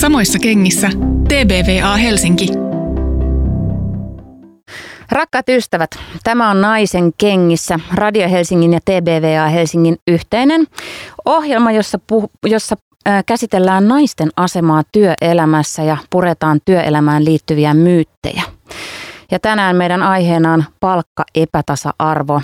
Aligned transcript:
Samoissa 0.00 0.38
kengissä 0.38 0.88
TBVA 1.28 1.96
Helsinki. 1.96 2.46
Rakkaat 5.10 5.48
ystävät, 5.48 5.90
tämä 6.24 6.50
on 6.50 6.60
Naisen 6.60 7.12
kengissä, 7.18 7.80
Radio 7.94 8.28
Helsingin 8.28 8.72
ja 8.72 8.80
TBVA 8.80 9.48
Helsingin 9.48 9.96
yhteinen 10.08 10.66
ohjelma, 11.24 11.72
jossa, 11.72 11.98
puh- 12.12 12.30
jossa 12.46 12.76
käsitellään 13.26 13.88
naisten 13.88 14.30
asemaa 14.36 14.82
työelämässä 14.92 15.82
ja 15.82 15.96
puretaan 16.10 16.60
työelämään 16.64 17.24
liittyviä 17.24 17.74
myyttejä. 17.74 18.42
Ja 19.30 19.38
tänään 19.38 19.76
meidän 19.76 20.02
aiheena 20.02 20.52
on 20.52 20.64
palkka 20.80 21.24
epätasa-arvo 21.34 22.40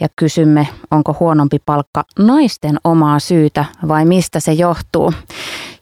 ja 0.00 0.08
kysymme, 0.16 0.68
onko 0.90 1.16
huonompi 1.20 1.58
palkka 1.66 2.04
naisten 2.18 2.76
omaa 2.84 3.18
syytä 3.18 3.64
vai 3.88 4.04
mistä 4.04 4.40
se 4.40 4.52
johtuu. 4.52 5.12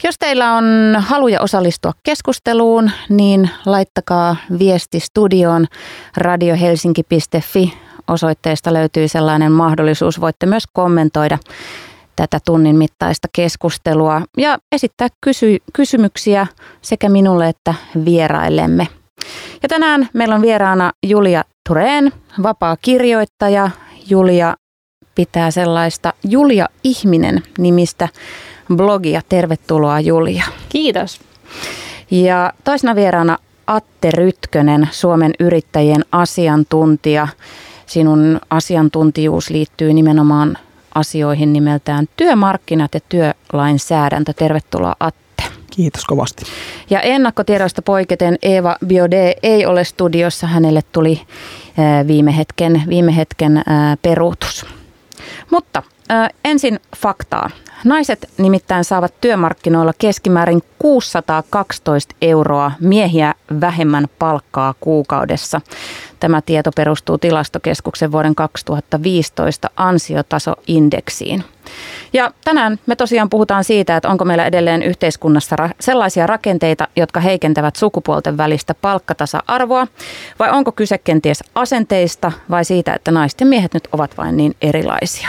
Jos 0.04 0.14
teillä 0.18 0.52
on 0.52 0.64
haluja 0.98 1.40
osallistua 1.40 1.92
keskusteluun, 2.02 2.90
niin 3.08 3.50
laittakaa 3.66 4.36
viesti 4.58 5.00
studioon 5.00 5.66
radiohelsinki.fi. 6.16 7.78
Osoitteesta 8.08 8.72
löytyy 8.72 9.08
sellainen 9.08 9.52
mahdollisuus. 9.52 10.20
Voitte 10.20 10.46
myös 10.46 10.64
kommentoida 10.72 11.38
tätä 12.16 12.38
tunnin 12.44 12.76
mittaista 12.76 13.28
keskustelua 13.32 14.22
ja 14.36 14.58
esittää 14.72 15.08
kysy- 15.20 15.62
kysymyksiä 15.72 16.46
sekä 16.82 17.08
minulle 17.08 17.48
että 17.48 17.74
vieraillemme. 18.04 18.88
Ja 19.62 19.68
tänään 19.68 20.08
meillä 20.12 20.34
on 20.34 20.42
vieraana 20.42 20.92
Julia 21.06 21.44
Tureen, 21.68 22.12
vapaa 22.42 22.76
kirjoittaja. 22.76 23.70
Julia 24.10 24.56
pitää 25.14 25.50
sellaista 25.50 26.12
Julia 26.24 26.66
Ihminen 26.84 27.42
nimistä 27.58 28.08
blogia. 28.76 29.20
Tervetuloa 29.28 30.00
Julia. 30.00 30.44
Kiitos. 30.68 31.20
Ja 32.10 32.52
toisena 32.64 32.94
vieraana 32.94 33.38
Atte 33.66 34.10
Rytkönen, 34.10 34.88
Suomen 34.90 35.32
yrittäjien 35.40 36.04
asiantuntija. 36.12 37.28
Sinun 37.86 38.40
asiantuntijuus 38.50 39.50
liittyy 39.50 39.92
nimenomaan 39.92 40.58
asioihin 40.94 41.52
nimeltään 41.52 42.06
työmarkkinat 42.16 42.94
ja 42.94 43.00
työlainsäädäntö. 43.08 44.32
Tervetuloa 44.32 44.94
Atte. 45.00 45.27
Kiitos 45.78 46.04
kovasti. 46.04 46.44
Ja 46.90 47.00
ennakkotiedoista 47.00 47.82
poiketen 47.82 48.38
Eva 48.42 48.76
Biode 48.86 49.34
ei 49.42 49.66
ole 49.66 49.84
studiossa. 49.84 50.46
Hänelle 50.46 50.80
tuli 50.92 51.20
viime 52.06 52.36
hetken, 52.36 52.82
viime 52.88 53.16
hetken 53.16 53.62
peruutus. 54.02 54.66
Mutta 55.50 55.82
ensin 56.44 56.80
faktaa. 56.96 57.50
Naiset 57.84 58.28
nimittäin 58.38 58.84
saavat 58.84 59.14
työmarkkinoilla 59.20 59.92
keskimäärin 59.98 60.62
612 60.78 62.14
euroa 62.22 62.72
miehiä 62.80 63.34
vähemmän 63.60 64.06
palkkaa 64.18 64.74
kuukaudessa. 64.80 65.60
Tämä 66.20 66.42
tieto 66.42 66.70
perustuu 66.76 67.18
tilastokeskuksen 67.18 68.12
vuoden 68.12 68.34
2015 68.34 69.70
ansiotasoindeksiin. 69.76 71.44
Ja 72.12 72.32
tänään 72.44 72.78
me 72.86 72.96
tosiaan 72.96 73.30
puhutaan 73.30 73.64
siitä, 73.64 73.96
että 73.96 74.08
onko 74.08 74.24
meillä 74.24 74.46
edelleen 74.46 74.82
yhteiskunnassa 74.82 75.56
sellaisia 75.80 76.26
rakenteita, 76.26 76.88
jotka 76.96 77.20
heikentävät 77.20 77.76
sukupuolten 77.76 78.36
välistä 78.36 78.74
palkkatasa-arvoa, 78.74 79.86
vai 80.38 80.50
onko 80.50 80.72
kyse 80.72 80.98
kenties 80.98 81.44
asenteista 81.54 82.32
vai 82.50 82.64
siitä, 82.64 82.94
että 82.94 83.10
naiset 83.10 83.40
ja 83.40 83.46
miehet 83.46 83.74
nyt 83.74 83.88
ovat 83.92 84.18
vain 84.18 84.36
niin 84.36 84.56
erilaisia. 84.62 85.28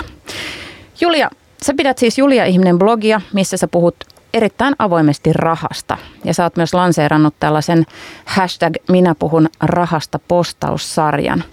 Julia, 1.02 1.30
sä 1.64 1.73
pidät 1.78 1.97
siis 1.97 2.17
Julia 2.17 2.45
Ihminen 2.45 2.80
blogia, 2.80 3.22
missä 3.33 3.58
sä 3.58 3.67
puhut 3.67 3.95
erittäin 4.33 4.75
avoimesti 4.80 5.33
rahasta. 5.33 5.97
Ja 6.23 6.33
sä 6.33 6.44
oot 6.44 6.55
myös 6.55 6.73
lanseerannut 6.73 7.36
tällaisen 7.39 7.86
hashtag 8.25 8.73
Minä 8.89 9.16
puhun 9.16 9.50
rahasta 9.59 10.20
postaussarjan. 10.27 11.44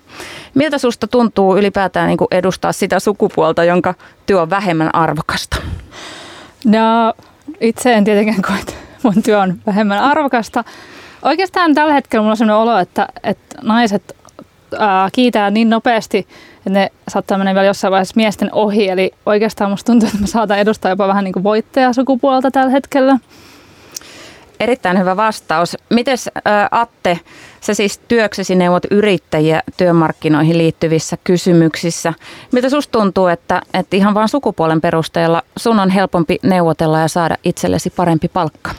Miltä 0.54 0.78
susta 0.78 1.06
tuntuu 1.06 1.56
ylipäätään 1.56 2.08
niin 2.08 2.18
edustaa 2.30 2.72
sitä 2.72 3.00
sukupuolta, 3.00 3.64
jonka 3.64 3.94
työ 4.26 4.42
on 4.42 4.50
vähemmän 4.50 4.94
arvokasta? 4.94 5.56
No 6.64 7.14
itse 7.60 7.92
en 7.92 8.04
tietenkään 8.04 8.42
koe, 8.42 8.56
että 8.60 8.72
mun 9.02 9.22
työ 9.22 9.40
on 9.40 9.60
vähemmän 9.66 9.98
arvokasta. 9.98 10.64
Oikeastaan 11.22 11.74
tällä 11.74 11.92
hetkellä 11.92 12.22
mulla 12.22 12.32
on 12.32 12.36
sellainen 12.36 12.62
olo, 12.62 12.78
että, 12.78 13.08
että 13.22 13.56
naiset 13.62 14.16
ää, 14.78 15.08
kiitää 15.12 15.50
niin 15.50 15.70
nopeasti, 15.70 16.28
että 16.66 16.78
ne 16.78 16.90
saattaa 17.08 17.38
mennä 17.38 17.54
vielä 17.54 17.66
jossain 17.66 17.90
vaiheessa 17.90 18.12
miesten 18.16 18.48
ohi. 18.52 18.88
Eli 18.88 19.12
oikeastaan 19.26 19.70
musta 19.70 19.92
tuntuu, 19.92 20.06
että 20.08 20.20
me 20.20 20.26
saatan 20.26 20.58
edustaa 20.58 20.90
jopa 20.90 21.08
vähän 21.08 21.24
niin 21.24 21.32
kuin 21.32 21.44
voittajasukupuolta 21.44 22.50
tällä 22.50 22.70
hetkellä. 22.70 23.18
Erittäin 24.60 24.98
hyvä 24.98 25.16
vastaus. 25.16 25.76
Mites 25.90 26.30
Atte, 26.70 27.20
sä 27.60 27.74
siis 27.74 27.98
työksesi 27.98 28.54
neuvot 28.54 28.82
yrittäjiä 28.90 29.62
työmarkkinoihin 29.76 30.58
liittyvissä 30.58 31.16
kysymyksissä. 31.24 32.14
Miltä 32.52 32.70
susta 32.70 32.98
tuntuu, 32.98 33.26
että, 33.26 33.62
että 33.74 33.96
ihan 33.96 34.14
vain 34.14 34.28
sukupuolen 34.28 34.80
perusteella 34.80 35.42
sun 35.56 35.80
on 35.80 35.90
helpompi 35.90 36.38
neuvotella 36.42 37.00
ja 37.00 37.08
saada 37.08 37.36
itsellesi 37.44 37.90
parempi 37.90 38.28
palkka? 38.28 38.70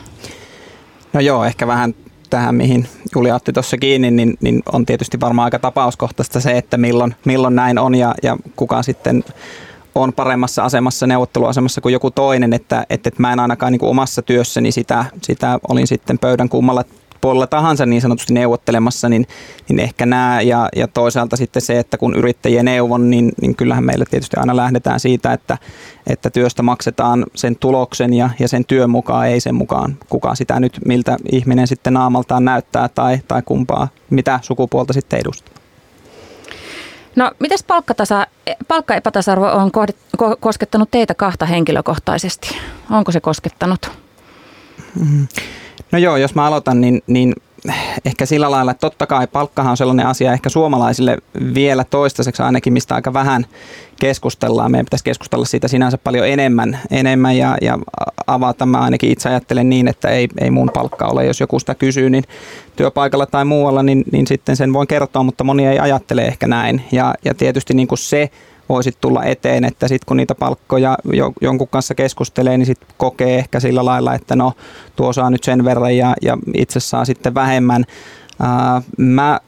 No 1.12 1.20
joo, 1.20 1.44
ehkä 1.44 1.66
vähän 1.66 1.94
tähän, 2.30 2.54
mihin 2.54 2.88
Julia 3.14 3.34
otti 3.34 3.52
tuossa 3.52 3.76
kiinni, 3.76 4.10
niin, 4.10 4.36
niin 4.40 4.62
on 4.72 4.86
tietysti 4.86 5.20
varmaan 5.20 5.44
aika 5.44 5.58
tapauskohtaista 5.58 6.40
se, 6.40 6.58
että 6.58 6.76
milloin, 6.76 7.14
milloin 7.24 7.56
näin 7.56 7.78
on 7.78 7.94
ja, 7.94 8.14
ja 8.22 8.36
kuka 8.56 8.82
sitten 8.82 9.24
on 9.94 10.12
paremmassa 10.12 10.64
asemassa, 10.64 11.06
neuvotteluasemassa 11.06 11.80
kuin 11.80 11.92
joku 11.92 12.10
toinen, 12.10 12.52
että, 12.52 12.86
että, 12.90 13.08
että 13.08 13.22
mä 13.22 13.32
en 13.32 13.40
ainakaan 13.40 13.72
niin 13.72 13.80
kuin 13.80 13.90
omassa 13.90 14.22
työssäni 14.22 14.72
sitä, 14.72 15.04
sitä 15.22 15.58
olin 15.68 15.86
sitten 15.86 16.18
pöydän 16.18 16.48
kummalla 16.48 16.84
puolella 17.20 17.46
tahansa 17.46 17.86
niin 17.86 18.02
sanotusti 18.02 18.34
neuvottelemassa, 18.34 19.08
niin, 19.08 19.26
niin 19.68 19.80
ehkä 19.80 20.06
nämä 20.06 20.40
ja, 20.40 20.68
ja 20.76 20.88
toisaalta 20.88 21.36
sitten 21.36 21.62
se, 21.62 21.78
että 21.78 21.98
kun 21.98 22.16
yrittäjien 22.16 22.64
neuvon, 22.64 23.10
niin, 23.10 23.32
niin 23.40 23.56
kyllähän 23.56 23.84
meillä 23.84 24.04
tietysti 24.10 24.36
aina 24.36 24.56
lähdetään 24.56 25.00
siitä, 25.00 25.32
että, 25.32 25.58
että 26.06 26.30
työstä 26.30 26.62
maksetaan 26.62 27.26
sen 27.34 27.56
tuloksen 27.56 28.14
ja, 28.14 28.30
ja 28.38 28.48
sen 28.48 28.64
työn 28.64 28.90
mukaan, 28.90 29.28
ei 29.28 29.40
sen 29.40 29.54
mukaan, 29.54 29.96
kuka 30.08 30.34
sitä 30.34 30.60
nyt, 30.60 30.78
miltä 30.86 31.16
ihminen 31.32 31.66
sitten 31.66 31.92
naamaltaan 31.92 32.44
näyttää 32.44 32.88
tai, 32.88 33.18
tai 33.28 33.42
kumpaa, 33.44 33.88
mitä 34.10 34.40
sukupuolta 34.42 34.92
sitten 34.92 35.20
edustaa. 35.20 35.54
No, 37.16 37.32
miten 37.38 37.58
palkkatasa, 37.66 38.26
palkkaepätasa-arvo 38.68 39.46
on 39.46 39.70
ko, 39.72 40.36
koskettanut 40.40 40.90
teitä 40.90 41.14
kahta 41.14 41.46
henkilökohtaisesti? 41.46 42.56
Onko 42.90 43.12
se 43.12 43.20
koskettanut? 43.20 43.90
Mm. 45.00 45.28
No 45.92 45.98
joo, 45.98 46.16
jos 46.16 46.34
mä 46.34 46.46
aloitan, 46.46 46.80
niin, 46.80 47.02
niin 47.06 47.34
ehkä 48.04 48.26
sillä 48.26 48.50
lailla, 48.50 48.70
että 48.70 48.80
totta 48.80 49.06
kai 49.06 49.26
palkkahan 49.26 49.70
on 49.70 49.76
sellainen 49.76 50.06
asia 50.06 50.32
ehkä 50.32 50.48
suomalaisille 50.48 51.18
vielä 51.54 51.84
toistaiseksi 51.84 52.42
ainakin, 52.42 52.72
mistä 52.72 52.94
aika 52.94 53.12
vähän 53.12 53.46
keskustellaan. 54.00 54.70
Meidän 54.70 54.86
pitäisi 54.86 55.04
keskustella 55.04 55.44
siitä 55.44 55.68
sinänsä 55.68 55.98
paljon 55.98 56.28
enemmän, 56.28 56.78
enemmän 56.90 57.36
ja, 57.36 57.56
ja 57.62 57.78
avata. 58.26 58.66
Mä 58.66 58.80
ainakin 58.80 59.10
itse 59.10 59.28
ajattelen 59.28 59.70
niin, 59.70 59.88
että 59.88 60.08
ei, 60.08 60.28
ei 60.40 60.50
mun 60.50 60.70
palkka 60.74 61.06
ole. 61.06 61.26
Jos 61.26 61.40
joku 61.40 61.58
sitä 61.58 61.74
kysyy, 61.74 62.10
niin 62.10 62.24
työpaikalla 62.76 63.26
tai 63.26 63.44
muualla, 63.44 63.82
niin, 63.82 64.04
niin 64.12 64.26
sitten 64.26 64.56
sen 64.56 64.72
voin 64.72 64.88
kertoa, 64.88 65.22
mutta 65.22 65.44
moni 65.44 65.66
ei 65.66 65.78
ajattele 65.78 66.22
ehkä 66.22 66.46
näin. 66.46 66.82
Ja, 66.92 67.14
ja 67.24 67.34
tietysti 67.34 67.74
niin 67.74 67.88
kuin 67.88 67.98
se, 67.98 68.30
voisi 68.68 68.92
tulla 69.00 69.24
eteen, 69.24 69.64
että 69.64 69.88
sitten 69.88 70.06
kun 70.06 70.16
niitä 70.16 70.34
palkkoja 70.34 70.98
jo, 71.12 71.32
jonkun 71.40 71.68
kanssa 71.68 71.94
keskustelee, 71.94 72.58
niin 72.58 72.66
sitten 72.66 72.88
kokee 72.96 73.38
ehkä 73.38 73.60
sillä 73.60 73.84
lailla, 73.84 74.14
että 74.14 74.36
no 74.36 74.52
tuo 74.96 75.12
saa 75.12 75.30
nyt 75.30 75.44
sen 75.44 75.64
verran 75.64 75.96
ja, 75.96 76.14
ja 76.22 76.38
itse 76.54 76.80
saa 76.80 77.04
sitten 77.04 77.34
vähemmän. 77.34 77.84
Mä, 78.98 79.40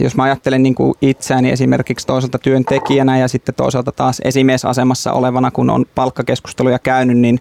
jos 0.00 0.16
mä 0.16 0.22
ajattelen 0.22 0.62
niin 0.62 0.74
kuin 0.74 0.94
itseäni 1.02 1.50
esimerkiksi 1.50 2.06
toisaalta 2.06 2.38
työntekijänä 2.38 3.18
ja 3.18 3.28
sitten 3.28 3.54
toisaalta 3.54 3.92
taas 3.92 4.20
esimiesasemassa 4.24 5.12
olevana, 5.12 5.50
kun 5.50 5.70
on 5.70 5.84
palkkakeskusteluja 5.94 6.78
käynyt, 6.78 7.18
niin, 7.18 7.38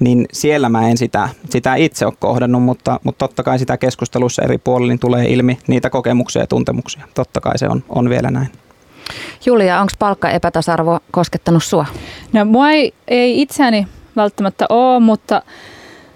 niin 0.00 0.26
siellä 0.32 0.68
mä 0.68 0.88
en 0.88 0.98
sitä, 0.98 1.28
sitä 1.50 1.74
itse 1.74 2.06
ole 2.06 2.14
kohdannut, 2.18 2.62
mutta, 2.62 3.00
mutta 3.04 3.28
totta 3.28 3.42
kai 3.42 3.58
sitä 3.58 3.76
keskustelussa 3.76 4.42
eri 4.42 4.58
puolilla 4.58 4.92
niin 4.92 4.98
tulee 4.98 5.32
ilmi 5.32 5.58
niitä 5.66 5.90
kokemuksia 5.90 6.42
ja 6.42 6.46
tuntemuksia. 6.46 7.02
Totta 7.14 7.40
kai 7.40 7.58
se 7.58 7.68
on, 7.68 7.84
on 7.88 8.08
vielä 8.08 8.30
näin. 8.30 8.48
Julia, 9.46 9.80
onko 9.80 9.92
palkka 9.98 10.30
epätasa-arvo 10.30 10.98
koskettanut 11.10 11.64
sua? 11.64 11.86
No 12.32 12.44
mua 12.44 12.70
ei, 12.70 12.94
ei 13.08 13.42
itseäni 13.42 13.86
välttämättä 14.16 14.66
ole, 14.68 15.00
mutta 15.00 15.42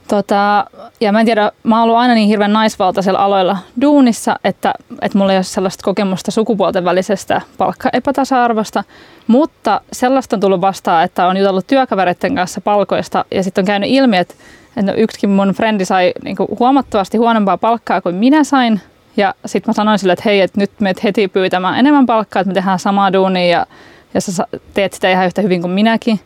tota, 0.08 0.64
ja 1.00 1.12
mä 1.12 1.20
en 1.20 1.26
tiedä, 1.26 1.52
mä 1.62 1.74
oon 1.76 1.82
ollut 1.82 1.96
aina 1.96 2.14
niin 2.14 2.28
hirveän 2.28 2.52
naisvaltaisella 2.52 3.18
aloilla 3.18 3.58
duunissa, 3.80 4.38
että, 4.44 4.74
että 5.02 5.18
mulla 5.18 5.32
ei 5.32 5.38
ole 5.38 5.44
sellaista 5.44 5.84
kokemusta 5.84 6.30
sukupuolten 6.30 6.84
välisestä 6.84 7.40
palkkaepätasa-arvosta, 7.58 8.84
mutta 9.26 9.80
sellaista 9.92 10.36
on 10.36 10.40
tullut 10.40 10.60
vastaan, 10.60 11.04
että 11.04 11.26
on 11.26 11.36
jutellut 11.36 11.66
työkavereiden 11.66 12.34
kanssa 12.34 12.60
palkoista 12.60 13.24
ja 13.30 13.42
sitten 13.42 13.62
on 13.62 13.66
käynyt 13.66 13.90
ilmi, 13.90 14.16
että, 14.16 14.34
että 14.76 14.92
yksikin 14.92 15.30
mun 15.30 15.48
frendi 15.48 15.84
sai 15.84 16.12
niin 16.24 16.36
huomattavasti 16.58 17.18
huonompaa 17.18 17.58
palkkaa 17.58 18.00
kuin 18.00 18.14
minä 18.14 18.44
sain 18.44 18.80
ja 19.16 19.34
sitten 19.46 19.68
mä 19.68 19.72
sanoin 19.72 19.98
sille, 19.98 20.12
että 20.12 20.22
hei, 20.24 20.40
että 20.40 20.60
nyt 20.60 20.70
meet 20.80 21.04
heti 21.04 21.28
pyytämään 21.28 21.78
enemmän 21.78 22.06
palkkaa, 22.06 22.40
että 22.40 22.48
me 22.48 22.54
tehdään 22.54 22.78
samaa 22.78 23.12
duunia 23.12 23.46
ja, 23.46 23.66
ja 24.14 24.20
sä 24.20 24.46
teet 24.74 24.92
sitä 24.92 25.10
ihan 25.10 25.26
yhtä 25.26 25.42
hyvin 25.42 25.60
kuin 25.60 25.70
minäkin. 25.70 26.20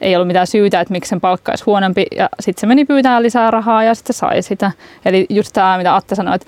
ei 0.00 0.16
ollut 0.16 0.26
mitään 0.26 0.46
syytä, 0.46 0.80
että 0.80 0.92
miksi 0.92 1.08
sen 1.08 1.20
palkka 1.20 1.52
olisi 1.52 1.64
huonompi. 1.64 2.06
Ja 2.16 2.28
sitten 2.40 2.60
se 2.60 2.66
meni 2.66 2.84
pyytää 2.84 3.22
lisää 3.22 3.50
rahaa 3.50 3.84
ja 3.84 3.94
sitten 3.94 4.14
sai 4.14 4.42
sitä. 4.42 4.72
Eli 5.04 5.26
just 5.30 5.52
tämä, 5.52 5.78
mitä 5.78 5.96
Atte 5.96 6.14
sanoi, 6.14 6.34
että 6.34 6.46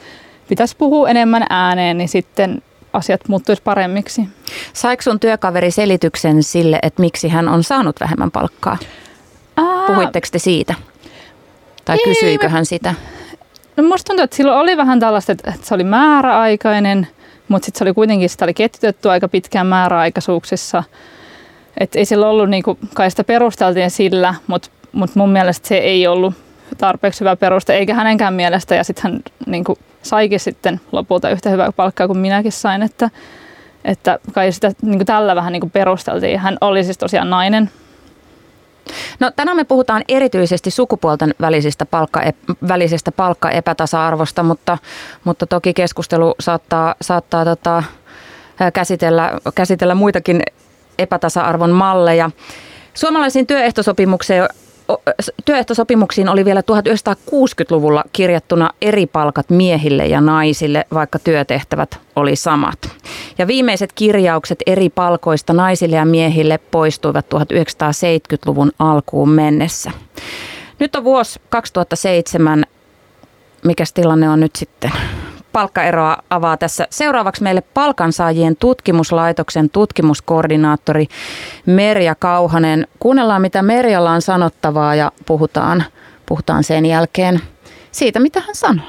pitäisi 0.48 0.76
puhua 0.76 1.08
enemmän 1.08 1.46
ääneen, 1.50 1.98
niin 1.98 2.08
sitten 2.08 2.62
asiat 2.92 3.28
muuttuisi 3.28 3.62
paremmiksi. 3.62 4.28
Saiko 4.72 5.02
sun 5.02 5.20
työkaveri 5.20 5.70
selityksen 5.70 6.42
sille, 6.42 6.78
että 6.82 7.00
miksi 7.00 7.28
hän 7.28 7.48
on 7.48 7.62
saanut 7.62 8.00
vähemmän 8.00 8.30
palkkaa? 8.30 8.78
Ää... 9.56 9.86
Puhuitteko 9.86 10.26
te 10.32 10.38
siitä? 10.38 10.74
Tai 11.84 11.96
ei, 11.96 12.04
kysyikö 12.04 12.48
hän 12.48 12.66
sitä? 12.66 12.94
No 13.76 13.82
musta 13.82 14.08
tuntuu, 14.08 14.24
että 14.24 14.36
silloin 14.36 14.58
oli 14.58 14.76
vähän 14.76 15.00
tällaista, 15.00 15.32
että 15.32 15.52
se 15.62 15.74
oli 15.74 15.84
määräaikainen, 15.84 17.08
mutta 17.48 17.66
sitten 17.66 17.78
se 17.78 17.84
oli 17.84 17.94
kuitenkin, 17.94 18.28
sitä 18.28 18.44
oli 18.44 18.54
ketjutettu 18.54 19.08
aika 19.08 19.28
pitkään 19.28 19.66
määräaikaisuuksissa. 19.66 20.84
Että 21.78 21.98
ei 21.98 22.04
sillä 22.04 22.28
ollut, 22.28 22.50
niinku, 22.50 22.78
kai 22.94 23.10
sitä 23.10 23.24
perusteltiin 23.24 23.90
sillä, 23.90 24.34
mutta 24.46 24.68
mut 24.92 25.14
mun 25.14 25.30
mielestä 25.30 25.68
se 25.68 25.76
ei 25.76 26.06
ollut 26.06 26.34
tarpeeksi 26.78 27.20
hyvä 27.20 27.36
peruste, 27.36 27.74
eikä 27.74 27.94
hänenkään 27.94 28.34
mielestä. 28.34 28.74
Ja 28.74 28.84
sitten 28.84 29.02
hän 29.02 29.20
niinku, 29.46 29.78
saikin 30.02 30.40
sitten 30.40 30.80
lopulta 30.92 31.30
yhtä 31.30 31.50
hyvää 31.50 31.72
palkkaa 31.72 32.06
kuin 32.06 32.18
minäkin 32.18 32.52
sain, 32.52 32.82
että, 32.82 33.10
että 33.84 34.18
kai 34.32 34.52
sitä 34.52 34.72
niinku, 34.82 35.04
tällä 35.04 35.36
vähän 35.36 35.52
niinku, 35.52 35.70
perusteltiin. 35.72 36.38
Hän 36.38 36.58
oli 36.60 36.84
siis 36.84 36.98
tosiaan 36.98 37.30
nainen, 37.30 37.70
No, 39.20 39.30
tänään 39.36 39.56
me 39.56 39.64
puhutaan 39.64 40.02
erityisesti 40.08 40.70
sukupuolten 40.70 41.34
välisistä 41.40 41.86
palkka, 41.86 42.20
välisestä 42.68 43.12
palkkaepätasa-arvosta, 43.12 44.42
mutta, 44.42 44.78
mutta 45.24 45.46
toki 45.46 45.74
keskustelu 45.74 46.34
saattaa, 46.40 46.94
saattaa 47.00 47.44
tota, 47.44 47.82
käsitellä, 48.72 49.30
käsitellä 49.54 49.94
muitakin 49.94 50.42
epätasa-arvon 50.98 51.70
malleja. 51.70 52.30
Suomalaisiin 52.94 53.46
työehtosopimukseen 53.46 54.48
työehtosopimuksiin 55.44 56.28
oli 56.28 56.44
vielä 56.44 56.60
1960-luvulla 56.60 58.04
kirjattuna 58.12 58.70
eri 58.82 59.06
palkat 59.06 59.50
miehille 59.50 60.06
ja 60.06 60.20
naisille, 60.20 60.86
vaikka 60.94 61.18
työtehtävät 61.18 62.00
oli 62.16 62.36
samat. 62.36 62.78
Ja 63.38 63.46
viimeiset 63.46 63.92
kirjaukset 63.92 64.58
eri 64.66 64.88
palkoista 64.88 65.52
naisille 65.52 65.96
ja 65.96 66.04
miehille 66.04 66.58
poistuivat 66.58 67.26
1970-luvun 67.34 68.72
alkuun 68.78 69.28
mennessä. 69.28 69.90
Nyt 70.78 70.96
on 70.96 71.04
vuosi 71.04 71.40
2007. 71.48 72.64
Mikäs 73.64 73.92
tilanne 73.92 74.28
on 74.28 74.40
nyt 74.40 74.56
sitten? 74.56 74.92
Palkkaeroa 75.52 76.16
avaa 76.30 76.56
tässä 76.56 76.86
seuraavaksi 76.90 77.42
meille 77.42 77.62
palkansaajien 77.74 78.56
tutkimuslaitoksen 78.56 79.70
tutkimuskoordinaattori 79.70 81.06
Merja 81.66 82.14
Kauhanen. 82.14 82.86
Kuunnellaan, 82.98 83.42
mitä 83.42 83.62
Merjalla 83.62 84.10
on 84.10 84.22
sanottavaa 84.22 84.94
ja 84.94 85.12
puhutaan, 85.26 85.84
puhutaan 86.26 86.64
sen 86.64 86.86
jälkeen 86.86 87.40
siitä, 87.90 88.20
mitä 88.20 88.40
hän 88.40 88.54
sanoo. 88.54 88.86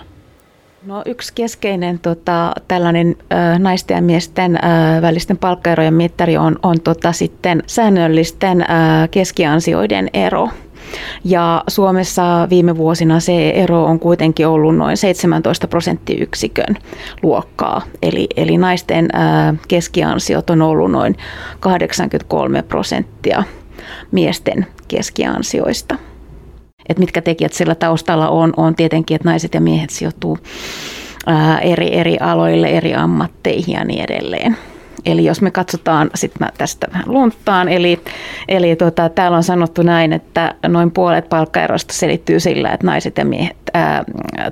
No, 0.85 1.01
yksi 1.05 1.33
keskeinen 1.33 1.99
tota, 1.99 2.53
tällainen 2.67 3.15
ö, 3.19 3.59
naisten 3.59 3.95
ja 3.95 4.01
miesten 4.01 4.55
ö, 4.55 5.01
välisten 5.01 5.37
palkkaerojen 5.37 5.93
mittari 5.93 6.37
on, 6.37 6.59
on 6.63 6.81
tota, 6.81 7.11
sitten 7.11 7.63
säännöllisten 7.67 8.61
ö, 8.61 8.65
keskiansioiden 9.11 10.09
ero. 10.13 10.49
Ja 11.23 11.63
Suomessa 11.67 12.47
viime 12.49 12.77
vuosina 12.77 13.19
se 13.19 13.49
ero 13.49 13.83
on 13.83 13.99
kuitenkin 13.99 14.47
ollut 14.47 14.77
noin 14.77 14.97
17 14.97 15.67
prosenttiyksikön 15.67 16.77
luokkaa. 17.23 17.81
Eli, 18.01 18.27
eli 18.35 18.57
naisten 18.57 19.09
keskiansiot 19.67 20.49
on 20.49 20.61
ollut 20.61 20.91
noin 20.91 21.17
83 21.59 22.61
prosenttia 22.61 23.43
miesten 24.11 24.67
keskiansioista. 24.87 25.95
Et 26.89 26.99
mitkä 26.99 27.21
tekijät 27.21 27.53
sillä 27.53 27.75
taustalla 27.75 28.29
on, 28.29 28.53
on 28.57 28.75
tietenkin, 28.75 29.15
että 29.15 29.29
naiset 29.29 29.53
ja 29.53 29.61
miehet 29.61 29.89
sijoittuu 29.89 30.37
eri, 31.61 31.95
eri 31.95 32.17
aloille, 32.19 32.67
eri 32.67 32.95
ammatteihin 32.95 33.73
ja 33.73 33.85
niin 33.85 34.03
edelleen. 34.03 34.57
Eli 35.05 35.25
jos 35.25 35.41
me 35.41 35.51
katsotaan, 35.51 36.09
sitten 36.15 36.47
mä 36.47 36.51
tästä 36.57 36.87
vähän 36.93 37.03
lunttaan, 37.07 37.69
eli, 37.69 37.99
eli 38.47 38.75
tota, 38.75 39.09
täällä 39.09 39.37
on 39.37 39.43
sanottu 39.43 39.81
näin, 39.81 40.13
että 40.13 40.55
noin 40.67 40.91
puolet 40.91 41.29
palkkaerosta 41.29 41.93
selittyy 41.93 42.39
sillä, 42.39 42.71
että 42.71 42.87
naiset 42.87 43.17
ja 43.17 43.25
miehet 43.25 43.57
ää, 43.73 44.03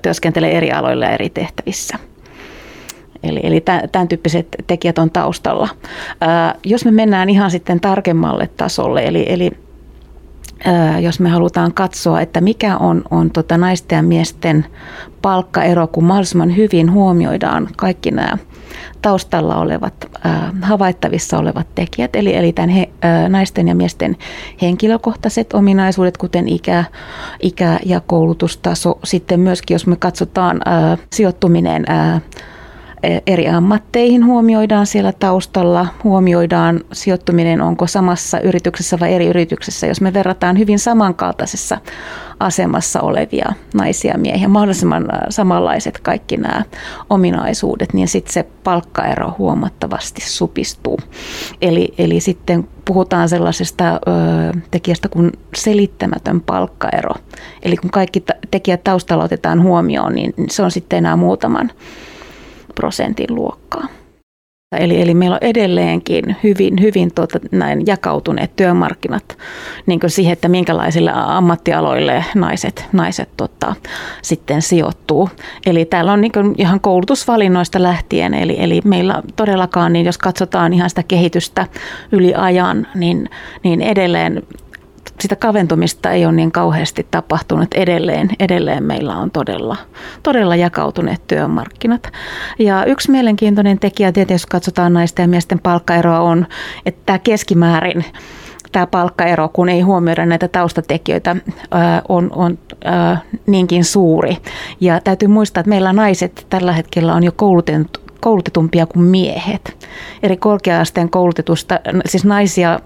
työskentelee 0.01 0.57
eri 0.57 0.71
aloilla 0.71 1.05
ja 1.05 1.11
eri 1.11 1.29
tehtävissä. 1.29 1.97
Eli, 3.23 3.39
eli 3.43 3.63
tämän 3.91 4.07
tyyppiset 4.07 4.47
tekijät 4.67 4.97
on 4.97 5.11
taustalla. 5.11 5.69
Ää, 6.21 6.55
jos 6.63 6.85
me 6.85 6.91
mennään 6.91 7.29
ihan 7.29 7.51
sitten 7.51 7.79
tarkemmalle 7.79 8.49
tasolle, 8.57 9.03
eli, 9.05 9.25
eli 9.29 9.51
jos 11.01 11.19
me 11.19 11.29
halutaan 11.29 11.73
katsoa, 11.73 12.21
että 12.21 12.41
mikä 12.41 12.77
on, 12.77 13.03
on 13.11 13.31
tota 13.31 13.57
naisten 13.57 13.95
ja 13.95 14.03
miesten 14.03 14.65
palkkaero, 15.21 15.87
kun 15.87 16.03
mahdollisimman 16.03 16.55
hyvin 16.55 16.91
huomioidaan 16.91 17.69
kaikki 17.77 18.11
nämä 18.11 18.37
taustalla 19.01 19.55
olevat, 19.55 19.93
havaittavissa 20.61 21.37
olevat 21.37 21.67
tekijät, 21.75 22.15
eli, 22.15 22.35
eli 22.35 22.53
tämän 22.53 22.69
he, 22.69 22.89
naisten 23.29 23.67
ja 23.67 23.75
miesten 23.75 24.17
henkilökohtaiset 24.61 25.53
ominaisuudet, 25.53 26.17
kuten 26.17 26.47
ikä, 26.47 26.83
ikä 27.41 27.79
ja 27.85 28.01
koulutustaso. 28.07 28.99
Sitten 29.03 29.39
myöskin, 29.39 29.75
jos 29.75 29.87
me 29.87 29.95
katsotaan 29.95 30.61
sijoittuminen 31.13 31.85
eri 33.27 33.47
ammatteihin 33.47 34.25
huomioidaan 34.25 34.85
siellä 34.85 35.11
taustalla, 35.11 35.87
huomioidaan 36.03 36.79
sijoittuminen, 36.93 37.61
onko 37.61 37.87
samassa 37.87 38.39
yrityksessä 38.39 38.99
vai 38.99 39.13
eri 39.13 39.27
yrityksessä. 39.27 39.87
Jos 39.87 40.01
me 40.01 40.13
verrataan 40.13 40.57
hyvin 40.57 40.79
samankaltaisessa 40.79 41.77
asemassa 42.39 43.01
olevia 43.01 43.53
naisia 43.73 44.11
ja 44.11 44.17
miehiä, 44.17 44.47
mahdollisimman 44.47 45.07
samanlaiset 45.29 45.99
kaikki 45.99 46.37
nämä 46.37 46.63
ominaisuudet, 47.09 47.93
niin 47.93 48.07
sitten 48.07 48.33
se 48.33 48.45
palkkaero 48.63 49.35
huomattavasti 49.37 50.21
supistuu. 50.21 50.99
Eli, 51.61 51.93
eli 51.97 52.19
sitten 52.19 52.67
puhutaan 52.85 53.29
sellaisesta 53.29 53.93
ö, 53.93 53.99
tekijästä 54.71 55.09
kuin 55.09 55.31
selittämätön 55.55 56.41
palkkaero. 56.41 57.11
Eli 57.63 57.77
kun 57.77 57.89
kaikki 57.89 58.23
tekijät 58.51 58.83
taustalla 58.83 59.23
otetaan 59.23 59.63
huomioon, 59.63 60.15
niin 60.15 60.33
se 60.49 60.63
on 60.63 60.71
sitten 60.71 60.97
enää 60.97 61.15
muutaman 61.15 61.71
prosentin 62.81 63.35
luokkaa. 63.35 63.87
Eli, 64.77 65.01
eli 65.01 65.13
meillä 65.13 65.35
on 65.35 65.47
edelleenkin 65.49 66.35
hyvin, 66.43 66.81
hyvin 66.81 67.13
tuota, 67.15 67.39
näin 67.51 67.87
jakautuneet 67.87 68.55
työmarkkinat 68.55 69.37
niin 69.85 69.99
siihen, 70.07 70.33
että 70.33 70.47
minkälaisille 70.47 71.11
ammattialoille 71.13 72.25
naiset, 72.35 72.85
naiset 72.91 73.29
tota, 73.37 73.75
sitten 74.21 74.61
sijoittuu. 74.61 75.29
Eli 75.65 75.85
täällä 75.85 76.13
on 76.13 76.21
niin 76.21 76.31
ihan 76.57 76.79
koulutusvalinnoista 76.79 77.83
lähtien, 77.83 78.33
eli, 78.33 78.55
eli 78.59 78.81
meillä 78.85 79.23
todellakaan, 79.35 79.93
niin 79.93 80.05
jos 80.05 80.17
katsotaan 80.17 80.73
ihan 80.73 80.89
sitä 80.89 81.03
kehitystä 81.03 81.67
yli 82.11 82.33
ajan, 82.35 82.87
niin, 82.95 83.29
niin 83.63 83.81
edelleen 83.81 84.43
sitä 85.21 85.35
kaventumista 85.35 86.11
ei 86.11 86.25
ole 86.25 86.33
niin 86.33 86.51
kauheasti 86.51 87.07
tapahtunut. 87.11 87.73
Edelleen, 87.73 88.29
edelleen 88.39 88.83
meillä 88.83 89.17
on 89.17 89.31
todella, 89.31 89.77
todella 90.23 90.55
jakautuneet 90.55 91.21
työmarkkinat. 91.27 92.11
Ja 92.59 92.85
yksi 92.85 93.11
mielenkiintoinen 93.11 93.79
tekijä, 93.79 94.11
tietysti 94.11 94.33
jos 94.33 94.45
katsotaan 94.45 94.93
naisten 94.93 95.23
ja 95.23 95.27
miesten 95.27 95.59
palkkaeroa, 95.59 96.19
on, 96.19 96.47
että 96.85 97.01
tämä 97.05 97.19
keskimäärin 97.19 98.05
tämä 98.71 98.87
palkkaero, 98.87 99.49
kun 99.49 99.69
ei 99.69 99.81
huomioida 99.81 100.25
näitä 100.25 100.47
taustatekijöitä, 100.47 101.35
on, 102.09 102.29
on 102.35 102.57
niinkin 103.47 103.85
suuri. 103.85 104.37
Ja 104.79 104.99
täytyy 105.03 105.27
muistaa, 105.27 105.61
että 105.61 105.69
meillä 105.69 105.93
naiset 105.93 106.45
tällä 106.49 106.71
hetkellä 106.71 107.13
on 107.13 107.23
jo 107.23 107.31
koulutettu, 107.31 108.00
koulutetumpia 108.21 108.85
kuin 108.85 109.03
miehet. 109.03 109.87
Eri 110.23 110.37
korkeasteen 110.37 111.09
koulutetusta, 111.09 111.79
siis 112.05 112.25
naisia, 112.25 112.79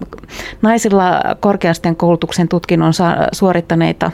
naisilla 0.62 1.22
korkeasteen 1.40 1.96
koulutuksen 1.96 2.48
tutkinnon 2.48 2.92
suorittaneita 3.32 4.10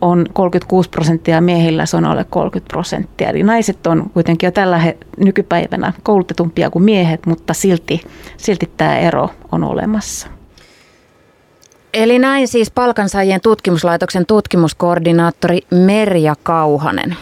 on 0.00 0.26
36 0.32 0.90
prosenttia 0.90 1.34
ja 1.34 1.40
miehillä 1.40 1.86
se 1.86 1.96
on 1.96 2.04
alle 2.04 2.24
30 2.30 2.72
prosenttia. 2.72 3.28
Eli 3.28 3.42
naiset 3.42 3.86
on 3.86 4.10
kuitenkin 4.14 4.46
jo 4.46 4.50
tällä 4.50 4.80
nykypäivänä 5.18 5.92
koulutetumpia 6.02 6.70
kuin 6.70 6.84
miehet, 6.84 7.26
mutta 7.26 7.54
silti, 7.54 8.00
silti 8.36 8.70
tämä 8.76 8.98
ero 8.98 9.30
on 9.52 9.64
olemassa. 9.64 10.28
Eli 11.94 12.18
näin 12.18 12.48
siis 12.48 12.70
palkansaajien 12.70 13.40
tutkimuslaitoksen 13.40 14.26
tutkimuskoordinaattori 14.26 15.60
Merja 15.70 16.34
Kauhanen. 16.42 17.16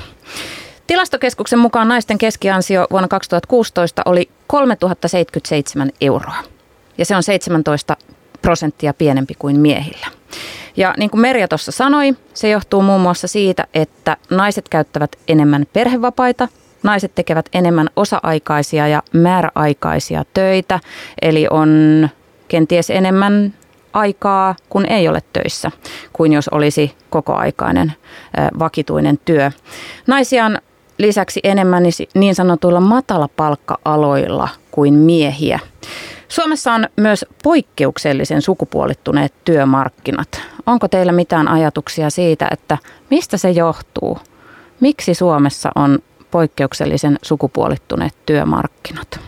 Tilastokeskuksen 0.90 1.58
mukaan 1.58 1.88
naisten 1.88 2.18
keskiansio 2.18 2.86
vuonna 2.90 3.08
2016 3.08 4.02
oli 4.04 4.30
3077 4.46 5.90
euroa. 6.00 6.36
Ja 6.98 7.04
se 7.04 7.16
on 7.16 7.22
17 7.22 7.96
prosenttia 8.42 8.94
pienempi 8.94 9.34
kuin 9.38 9.60
miehillä. 9.60 10.06
Ja 10.76 10.94
niin 10.96 11.10
kuin 11.10 11.20
Merja 11.20 11.48
tuossa 11.48 11.72
sanoi, 11.72 12.14
se 12.34 12.48
johtuu 12.48 12.82
muun 12.82 13.00
muassa 13.00 13.28
siitä, 13.28 13.66
että 13.74 14.16
naiset 14.30 14.68
käyttävät 14.68 15.16
enemmän 15.28 15.66
perhevapaita, 15.72 16.48
naiset 16.82 17.14
tekevät 17.14 17.48
enemmän 17.52 17.88
osa-aikaisia 17.96 18.88
ja 18.88 19.02
määräaikaisia 19.12 20.24
töitä, 20.34 20.80
eli 21.22 21.46
on 21.50 22.08
kenties 22.48 22.90
enemmän 22.90 23.54
aikaa, 23.92 24.56
kun 24.68 24.86
ei 24.86 25.08
ole 25.08 25.22
töissä, 25.32 25.70
kuin 26.12 26.32
jos 26.32 26.48
olisi 26.48 26.94
kokoaikainen 27.10 27.92
vakituinen 28.58 29.18
työ. 29.24 29.50
Naisia 30.06 30.44
on 30.44 30.58
lisäksi 31.00 31.40
enemmän 31.44 31.82
niin 32.14 32.34
sanotuilla 32.34 32.80
matalapalkka-aloilla 32.80 34.48
kuin 34.70 34.94
miehiä. 34.94 35.58
Suomessa 36.28 36.72
on 36.72 36.88
myös 36.96 37.24
poikkeuksellisen 37.42 38.42
sukupuolittuneet 38.42 39.34
työmarkkinat. 39.44 40.42
Onko 40.66 40.88
teillä 40.88 41.12
mitään 41.12 41.48
ajatuksia 41.48 42.10
siitä, 42.10 42.48
että 42.50 42.78
mistä 43.10 43.36
se 43.36 43.50
johtuu? 43.50 44.18
Miksi 44.80 45.14
Suomessa 45.14 45.70
on 45.74 45.98
poikkeuksellisen 46.30 47.18
sukupuolittuneet 47.22 48.14
työmarkkinat? 48.26 49.20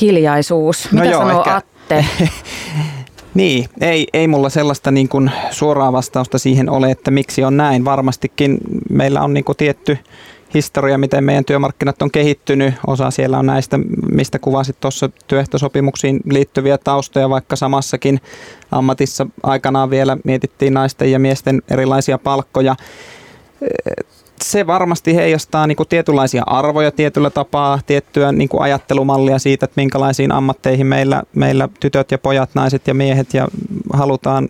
Hiljaisuus. 0.00 0.92
Mitä 0.92 1.04
no 1.04 1.10
joo, 1.10 1.20
sanoo 1.20 1.40
ehkä... 1.40 1.56
Atte? 1.56 2.04
Niin, 3.34 3.68
ei, 3.80 4.06
ei 4.12 4.28
mulla 4.28 4.48
sellaista 4.48 4.90
niin 4.90 5.08
kuin 5.08 5.30
suoraa 5.50 5.92
vastausta 5.92 6.38
siihen 6.38 6.70
ole, 6.70 6.90
että 6.90 7.10
miksi 7.10 7.44
on 7.44 7.56
näin. 7.56 7.84
Varmastikin 7.84 8.58
meillä 8.90 9.22
on 9.22 9.34
niin 9.34 9.44
kuin 9.44 9.56
tietty 9.56 9.98
historia, 10.54 10.98
miten 10.98 11.24
meidän 11.24 11.44
työmarkkinat 11.44 12.02
on 12.02 12.10
kehittynyt. 12.10 12.74
Osa 12.86 13.10
siellä 13.10 13.38
on 13.38 13.46
näistä, 13.46 13.78
mistä 14.12 14.38
kuvasit 14.38 14.80
tuossa 14.80 15.10
työehtosopimuksiin 15.26 16.20
liittyviä 16.30 16.78
taustoja, 16.78 17.30
vaikka 17.30 17.56
samassakin 17.56 18.20
ammatissa 18.70 19.26
aikanaan 19.42 19.90
vielä 19.90 20.16
mietittiin 20.24 20.74
naisten 20.74 21.12
ja 21.12 21.18
miesten 21.18 21.62
erilaisia 21.70 22.18
palkkoja 22.18 22.76
se 24.42 24.66
varmasti 24.66 25.14
heijastaa 25.14 25.66
niin 25.66 25.76
kuin 25.76 25.88
tietynlaisia 25.88 26.42
arvoja 26.46 26.90
tietyllä 26.90 27.30
tapaa, 27.30 27.80
tiettyä 27.86 28.32
niin 28.32 28.48
kuin 28.48 28.62
ajattelumallia 28.62 29.38
siitä, 29.38 29.64
että 29.64 29.80
minkälaisiin 29.80 30.32
ammatteihin 30.32 30.86
meillä, 30.86 31.22
meillä 31.34 31.68
tytöt 31.80 32.10
ja 32.10 32.18
pojat, 32.18 32.50
naiset 32.54 32.86
ja 32.86 32.94
miehet 32.94 33.34
ja 33.34 33.48
halutaan, 33.92 34.48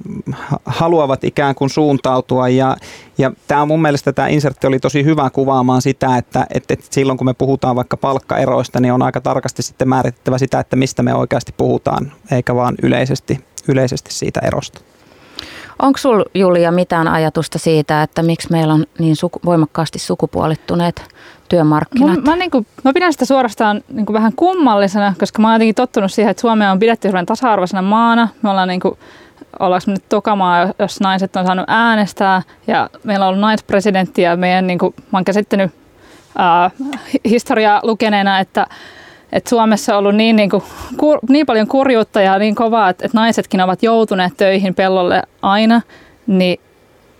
haluavat 0.64 1.24
ikään 1.24 1.54
kuin 1.54 1.70
suuntautua. 1.70 2.48
Ja, 2.48 2.76
ja 3.18 3.32
tämä 3.48 3.66
mun 3.66 3.82
mielestä 3.82 4.12
tämä 4.12 4.28
insertti 4.28 4.66
oli 4.66 4.78
tosi 4.78 5.04
hyvä 5.04 5.30
kuvaamaan 5.30 5.82
sitä, 5.82 6.16
että, 6.16 6.46
että 6.54 6.74
silloin 6.90 7.18
kun 7.18 7.26
me 7.26 7.34
puhutaan 7.34 7.76
vaikka 7.76 7.96
palkkaeroista, 7.96 8.80
niin 8.80 8.92
on 8.92 9.02
aika 9.02 9.20
tarkasti 9.20 9.62
sitten 9.62 9.88
määritettävä 9.88 10.38
sitä, 10.38 10.60
että 10.60 10.76
mistä 10.76 11.02
me 11.02 11.14
oikeasti 11.14 11.54
puhutaan, 11.56 12.12
eikä 12.30 12.54
vaan 12.54 12.74
yleisesti, 12.82 13.40
yleisesti 13.68 14.14
siitä 14.14 14.40
erosta. 14.44 14.87
Onko 15.82 15.98
sinulla 15.98 16.24
Julia 16.34 16.72
mitään 16.72 17.08
ajatusta 17.08 17.58
siitä, 17.58 18.02
että 18.02 18.22
miksi 18.22 18.48
meillä 18.50 18.74
on 18.74 18.84
niin 18.98 19.16
suku, 19.16 19.40
voimakkaasti 19.44 19.98
sukupuolittuneet 19.98 21.08
työmarkkinat? 21.48 22.16
Mä, 22.16 22.30
mä, 22.30 22.36
niin 22.36 22.50
kuin, 22.50 22.66
mä 22.84 22.92
pidän 22.92 23.12
sitä 23.12 23.24
suorastaan 23.24 23.82
niin 23.88 24.06
kuin 24.06 24.14
vähän 24.14 24.32
kummallisena, 24.36 25.14
koska 25.18 25.42
mä 25.42 25.48
oon 25.48 25.54
jotenkin 25.54 25.74
tottunut 25.74 26.12
siihen, 26.12 26.30
että 26.30 26.40
Suomea 26.40 26.72
on 26.72 26.78
pidetty 26.78 27.08
hyvän 27.08 27.26
tasa-arvoisena 27.26 27.82
maana. 27.82 28.28
Me 28.42 28.50
ollaan 28.50 28.68
niin 28.68 28.80
kuin, 28.80 28.98
ollaanko 29.58 29.84
me 29.86 29.92
nyt 29.92 30.08
tokamaa, 30.08 30.72
jos 30.78 31.00
naiset 31.00 31.36
on 31.36 31.46
saanut 31.46 31.64
äänestää 31.68 32.42
ja 32.66 32.90
meillä 33.04 33.24
on 33.24 33.28
ollut 33.28 33.40
naispresidentti 33.40 34.22
ja 34.22 34.36
meidän, 34.36 34.66
niin 34.66 34.78
kuin, 34.78 34.94
mä 35.12 35.18
oon 35.18 35.24
käsittänyt 35.24 35.70
ää, 36.38 36.70
historiaa 37.24 37.80
lukeneena, 37.82 38.38
että 38.38 38.66
että 39.32 39.50
Suomessa 39.50 39.92
on 39.92 39.98
ollut 39.98 40.14
niin, 40.14 40.36
niin, 40.36 40.50
kuin, 40.50 40.62
kur, 40.96 41.18
niin 41.28 41.46
paljon 41.46 41.66
kurjuutta 41.66 42.20
ja 42.20 42.38
niin 42.38 42.54
kovaa, 42.54 42.88
että, 42.88 43.06
että 43.06 43.18
naisetkin 43.18 43.60
ovat 43.60 43.82
joutuneet 43.82 44.32
töihin 44.36 44.74
pellolle 44.74 45.22
aina, 45.42 45.80
niin, 46.26 46.60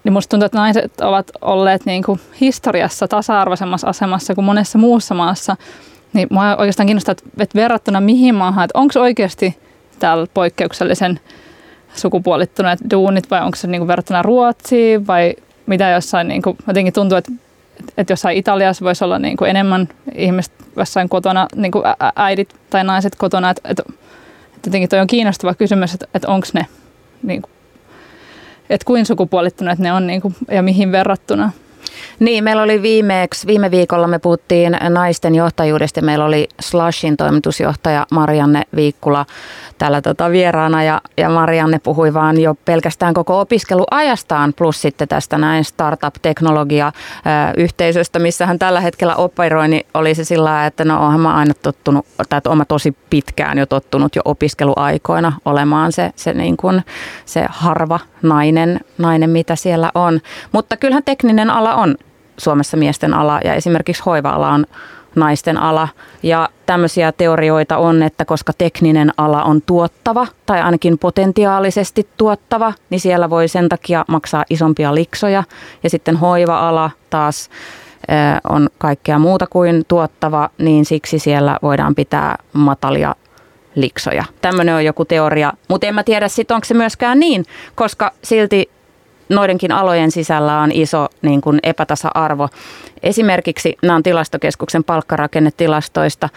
niin 0.05 0.13
musta 0.13 0.31
tuntuu, 0.31 0.47
että 0.47 0.59
naiset 0.59 1.01
ovat 1.01 1.31
olleet 1.41 1.87
niin 1.87 2.03
kuin 2.03 2.21
historiassa 2.41 3.09
tasa-arvoisemmassa 3.09 3.89
asemassa 3.89 4.35
kuin 4.35 4.45
monessa 4.45 4.79
muussa 4.79 5.15
maassa. 5.15 5.57
Niin 6.13 6.29
mua 6.31 6.57
oikeastaan 6.57 6.87
kiinnostaa, 6.87 7.13
että, 7.13 7.25
että 7.39 7.59
verrattuna 7.59 8.01
mihin 8.01 8.35
maahan, 8.35 8.65
että 8.65 8.79
onko 8.79 9.01
oikeasti 9.01 9.59
täällä 9.99 10.27
poikkeuksellisen 10.35 11.21
sukupuolittuneet 11.95 12.79
duunit 12.91 13.31
vai 13.31 13.43
onko 13.43 13.57
se 13.57 13.67
niin 13.67 13.81
kuin 13.81 13.89
verrattuna 13.89 14.23
Ruotsiin 14.23 15.07
vai 15.07 15.35
mitä 15.67 15.91
jossain, 15.91 16.29
niin 16.29 16.43
kuin, 16.43 16.57
jotenkin 16.67 16.93
tuntuu, 16.93 17.19
että 17.19 17.33
että 17.97 18.13
jossain 18.13 18.37
Italiassa 18.37 18.85
voisi 18.85 19.05
olla 19.05 19.19
niin 19.19 19.37
kuin 19.37 19.51
enemmän 19.51 19.89
ihmiset 20.15 20.53
jossain 20.77 21.09
kotona, 21.09 21.47
niin 21.55 21.73
kuin 21.73 21.85
äidit 22.17 22.55
tai 22.71 22.85
naiset 22.85 23.17
kotona, 23.17 23.51
että, 23.51 23.69
että, 23.69 23.83
että 24.57 24.69
jotenkin 24.69 24.89
toi 24.89 25.01
on 25.01 25.07
kiinnostava 25.07 25.55
kysymys, 25.55 25.95
että, 25.95 26.07
että 26.15 26.29
onko 26.29 26.47
ne, 26.53 26.67
niin 27.23 27.43
kuin, 27.43 27.53
että 28.71 28.85
kuin 28.85 29.07
sukupuolittuneet 29.07 29.79
ne 29.79 29.93
on 29.93 30.07
niin 30.07 30.21
kuin, 30.21 30.35
ja 30.51 30.63
mihin 30.63 30.93
verrattuna. 30.93 31.53
Niin, 32.19 32.45
meillä 32.45 32.63
oli 32.63 32.83
viimeksi, 32.83 33.47
viime 33.47 33.71
viikolla 33.71 34.07
me 34.07 34.19
puhuttiin 34.19 34.77
naisten 34.89 35.35
johtajuudesta 35.35 36.03
meillä 36.03 36.25
oli 36.25 36.49
Slashin 36.61 37.17
toimitusjohtaja 37.17 38.07
Marianne 38.11 38.63
Viikkula 38.77 39.27
täällä 39.79 40.03
tota 40.03 40.31
vieraana 40.31 40.83
ja, 40.83 41.01
ja 41.17 41.29
Marianne 41.29 41.79
puhui 41.79 42.15
vaan 42.15 42.41
jo 42.41 42.55
pelkästään 42.65 43.15
koko 43.15 43.41
opiskeluajastaan 43.41 44.53
plus 44.53 44.83
sitten 44.83 45.09
tästä 45.09 45.39
näin 45.39 45.65
startup-teknologia-yhteisöstä, 45.65 48.19
missä 48.19 48.47
hän 48.47 48.59
tällä 48.59 48.81
hetkellä 48.81 49.17
operoi, 49.17 49.69
niin 49.69 49.87
oli 49.95 50.15
se 50.15 50.25
sillä 50.25 50.67
että 50.67 50.85
no 50.85 51.05
onhan 51.05 51.21
mä 51.21 51.35
aina 51.35 51.55
tottunut, 51.55 52.07
tai 52.29 52.39
että 52.39 52.51
tosi 52.69 52.97
pitkään 53.11 53.59
jo 53.59 53.67
tottunut 53.67 54.17
jo 54.17 54.23
opiskeluaikoina 54.25 55.33
olemaan 55.45 55.93
se, 55.93 56.11
se, 56.17 56.33
niin 56.33 56.57
kuin, 56.57 56.83
se 57.25 57.47
harva 57.49 58.01
nainen, 58.23 58.81
nainen, 58.99 59.31
mitä 59.31 59.57
siellä 59.57 59.91
on. 59.95 60.21
Mutta 60.53 60.77
kyllähän 60.77 61.05
tekninen 61.05 61.51
ala 61.51 61.75
on 61.75 61.88
Suomessa 62.39 62.77
miesten 62.77 63.15
ala 63.15 63.41
ja 63.45 63.55
esimerkiksi 63.55 64.03
hoiva-ala 64.07 64.49
on 64.49 64.67
naisten 65.15 65.59
ala. 65.59 65.89
Ja 66.23 66.49
tämmöisiä 66.67 67.13
teorioita 67.13 67.77
on, 67.77 68.03
että 68.03 68.25
koska 68.25 68.53
tekninen 68.59 69.13
ala 69.17 69.43
on 69.43 69.63
tuottava 69.63 70.27
tai 70.47 70.61
ainakin 70.61 70.99
potentiaalisesti 70.99 72.09
tuottava, 72.17 72.73
niin 72.91 73.01
siellä 73.01 73.31
voi 73.31 73.49
sen 73.49 73.69
takia 73.69 74.05
maksaa 74.09 74.45
isompia 74.51 74.95
liksoja. 74.95 75.45
Ja 75.83 75.91
sitten 75.91 76.17
hoiva-ala 76.17 76.91
taas 77.11 77.51
on 78.49 78.69
kaikkea 78.79 79.19
muuta 79.19 79.47
kuin 79.47 79.85
tuottava, 79.89 80.51
niin 80.59 80.85
siksi 80.85 81.19
siellä 81.19 81.59
voidaan 81.63 81.95
pitää 81.95 82.39
matalia 82.53 83.15
liksoja. 83.75 84.25
Tämmöinen 84.41 84.75
on 84.75 84.85
joku 84.85 85.05
teoria, 85.05 85.53
mutta 85.69 85.87
en 85.87 85.95
mä 85.95 86.03
tiedä 86.03 86.29
sitten 86.29 86.55
onko 86.55 86.65
se 86.65 86.75
myöskään 86.75 87.21
niin, 87.21 87.45
koska 87.75 88.13
silti 88.23 88.71
noidenkin 89.29 89.73
alojen 89.73 90.11
sisällä 90.11 90.61
on 90.61 90.73
iso 90.73 91.09
niin 91.23 91.41
kuin 91.41 91.59
epätasa-arvo. 91.63 92.49
Esimerkiksi 93.03 93.77
nämä 93.83 93.97
on 93.97 94.03
tilastokeskuksen 94.03 94.85
palkkarakennetilastoista. 94.85 96.29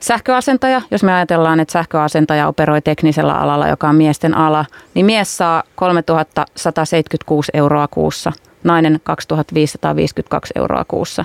Sähköasentaja, 0.00 0.82
jos 0.90 1.02
me 1.02 1.14
ajatellaan, 1.14 1.60
että 1.60 1.72
sähköasentaja 1.72 2.48
operoi 2.48 2.82
teknisellä 2.82 3.34
alalla, 3.34 3.68
joka 3.68 3.88
on 3.88 3.96
miesten 3.96 4.36
ala, 4.36 4.64
niin 4.94 5.06
mies 5.06 5.36
saa 5.36 5.62
3176 5.74 7.50
euroa 7.54 7.88
kuussa, 7.88 8.32
nainen 8.64 9.00
2552 9.04 10.52
euroa 10.56 10.84
kuussa. 10.88 11.24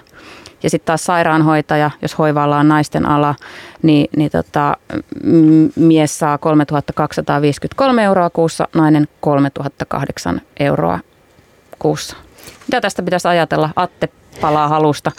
Ja 0.63 0.69
sitten 0.69 0.85
taas 0.85 1.03
sairaanhoitaja, 1.03 1.91
jos 2.01 2.17
hoivaalla 2.17 2.57
on 2.57 2.67
naisten 2.67 3.05
ala, 3.05 3.35
niin, 3.81 4.07
niin 4.17 4.31
tota, 4.31 4.77
mies 5.75 6.19
saa 6.19 6.37
3253 6.37 8.03
euroa 8.03 8.29
kuussa, 8.29 8.67
nainen 8.75 9.07
3008 9.21 10.41
euroa 10.59 10.99
kuussa. 11.81 12.15
Mitä 12.67 12.81
tästä 12.81 13.03
pitäisi 13.03 13.27
ajatella? 13.27 13.69
Atte 13.75 14.09
palaa 14.41 14.67
halusta. 14.67 15.11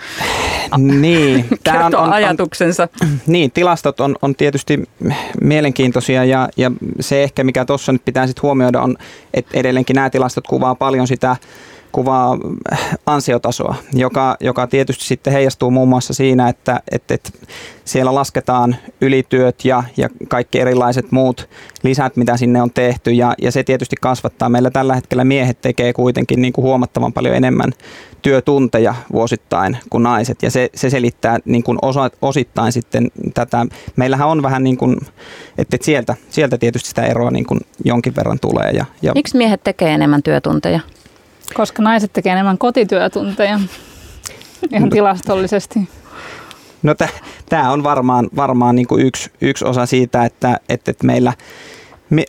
Niin, 0.78 1.46
tämä 1.64 1.86
on, 1.86 1.94
on, 1.96 2.12
ajatuksensa. 2.12 2.88
On, 3.02 3.08
niin, 3.26 3.50
tilastot 3.50 4.00
on, 4.00 4.16
on 4.22 4.34
tietysti 4.34 4.82
mielenkiintoisia 5.40 6.24
ja, 6.24 6.48
ja 6.56 6.70
se 7.00 7.22
ehkä 7.22 7.44
mikä 7.44 7.64
tuossa 7.64 7.92
nyt 7.92 8.04
pitää 8.04 8.26
sitten 8.26 8.42
huomioida 8.42 8.80
on, 8.80 8.96
että 9.34 9.50
edelleenkin 9.58 9.94
nämä 9.94 10.10
tilastot 10.10 10.46
kuvaa 10.46 10.74
paljon 10.74 11.06
sitä 11.06 11.36
kuvaa 11.92 12.38
ansiotasoa, 13.06 13.74
joka, 13.92 14.36
joka 14.40 14.66
tietysti 14.66 15.04
sitten 15.04 15.32
heijastuu 15.32 15.70
muun 15.70 15.88
muassa 15.88 16.14
siinä, 16.14 16.48
että, 16.48 16.80
että, 16.90 17.14
että 17.14 17.30
siellä 17.84 18.14
lasketaan 18.14 18.76
ylityöt 19.00 19.64
ja, 19.64 19.82
ja 19.96 20.08
kaikki 20.28 20.60
erilaiset 20.60 21.12
muut 21.12 21.48
lisät, 21.82 22.16
mitä 22.16 22.36
sinne 22.36 22.62
on 22.62 22.70
tehty 22.70 23.10
ja, 23.10 23.34
ja 23.42 23.52
se 23.52 23.62
tietysti 23.62 23.96
kasvattaa. 24.00 24.48
Meillä 24.48 24.70
tällä 24.70 24.94
hetkellä 24.94 25.24
miehet 25.24 25.60
tekee 25.60 25.92
kuitenkin 25.92 26.42
niin 26.42 26.52
kuin 26.52 26.62
huomattavan 26.62 27.12
paljon 27.12 27.34
enemmän 27.34 27.72
työtunteja 28.22 28.94
vuosittain 29.12 29.78
kuin 29.90 30.02
naiset 30.02 30.42
ja 30.42 30.50
se, 30.50 30.70
se 30.74 30.90
selittää 30.90 31.38
niin 31.44 31.62
kuin 31.62 31.78
osa, 31.82 32.10
osittain 32.22 32.72
sitten 32.72 33.10
tätä. 33.34 33.66
Meillähän 33.96 34.28
on 34.28 34.42
vähän 34.42 34.64
niin 34.64 34.76
kuin, 34.76 34.96
että 35.58 35.76
sieltä, 35.80 36.16
sieltä 36.30 36.58
tietysti 36.58 36.88
sitä 36.88 37.02
eroa 37.02 37.30
niin 37.30 37.46
kuin 37.46 37.60
jonkin 37.84 38.16
verran 38.16 38.38
tulee. 38.40 38.70
Ja, 38.70 38.84
ja 39.02 39.12
Miksi 39.14 39.36
miehet 39.36 39.64
tekee 39.64 39.94
enemmän 39.94 40.22
työtunteja? 40.22 40.80
Koska 41.54 41.82
naiset 41.82 42.12
tekee 42.12 42.32
enemmän 42.32 42.58
kotityötunteja 42.58 43.60
ihan 44.72 44.90
tilastollisesti. 44.90 45.88
No 46.82 46.94
tämä 47.48 47.72
on 47.72 47.82
varmaan, 47.82 48.28
varmaan 48.36 48.76
niin 48.76 48.86
kuin 48.86 49.06
yksi, 49.06 49.30
yksi 49.40 49.64
osa 49.64 49.86
siitä, 49.86 50.24
että, 50.24 50.60
että, 50.68 50.90
että 50.90 51.06
meillä 51.06 51.32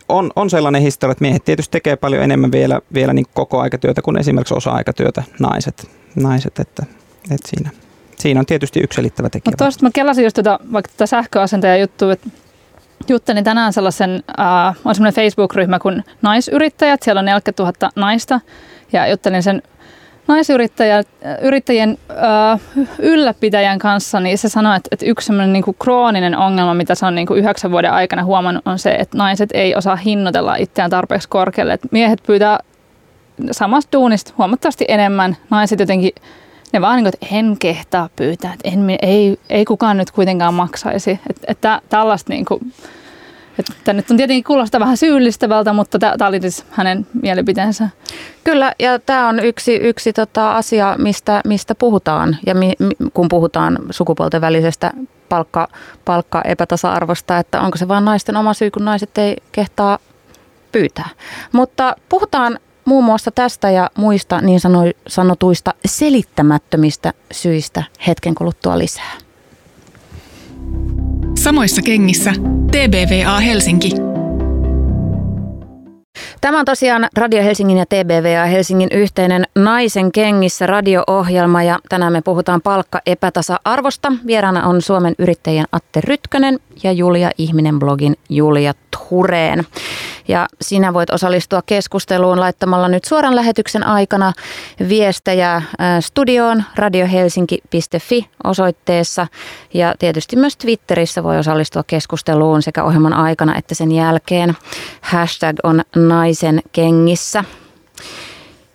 on, 0.09 0.31
on 0.35 0.49
sellainen 0.49 0.81
historia, 0.81 1.11
että 1.11 1.21
miehet 1.21 1.45
tietysti 1.45 1.71
tekee 1.71 1.95
paljon 1.95 2.23
enemmän 2.23 2.51
vielä, 2.51 2.79
vielä 2.93 3.13
niin 3.13 3.25
koko 3.33 3.59
aikatyötä 3.61 4.01
kuin 4.01 4.19
esimerkiksi 4.19 4.53
osa-aikatyötä 4.53 5.23
naiset. 5.39 5.89
naiset 6.15 6.59
että, 6.59 6.85
että 7.31 7.49
siinä, 7.49 7.69
siinä 8.19 8.39
on 8.39 8.45
tietysti 8.45 8.79
yksi 8.79 8.95
selittävä 8.95 9.29
tekijä. 9.29 9.51
Mutta 9.51 9.63
tuosta 9.63 9.85
mä 9.85 9.89
kelasin 9.93 10.23
just 10.23 10.35
tätä, 10.35 10.59
vaikka 10.73 10.91
tätä 10.91 11.05
sähköasentajan 11.05 11.79
juttua, 11.79 12.13
että 12.13 12.29
juttelin 13.09 13.43
tänään 13.43 13.73
sellaisen, 13.73 14.23
äh, 14.39 14.75
on 14.85 14.95
semmoinen 14.95 15.15
Facebook-ryhmä 15.15 15.79
kuin 15.79 16.03
Naisyrittäjät, 16.21 17.03
siellä 17.03 17.19
on 17.19 17.25
40 17.25 17.63
000 17.63 17.91
naista 17.95 18.39
ja 18.93 19.07
juttelin 19.07 19.43
sen 19.43 19.61
naisyrittäjien 20.27 21.97
äh, 22.11 22.59
ylläpitäjän 22.99 23.79
kanssa, 23.79 24.19
niin 24.19 24.37
se 24.37 24.49
sanoi, 24.49 24.77
että, 24.77 24.87
että 24.91 25.05
yksi 25.05 25.25
semmoinen 25.25 25.53
niin 25.53 25.75
krooninen 25.79 26.37
ongelma, 26.37 26.73
mitä 26.73 26.95
se 26.95 27.05
on 27.05 27.15
niin 27.15 27.27
kuin 27.27 27.39
yhdeksän 27.39 27.71
vuoden 27.71 27.91
aikana 27.91 28.23
huomannut, 28.23 28.67
on 28.67 28.79
se, 28.79 28.91
että 28.91 29.17
naiset 29.17 29.49
ei 29.53 29.75
osaa 29.75 29.95
hinnoitella 29.95 30.55
itseään 30.55 30.89
tarpeeksi 30.89 31.29
korkealle. 31.29 31.73
Että 31.73 31.87
miehet 31.91 32.23
pyytää 32.27 32.59
samasta 33.51 33.91
duunista 33.97 34.33
huomattavasti 34.37 34.85
enemmän. 34.87 35.37
Naiset 35.49 35.79
jotenkin, 35.79 36.11
ne 36.73 36.81
vaan 36.81 36.95
niin 36.95 37.03
kuin, 37.03 37.13
että 37.13 37.35
en 37.35 37.57
kehtaa 37.59 38.09
pyytää, 38.15 38.53
että 38.53 38.69
en, 38.69 38.89
ei, 39.01 39.39
ei 39.49 39.65
kukaan 39.65 39.97
nyt 39.97 40.11
kuitenkaan 40.11 40.53
maksaisi. 40.53 41.19
Että, 41.29 41.41
että 41.47 41.81
tällaista 41.89 42.33
niin 42.33 42.45
kuin, 42.45 42.73
että 43.59 43.93
nyt 43.93 44.11
on 44.11 44.17
tietenkin 44.17 44.43
kuulostaa 44.43 44.79
vähän 44.79 44.97
syyllistävältä, 44.97 45.73
mutta 45.73 45.99
tämä 45.99 46.27
oli 46.27 46.41
siis 46.41 46.65
hänen 46.71 47.07
mielipiteensä. 47.21 47.89
Kyllä, 48.43 48.73
ja 48.79 48.99
tämä 48.99 49.27
on 49.27 49.39
yksi, 49.39 49.75
yksi 49.75 50.13
tota 50.13 50.55
asia, 50.55 50.95
mistä, 50.97 51.41
mistä 51.45 51.75
puhutaan, 51.75 52.37
ja 52.45 52.55
mi, 52.55 52.73
kun 53.13 53.27
puhutaan 53.29 53.79
sukupuolten 53.89 54.41
välisestä 54.41 54.91
palkka, 55.29 55.67
palkka 56.05 56.41
epätasa-arvosta, 56.45 57.37
että 57.39 57.61
onko 57.61 57.77
se 57.77 57.87
vain 57.87 58.05
naisten 58.05 58.37
oma 58.37 58.53
syy, 58.53 58.71
kun 58.71 58.85
naiset 58.85 59.17
ei 59.17 59.35
kehtaa 59.51 59.99
pyytää. 60.71 61.09
Mutta 61.51 61.95
puhutaan 62.09 62.59
muun 62.85 63.03
muassa 63.03 63.31
tästä 63.31 63.69
ja 63.69 63.89
muista 63.97 64.41
niin 64.41 64.59
sanotuista 65.07 65.73
selittämättömistä 65.85 67.13
syistä 67.31 67.83
hetken 68.07 68.35
kuluttua 68.35 68.77
lisää. 68.77 69.13
Samoissa 71.39 71.81
kengissä 71.81 72.33
TBVA 72.71 73.39
Helsinki. 73.39 74.12
Tämä 76.43 76.59
on 76.59 76.65
tosiaan 76.65 77.07
Radio 77.17 77.43
Helsingin 77.43 77.77
ja 77.77 77.85
TBVA 77.85 78.45
Helsingin 78.45 78.89
yhteinen 78.91 79.43
Naisen 79.55 80.11
kengissä 80.11 80.67
radio-ohjelma 80.67 81.63
ja 81.63 81.79
tänään 81.89 82.13
me 82.13 82.21
puhutaan 82.21 82.61
palkka 82.61 83.01
epätasa-arvosta. 83.05 84.11
Vieraana 84.27 84.67
on 84.67 84.81
Suomen 84.81 85.15
yrittäjien 85.19 85.65
Atte 85.71 86.01
Rytkönen 86.01 86.59
ja 86.83 86.91
Julia 86.91 87.31
Ihminen 87.37 87.79
blogin 87.79 88.15
Julia 88.29 88.73
Tureen. 89.09 89.63
Ja 90.27 90.47
sinä 90.61 90.93
voit 90.93 91.09
osallistua 91.09 91.61
keskusteluun 91.65 92.39
laittamalla 92.39 92.87
nyt 92.87 93.03
suoran 93.03 93.35
lähetyksen 93.35 93.83
aikana 93.83 94.33
viestejä 94.89 95.55
äh, 95.55 95.63
studioon 95.99 96.63
radiohelsinki.fi 96.75 98.29
osoitteessa. 98.43 99.27
Ja 99.73 99.95
tietysti 99.99 100.35
myös 100.35 100.57
Twitterissä 100.57 101.23
voi 101.23 101.37
osallistua 101.37 101.83
keskusteluun 101.87 102.61
sekä 102.61 102.83
ohjelman 102.83 103.13
aikana 103.13 103.55
että 103.55 103.75
sen 103.75 103.91
jälkeen. 103.91 104.53
Hashtag 105.01 105.55
on 105.63 105.81
naisen 106.33 106.61
kengissä. 106.71 107.43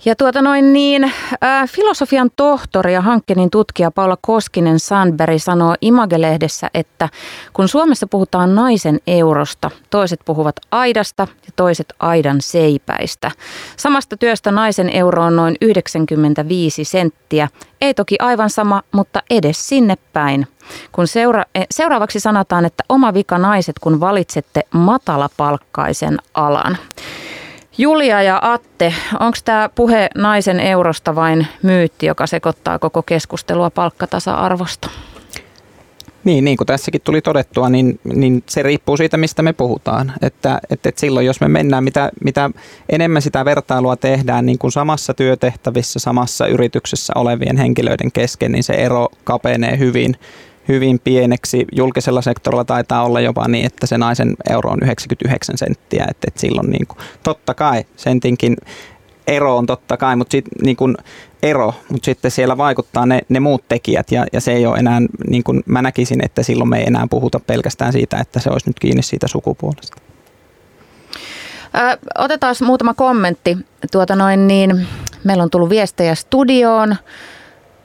Ja 0.04 0.16
tuota 0.16 0.42
noin 0.42 0.72
niin, 0.72 1.04
äh, 1.04 1.68
filosofian 1.68 2.30
tohtori 2.36 2.94
ja 2.94 3.00
hankkenin 3.00 3.50
tutkija 3.50 3.90
Paula 3.90 4.16
Koskinen 4.20 4.80
Sandberg 4.80 5.34
sanoo 5.38 5.74
Image-lehdessä, 5.80 6.70
että 6.74 7.08
kun 7.52 7.68
Suomessa 7.68 8.06
puhutaan 8.06 8.54
naisen 8.54 9.00
eurosta, 9.06 9.70
toiset 9.90 10.20
puhuvat 10.24 10.56
aidasta 10.70 11.22
ja 11.46 11.52
toiset 11.56 11.86
aidan 12.00 12.40
seipäistä. 12.40 13.30
Samasta 13.76 14.16
työstä 14.16 14.50
naisen 14.50 14.90
euro 14.90 15.24
on 15.24 15.36
noin 15.36 15.56
95 15.60 16.84
senttiä. 16.84 17.48
Ei 17.80 17.94
toki 17.94 18.16
aivan 18.18 18.50
sama, 18.50 18.82
mutta 18.92 19.22
edes 19.30 19.68
sinne 19.68 19.96
päin. 20.12 20.46
Kun 20.92 21.06
seura- 21.06 21.44
eh, 21.54 21.66
seuraavaksi 21.70 22.20
sanotaan, 22.20 22.64
että 22.64 22.84
oma 22.88 23.14
vika 23.14 23.38
naiset, 23.38 23.78
kun 23.78 24.00
valitsette 24.00 24.62
matalapalkkaisen 24.74 26.18
alan. 26.34 26.78
Julia 27.80 28.22
ja 28.22 28.38
Atte, 28.42 28.94
onko 29.20 29.38
tämä 29.44 29.70
puhe 29.74 30.08
naisen 30.14 30.60
eurosta 30.60 31.14
vain 31.14 31.46
myytti, 31.62 32.06
joka 32.06 32.26
sekoittaa 32.26 32.78
koko 32.78 33.02
keskustelua 33.02 33.70
palkkatasa-arvosta? 33.70 34.90
Niin, 36.24 36.44
niin 36.44 36.56
kuin 36.56 36.66
tässäkin 36.66 37.00
tuli 37.04 37.22
todettua, 37.22 37.68
niin, 37.68 38.00
niin 38.04 38.42
se 38.46 38.62
riippuu 38.62 38.96
siitä, 38.96 39.16
mistä 39.16 39.42
me 39.42 39.52
puhutaan. 39.52 40.12
Että, 40.22 40.60
että, 40.70 40.88
että 40.88 41.00
silloin, 41.00 41.26
jos 41.26 41.40
me 41.40 41.48
mennään, 41.48 41.84
mitä, 41.84 42.10
mitä 42.24 42.50
enemmän 42.88 43.22
sitä 43.22 43.44
vertailua 43.44 43.96
tehdään 43.96 44.46
niin 44.46 44.58
kuin 44.58 44.72
samassa 44.72 45.14
työtehtävissä, 45.14 45.98
samassa 45.98 46.46
yrityksessä 46.46 47.12
olevien 47.16 47.56
henkilöiden 47.56 48.12
kesken, 48.12 48.52
niin 48.52 48.64
se 48.64 48.74
ero 48.74 49.08
kapenee 49.24 49.78
hyvin 49.78 50.16
hyvin 50.68 51.00
pieneksi. 51.04 51.64
Julkisella 51.72 52.22
sektorilla 52.22 52.64
taitaa 52.64 53.04
olla 53.04 53.20
jopa 53.20 53.48
niin, 53.48 53.66
että 53.66 53.86
se 53.86 53.98
naisen 53.98 54.36
euro 54.50 54.70
on 54.70 54.78
99 54.82 55.58
senttiä, 55.58 56.06
että, 56.10 56.28
että 56.28 56.40
silloin 56.40 56.70
niin 56.70 56.86
kuin, 56.86 56.98
totta 57.22 57.54
kai 57.54 57.84
sentinkin 57.96 58.56
ero 59.26 59.56
on 59.56 59.66
totta 59.66 59.96
kai, 59.96 60.16
mutta 60.16 60.32
sit, 60.32 60.44
niin 60.62 60.76
kuin 60.76 60.96
ero, 61.42 61.74
mutta 61.90 62.04
sitten 62.04 62.30
siellä 62.30 62.56
vaikuttaa 62.56 63.06
ne, 63.06 63.20
ne 63.28 63.40
muut 63.40 63.68
tekijät 63.68 64.12
ja, 64.12 64.26
ja 64.32 64.40
se 64.40 64.52
ei 64.52 64.66
ole 64.66 64.78
enää, 64.78 65.00
niin 65.28 65.44
kuin 65.44 65.62
mä 65.66 65.82
näkisin, 65.82 66.24
että 66.24 66.42
silloin 66.42 66.70
me 66.70 66.78
ei 66.78 66.86
enää 66.86 67.06
puhuta 67.10 67.40
pelkästään 67.40 67.92
siitä, 67.92 68.18
että 68.18 68.40
se 68.40 68.50
olisi 68.50 68.68
nyt 68.68 68.78
kiinni 68.78 69.02
siitä 69.02 69.28
sukupuolesta. 69.28 69.96
Otetaan 72.18 72.54
muutama 72.60 72.94
kommentti. 72.94 73.58
Tuota 73.92 74.16
noin 74.16 74.46
niin, 74.48 74.86
meillä 75.24 75.42
on 75.42 75.50
tullut 75.50 75.70
viestejä 75.70 76.14
studioon. 76.14 76.96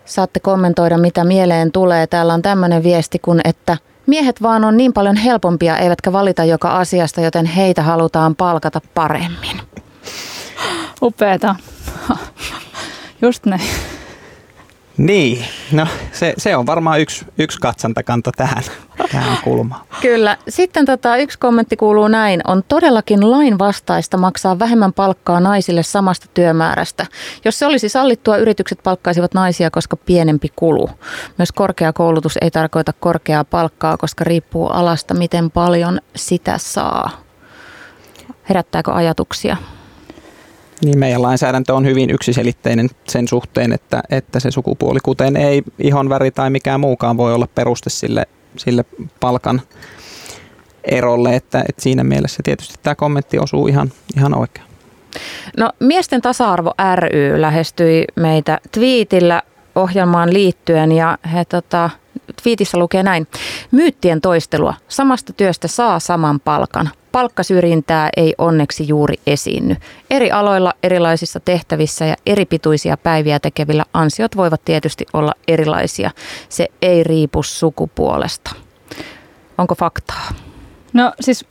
Saatte 0.05 0.39
kommentoida, 0.39 0.97
mitä 0.97 1.23
mieleen 1.23 1.71
tulee. 1.71 2.07
Täällä 2.07 2.33
on 2.33 2.41
tämmöinen 2.41 2.83
viesti 2.83 3.19
kun, 3.19 3.41
että 3.43 3.77
miehet 4.07 4.41
vaan 4.41 4.63
on 4.63 4.77
niin 4.77 4.93
paljon 4.93 5.15
helpompia, 5.15 5.77
eivätkä 5.77 6.13
valita 6.13 6.43
joka 6.43 6.77
asiasta, 6.77 7.21
joten 7.21 7.45
heitä 7.45 7.81
halutaan 7.81 8.35
palkata 8.35 8.81
paremmin. 8.93 9.61
Upeeta. 11.01 11.55
Just 13.21 13.45
näin. 13.45 13.61
Niin, 14.97 15.45
no 15.71 15.87
se, 16.11 16.33
se 16.37 16.55
on 16.55 16.65
varmaan 16.65 16.99
yksi, 16.99 17.25
yksi 17.37 17.59
katsantakanta 17.61 18.31
tähän, 18.37 18.63
tähän 19.11 19.37
kulmaan. 19.43 19.85
Kyllä. 20.01 20.37
Sitten 20.49 20.85
tota, 20.85 21.17
yksi 21.17 21.39
kommentti 21.39 21.77
kuuluu 21.77 22.07
näin. 22.07 22.41
On 22.47 22.63
todellakin 22.67 23.31
lainvastaista 23.31 24.17
maksaa 24.17 24.59
vähemmän 24.59 24.93
palkkaa 24.93 25.39
naisille 25.39 25.83
samasta 25.83 26.27
työmäärästä. 26.33 27.05
Jos 27.45 27.59
se 27.59 27.65
olisi 27.65 27.89
sallittua, 27.89 28.37
yritykset 28.37 28.79
palkkaisivat 28.83 29.33
naisia, 29.33 29.71
koska 29.71 29.97
pienempi 29.97 30.51
kulu. 30.55 30.89
Myös 31.37 31.51
korkeakoulutus 31.51 32.37
ei 32.41 32.51
tarkoita 32.51 32.93
korkeaa 32.99 33.43
palkkaa, 33.43 33.97
koska 33.97 34.23
riippuu 34.23 34.67
alasta, 34.67 35.13
miten 35.13 35.51
paljon 35.51 35.99
sitä 36.15 36.57
saa. 36.57 37.09
Herättääkö 38.49 38.93
ajatuksia? 38.93 39.57
Niin 40.85 40.99
meidän 40.99 41.21
lainsäädäntö 41.21 41.73
on 41.73 41.85
hyvin 41.85 42.09
yksiselitteinen 42.09 42.89
sen 43.07 43.27
suhteen, 43.27 43.73
että, 43.73 44.03
että 44.09 44.39
se 44.39 44.51
sukupuoli, 44.51 44.99
kuten 45.03 45.37
ei 45.37 45.63
ihonväri 45.79 46.31
tai 46.31 46.49
mikään 46.49 46.79
muukaan 46.79 47.17
voi 47.17 47.33
olla 47.33 47.47
peruste 47.55 47.89
sille, 47.89 48.25
sille 48.57 48.85
palkan 49.19 49.61
erolle, 50.83 51.35
että, 51.35 51.63
että 51.69 51.81
siinä 51.81 52.03
mielessä 52.03 52.43
tietysti 52.43 52.75
tämä 52.83 52.95
kommentti 52.95 53.39
osuu 53.39 53.67
ihan, 53.67 53.91
ihan 54.17 54.37
oikein. 54.37 54.65
No 55.57 55.69
Miesten 55.79 56.21
tasa-arvo 56.21 56.73
ry 56.95 57.41
lähestyi 57.41 58.05
meitä 58.15 58.59
twiitillä 58.71 59.41
ohjelmaan 59.75 60.33
liittyen 60.33 60.91
ja 60.91 61.17
he 61.33 61.45
tota, 61.45 61.89
twiitissä 62.43 62.77
lukee 62.77 63.03
näin. 63.03 63.27
Myyttien 63.71 64.21
toistelua. 64.21 64.73
Samasta 64.87 65.33
työstä 65.33 65.67
saa 65.67 65.99
saman 65.99 66.39
palkan. 66.39 66.89
Palkkasyrjintää 67.11 68.09
ei 68.17 68.33
onneksi 68.37 68.87
juuri 68.87 69.15
esiinny. 69.27 69.75
Eri 70.09 70.31
aloilla, 70.31 70.73
erilaisissa 70.83 71.39
tehtävissä 71.39 72.05
ja 72.05 72.15
eri 72.25 72.45
pituisia 72.45 72.97
päiviä 72.97 73.39
tekevillä 73.39 73.85
ansiot 73.93 74.37
voivat 74.37 74.61
tietysti 74.65 75.05
olla 75.13 75.33
erilaisia. 75.47 76.11
Se 76.49 76.67
ei 76.81 77.03
riipu 77.03 77.43
sukupuolesta. 77.43 78.51
Onko 79.57 79.75
faktaa? 79.75 80.29
No 80.93 81.13
siis 81.19 81.45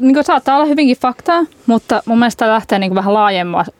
niin 0.00 0.14
kuin 0.14 0.24
saattaa 0.24 0.56
olla 0.56 0.66
hyvinkin 0.66 0.96
faktaa, 0.96 1.44
mutta 1.66 2.02
mun 2.06 2.18
mielestä 2.18 2.48
lähtee 2.48 2.78
niin 2.78 2.90
kuin 2.90 2.96
vähän 2.96 3.14
laajemmalta 3.14 3.72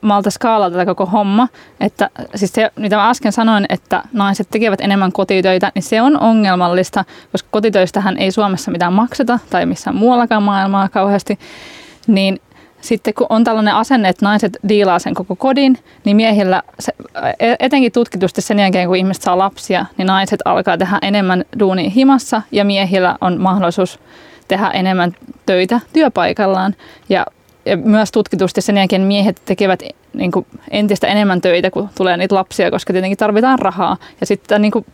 malta 0.00 0.30
skaalata 0.30 0.70
tätä 0.70 0.86
koko 0.86 1.06
homma. 1.06 1.48
Että, 1.80 2.10
siis 2.34 2.52
se, 2.52 2.70
mitä 2.76 2.96
mä 2.96 3.10
äsken 3.10 3.32
sanoin, 3.32 3.66
että 3.68 4.02
naiset 4.12 4.48
tekevät 4.50 4.80
enemmän 4.80 5.12
kotitöitä, 5.12 5.72
niin 5.74 5.82
se 5.82 6.02
on 6.02 6.20
ongelmallista, 6.20 7.04
koska 7.32 7.48
kotitöistähän 7.50 8.18
ei 8.18 8.30
Suomessa 8.30 8.70
mitään 8.70 8.92
makseta 8.92 9.38
tai 9.50 9.66
missään 9.66 9.96
muuallakaan 9.96 10.42
maailmaa 10.42 10.88
kauheasti. 10.88 11.38
Niin 12.06 12.40
sitten 12.84 13.14
kun 13.14 13.26
on 13.30 13.44
tällainen 13.44 13.74
asenne, 13.74 14.08
että 14.08 14.26
naiset 14.26 14.58
diilaa 14.68 14.98
sen 14.98 15.14
koko 15.14 15.36
kodin, 15.36 15.78
niin 16.04 16.16
miehillä, 16.16 16.62
se, 16.78 16.92
e, 17.40 17.54
etenkin 17.60 17.92
tutkitusti 17.92 18.40
sen 18.40 18.58
jälkeen 18.58 18.88
kun 18.88 18.96
ihmiset 18.96 19.22
saa 19.22 19.38
lapsia, 19.38 19.86
niin 19.96 20.06
naiset 20.06 20.40
alkaa 20.44 20.78
tehdä 20.78 20.98
enemmän 21.02 21.44
duunia 21.58 21.90
himassa 21.90 22.42
ja 22.52 22.64
miehillä 22.64 23.16
on 23.20 23.40
mahdollisuus 23.40 23.98
tehdä 24.48 24.70
enemmän 24.70 25.12
töitä 25.46 25.80
työpaikallaan. 25.92 26.74
Ja 27.08 27.26
ja 27.66 27.76
myös 27.76 28.12
tutkitusti 28.12 28.60
sen 28.60 28.76
jälkeen 28.76 29.02
miehet 29.02 29.42
tekevät 29.44 29.82
niin 30.12 30.32
kuin 30.32 30.46
entistä 30.70 31.06
enemmän 31.06 31.40
töitä, 31.40 31.70
kun 31.70 31.88
tulee 31.96 32.16
niitä 32.16 32.34
lapsia, 32.34 32.70
koska 32.70 32.92
tietenkin 32.92 33.18
tarvitaan 33.18 33.58
rahaa. 33.58 33.96
Ja 34.20 34.26
sitten 34.26 34.62
niin 34.62 34.72
kuin, 34.72 34.86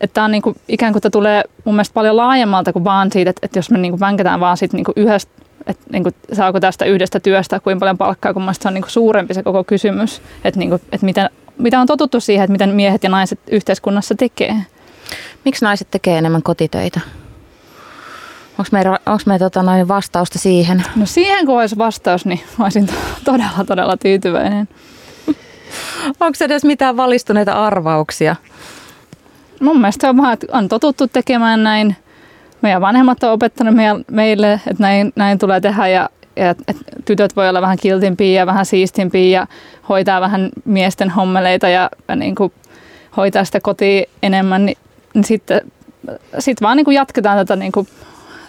että 0.00 0.14
tämä 0.14 0.24
on 0.24 0.30
niin 0.30 0.42
kuin, 0.42 0.56
ikään 0.68 0.92
kuin 0.92 1.12
tulee 1.12 1.42
mun 1.64 1.74
mielestä 1.74 1.94
paljon 1.94 2.16
laajemmalta 2.16 2.72
kuin 2.72 2.84
vaan 2.84 3.12
siitä, 3.12 3.30
että, 3.30 3.46
että 3.46 3.58
jos 3.58 3.70
me 3.70 3.78
niin 3.78 3.92
kuin 3.92 4.00
vaan 4.40 4.56
siitä 4.56 4.76
niin 4.76 4.84
kuin 4.84 4.94
yhdestä, 4.96 5.32
että 5.66 5.84
niin 5.92 6.02
kuin, 6.02 6.14
saako 6.32 6.60
tästä 6.60 6.84
yhdestä 6.84 7.20
työstä 7.20 7.60
kuinka 7.60 7.80
paljon 7.80 7.98
palkkaa, 7.98 8.34
kun 8.34 8.48
se 8.52 8.68
on 8.68 8.74
niin 8.74 8.82
kuin 8.82 8.90
suurempi 8.90 9.34
se 9.34 9.42
koko 9.42 9.64
kysymys, 9.64 10.22
että, 10.44 10.58
niin 10.58 10.68
kuin, 10.68 10.82
että 10.92 11.06
miten, 11.06 11.30
mitä 11.58 11.80
on 11.80 11.86
totuttu 11.86 12.20
siihen, 12.20 12.44
että 12.44 12.52
miten 12.52 12.70
miehet 12.70 13.04
ja 13.04 13.10
naiset 13.10 13.40
yhteiskunnassa 13.50 14.14
tekee. 14.14 14.56
Miksi 15.44 15.64
naiset 15.64 15.88
tekee 15.90 16.18
enemmän 16.18 16.42
kotitöitä? 16.42 17.00
Onko 18.62 18.68
meillä, 18.72 18.98
meillä 19.26 19.50
tota 19.50 19.62
noin 19.62 19.88
vastausta 19.88 20.38
siihen? 20.38 20.84
No 20.96 21.06
siihen 21.06 21.46
kun 21.46 21.60
olisi 21.60 21.78
vastaus, 21.78 22.26
niin 22.26 22.40
olisin 22.58 22.88
todella, 23.24 23.64
todella 23.66 23.96
tyytyväinen. 23.96 24.68
onko 26.20 26.38
edes 26.40 26.64
mitään 26.64 26.96
valistuneita 26.96 27.52
arvauksia? 27.52 28.36
Mun 29.60 29.80
mielestä 29.80 30.08
on 30.08 30.16
vaan, 30.16 30.32
että 30.32 30.46
on 30.52 30.68
totuttu 30.68 31.06
tekemään 31.06 31.62
näin. 31.62 31.96
Meidän 32.62 32.80
vanhemmat 32.80 33.22
on 33.22 33.32
opettanut 33.32 33.74
meille, 34.10 34.52
että 34.52 34.82
näin, 34.82 35.12
näin 35.16 35.38
tulee 35.38 35.60
tehdä 35.60 35.88
ja, 35.88 36.10
ja 36.36 36.50
että 36.50 36.74
tytöt 37.04 37.36
voi 37.36 37.48
olla 37.48 37.60
vähän 37.60 37.78
kiltimpiä 37.80 38.40
ja 38.40 38.46
vähän 38.46 38.66
siistimpiä 38.66 39.40
ja 39.40 39.46
hoitaa 39.88 40.20
vähän 40.20 40.48
miesten 40.64 41.10
hommeleita 41.10 41.68
ja, 41.68 41.90
ja 42.08 42.16
niin 42.16 42.34
kuin 42.34 42.52
hoitaa 43.16 43.44
sitä 43.44 43.60
kotia 43.60 44.04
enemmän, 44.22 44.66
niin, 44.66 44.78
niin 45.14 45.24
sitten 45.24 45.60
sit 46.38 46.62
vaan 46.62 46.76
niin 46.76 46.84
kuin 46.84 46.94
jatketaan 46.94 47.38
tätä 47.38 47.56
niin 47.56 47.72
kuin 47.72 47.88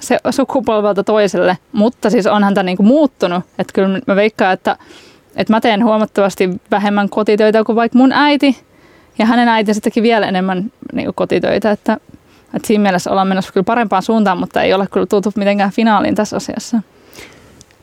se 0.03 0.19
sukupolvelta 0.31 1.03
toiselle, 1.03 1.57
mutta 1.71 2.09
siis 2.09 2.27
onhan 2.27 2.53
tämä 2.53 2.63
niinku 2.63 2.83
muuttunut. 2.83 3.43
Että 3.59 3.73
kyllä 3.73 3.99
mä 4.07 4.15
veikkaan, 4.15 4.53
että, 4.53 4.77
että 5.35 5.53
mä 5.53 5.61
teen 5.61 5.83
huomattavasti 5.83 6.49
vähemmän 6.71 7.09
kotitöitä 7.09 7.63
kuin 7.63 7.75
vaikka 7.75 7.97
mun 7.97 8.11
äiti, 8.11 8.57
ja 9.19 9.25
hänen 9.25 9.47
äitinsä 9.47 9.81
teki 9.81 10.01
vielä 10.01 10.27
enemmän 10.27 10.71
niinku 10.93 11.13
kotitöitä, 11.13 11.71
että, 11.71 11.97
että 12.53 12.67
siinä 12.67 12.81
mielessä 12.81 13.11
ollaan 13.11 13.27
menossa 13.27 13.53
kyllä 13.53 13.63
parempaan 13.63 14.03
suuntaan, 14.03 14.37
mutta 14.37 14.61
ei 14.61 14.73
ole 14.73 14.87
kyllä 14.87 15.05
tultu 15.05 15.31
mitenkään 15.35 15.71
finaaliin 15.71 16.15
tässä 16.15 16.37
asiassa. 16.37 16.81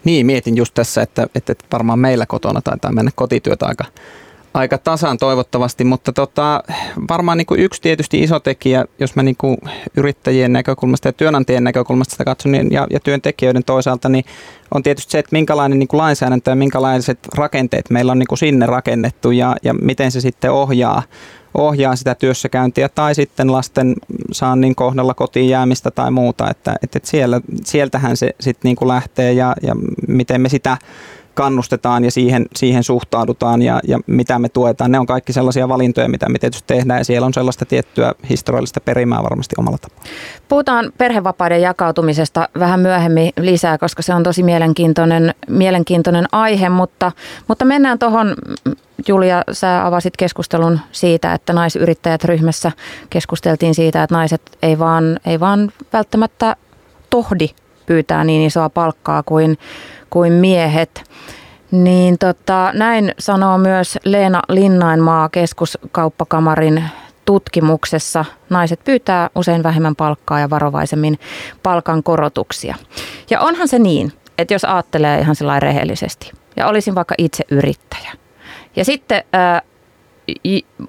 Niin, 0.04 0.26
mietin 0.26 0.56
just 0.56 0.74
tässä, 0.74 1.02
että, 1.02 1.26
että 1.34 1.54
varmaan 1.72 1.98
meillä 1.98 2.26
kotona 2.26 2.60
taitaa 2.60 2.92
mennä 2.92 3.10
kotityötä 3.14 3.66
aika 3.66 3.84
aika 4.54 4.78
tasan 4.78 5.18
toivottavasti, 5.18 5.84
mutta 5.84 6.12
tota, 6.12 6.62
varmaan 7.08 7.38
niin 7.38 7.46
kuin 7.46 7.60
yksi 7.60 7.82
tietysti 7.82 8.22
iso 8.22 8.40
tekijä, 8.40 8.84
jos 8.98 9.16
mä 9.16 9.22
niin 9.22 9.36
kuin 9.36 9.56
yrittäjien 9.96 10.52
näkökulmasta 10.52 11.08
ja 11.08 11.12
työnantajien 11.12 11.64
näkökulmasta 11.64 12.12
sitä 12.12 12.24
katson 12.24 12.52
niin, 12.52 12.72
ja, 12.72 12.86
ja 12.90 13.00
työntekijöiden 13.00 13.64
toisaalta, 13.64 14.08
niin 14.08 14.24
on 14.74 14.82
tietysti 14.82 15.12
se, 15.12 15.18
että 15.18 15.36
minkälainen 15.36 15.78
niin 15.78 15.88
kuin 15.88 15.98
lainsäädäntö 15.98 16.50
ja 16.50 16.56
minkälaiset 16.56 17.18
rakenteet 17.34 17.90
meillä 17.90 18.12
on 18.12 18.18
niin 18.18 18.28
kuin 18.28 18.38
sinne 18.38 18.66
rakennettu 18.66 19.30
ja, 19.30 19.56
ja 19.62 19.74
miten 19.74 20.12
se 20.12 20.20
sitten 20.20 20.52
ohjaa, 20.52 21.02
ohjaa 21.54 21.96
sitä 21.96 22.14
työssäkäyntiä. 22.14 22.88
Tai 22.88 23.14
sitten 23.14 23.52
lasten 23.52 23.94
saannin 24.32 24.74
kohdalla 24.74 25.14
kotiin 25.14 25.48
jäämistä 25.48 25.90
tai 25.90 26.10
muuta, 26.10 26.50
että, 26.50 26.76
että 26.82 26.98
siellä, 27.04 27.40
sieltähän 27.64 28.16
se 28.16 28.30
sitten 28.40 28.68
niin 28.68 28.76
kuin 28.76 28.88
lähtee 28.88 29.32
ja, 29.32 29.54
ja 29.62 29.74
miten 30.08 30.40
me 30.40 30.48
sitä 30.48 30.76
kannustetaan 31.40 32.04
ja 32.04 32.10
siihen, 32.10 32.46
siihen 32.56 32.84
suhtaudutaan 32.84 33.62
ja, 33.62 33.80
ja 33.88 33.98
mitä 34.06 34.38
me 34.38 34.48
tuetaan. 34.48 34.92
Ne 34.92 34.98
on 34.98 35.06
kaikki 35.06 35.32
sellaisia 35.32 35.68
valintoja, 35.68 36.08
mitä 36.08 36.28
me 36.28 36.38
tietysti 36.38 36.66
tehdään 36.66 37.00
ja 37.00 37.04
siellä 37.04 37.26
on 37.26 37.34
sellaista 37.34 37.64
tiettyä 37.64 38.12
historiallista 38.30 38.80
perimää 38.80 39.22
varmasti 39.22 39.54
omalla 39.58 39.78
tapaa. 39.78 40.04
Puhutaan 40.48 40.92
perhevapaiden 40.98 41.62
jakautumisesta 41.62 42.48
vähän 42.58 42.80
myöhemmin 42.80 43.32
lisää, 43.40 43.78
koska 43.78 44.02
se 44.02 44.14
on 44.14 44.22
tosi 44.22 44.42
mielenkiintoinen, 44.42 45.34
mielenkiintoinen 45.48 46.26
aihe, 46.32 46.68
mutta, 46.68 47.12
mutta 47.48 47.64
mennään 47.64 47.98
tuohon 47.98 48.34
Julia, 49.08 49.42
sä 49.52 49.86
avasit 49.86 50.16
keskustelun 50.16 50.80
siitä, 50.92 51.34
että 51.34 51.52
naisyrittäjät 51.52 52.24
ryhmässä 52.24 52.72
keskusteltiin 53.10 53.74
siitä, 53.74 54.02
että 54.02 54.14
naiset 54.14 54.42
ei 54.62 54.78
vaan, 54.78 55.20
ei 55.26 55.40
vaan 55.40 55.72
välttämättä 55.92 56.56
tohdi 57.10 57.48
pyytää 57.86 58.24
niin 58.24 58.46
isoa 58.46 58.68
palkkaa 58.68 59.22
kuin, 59.22 59.58
kuin 60.10 60.32
miehet. 60.32 61.04
Niin 61.70 62.18
tota, 62.18 62.70
näin 62.74 63.14
sanoo 63.18 63.58
myös 63.58 63.98
Leena 64.04 64.42
Linnainmaa 64.48 65.28
keskuskauppakamarin 65.28 66.84
tutkimuksessa. 67.24 68.24
Naiset 68.50 68.80
pyytää 68.84 69.30
usein 69.34 69.62
vähemmän 69.62 69.96
palkkaa 69.96 70.40
ja 70.40 70.50
varovaisemmin 70.50 71.18
palkan 71.62 72.02
korotuksia. 72.02 72.74
Ja 73.30 73.40
onhan 73.40 73.68
se 73.68 73.78
niin, 73.78 74.12
että 74.38 74.54
jos 74.54 74.64
ajattelee 74.64 75.20
ihan 75.20 75.36
sellainen 75.36 75.62
rehellisesti 75.62 76.32
ja 76.56 76.66
olisin 76.66 76.94
vaikka 76.94 77.14
itse 77.18 77.44
yrittäjä. 77.50 78.12
Ja 78.76 78.84
sitten 78.84 79.24
ää, 79.32 79.62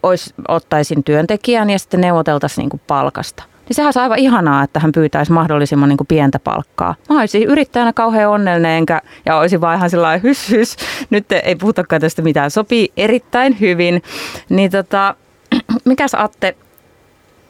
ois, 0.04 0.34
ottaisin 0.48 1.04
työntekijän 1.04 1.70
ja 1.70 1.80
sitten 1.80 2.02
neuvoteltaisiin 2.02 2.70
niin 2.70 2.82
palkasta 2.88 3.44
niin 3.68 3.76
sehän 3.76 3.94
on 3.96 4.02
aivan 4.02 4.20
ihanaa, 4.20 4.64
että 4.64 4.80
hän 4.80 4.92
pyytäisi 4.92 5.32
mahdollisimman 5.32 5.90
niin 5.90 5.98
kuin 5.98 6.08
pientä 6.08 6.40
palkkaa. 6.40 6.96
Mä 7.10 7.20
olisin 7.20 7.44
yrittäjänä 7.44 7.94
kauhean 7.94 8.30
onnellinen 8.32 8.72
enkä, 8.72 9.02
ja 9.26 9.38
olisin 9.38 9.62
vaan 9.62 9.78
ihan 9.78 9.90
sellainen 9.90 10.24
hys 10.24 10.50
hys. 10.50 10.76
Nyt 11.10 11.32
ei 11.32 11.56
puhutakaan 11.56 12.02
tästä 12.02 12.22
mitään. 12.22 12.52
Sopii 12.52 12.92
erittäin 12.98 13.60
hyvin. 13.60 14.04
Niin 14.50 14.72
tota, 14.72 15.16
mikäs 15.86 16.16
Atte 16.16 16.56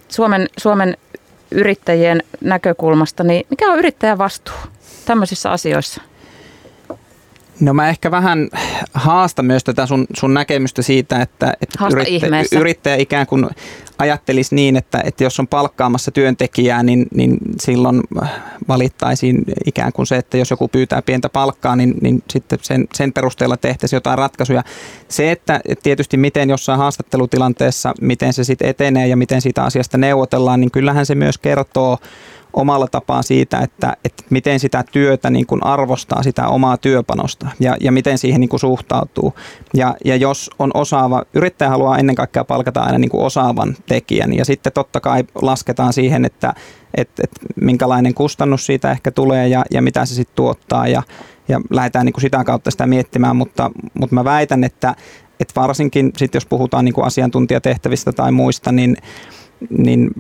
Suomen, 0.10 0.50
Suomen 0.58 0.98
yrittäjien 1.52 2.24
näkökulmasta, 2.42 3.24
niin 3.24 3.46
mikä 3.50 3.72
on 3.72 3.80
yrittäjän 3.80 4.18
vastuu 4.18 4.56
tämmöisissä 5.06 5.52
asioissa? 5.52 6.02
No 7.62 7.74
mä 7.74 7.90
ehkä 7.90 8.12
vähän 8.12 8.50
haasta 8.94 9.44
myös 9.44 9.64
tätä 9.64 9.86
sun, 9.86 10.08
sun 10.18 10.34
näkemystä 10.34 10.82
siitä, 10.82 11.22
että, 11.22 11.54
että 11.62 11.88
yrittäjä, 11.92 12.44
yrittäjä 12.60 12.96
ikään 12.96 13.28
kuin 13.28 13.50
ajattelisi 13.98 14.56
niin, 14.56 14.78
että, 14.78 15.02
että 15.06 15.24
jos 15.24 15.40
on 15.40 15.48
palkkaamassa 15.48 16.12
työntekijää, 16.12 16.84
niin, 16.84 17.06
niin 17.14 17.38
silloin 17.60 18.02
valittaisiin 18.68 19.44
ikään 19.66 19.94
kuin 19.94 20.08
se, 20.08 20.18
että 20.18 20.38
jos 20.38 20.52
joku 20.52 20.68
pyytää 20.68 21.02
pientä 21.02 21.30
palkkaa, 21.30 21.76
niin, 21.76 21.94
niin 22.02 22.24
sitten 22.30 22.60
sen, 22.62 22.88
sen 22.94 23.14
perusteella 23.14 23.58
tehtäisiin 23.58 23.98
jotain 23.98 24.18
ratkaisuja. 24.18 24.64
Se, 25.08 25.32
että 25.32 25.62
tietysti 25.84 26.18
miten 26.18 26.50
jossain 26.50 26.80
haastattelutilanteessa, 26.80 27.94
miten 28.02 28.34
se 28.34 28.44
sitten 28.44 28.70
etenee 28.70 29.08
ja 29.08 29.18
miten 29.18 29.42
siitä 29.42 29.64
asiasta 29.64 29.98
neuvotellaan, 29.98 30.62
niin 30.62 30.72
kyllähän 30.72 31.06
se 31.06 31.16
myös 31.16 31.38
kertoo 31.38 31.98
omalla 32.54 32.88
tapaa 32.88 33.22
siitä, 33.22 33.60
että, 33.60 33.98
että 34.06 34.24
miten 34.30 34.60
sitä 34.60 34.84
työtä 34.92 35.30
niin 35.30 35.46
kuin 35.46 35.66
arvostaa 35.66 36.24
sitä 36.24 36.48
omaa 36.48 36.78
työpanosta 36.78 37.48
ja, 37.60 37.78
ja 37.80 37.92
miten 37.92 38.18
siihen 38.18 38.42
niin 38.42 38.50
kuin 38.50 38.60
suhtautuu. 38.60 39.34
Ja, 39.74 39.96
ja 40.06 40.16
jos 40.16 40.50
on 40.60 40.72
osaava, 40.74 41.24
yrittäjä 41.34 41.70
haluaa 41.70 41.98
ennen 41.98 42.16
kaikkea 42.16 42.44
palkata 42.44 42.82
aina 42.82 42.98
niin 42.98 43.10
kuin 43.10 43.24
osaavan 43.24 43.76
tekijän 43.88 44.34
ja 44.34 44.46
sitten 44.46 44.74
totta 44.74 45.00
kai 45.00 45.24
lasketaan 45.42 45.94
siihen, 45.94 46.26
että 46.26 46.54
että 46.98 47.24
että 47.24 47.40
minkälainen 47.62 48.14
kustannus 48.14 48.66
siitä 48.66 48.92
ehkä 48.92 49.12
tulee 49.12 49.48
ja, 49.48 49.66
ja 49.72 49.82
mitä 49.82 50.06
se 50.06 50.16
sitten 50.16 50.36
tuottaa 50.36 50.88
ja, 50.88 51.04
ja 51.48 51.62
lähdetään 51.70 52.06
niin 52.06 52.14
kuin 52.14 52.22
sitä 52.22 52.44
kautta 52.44 52.72
sitä 52.72 52.88
miettimään, 52.88 53.36
mutta, 53.36 53.72
mutta 53.94 54.16
mä 54.16 54.24
väitän, 54.24 54.64
että, 54.64 54.96
että 55.40 55.62
varsinkin 55.62 56.12
sit 56.18 56.34
jos 56.34 56.46
puhutaan 56.46 56.86
niin 56.86 56.94
kuin 56.94 57.06
asiantuntijatehtävistä 57.06 58.12
tai 58.12 58.32
muista, 58.32 58.72
niin 58.72 58.98
niin 59.70 60.12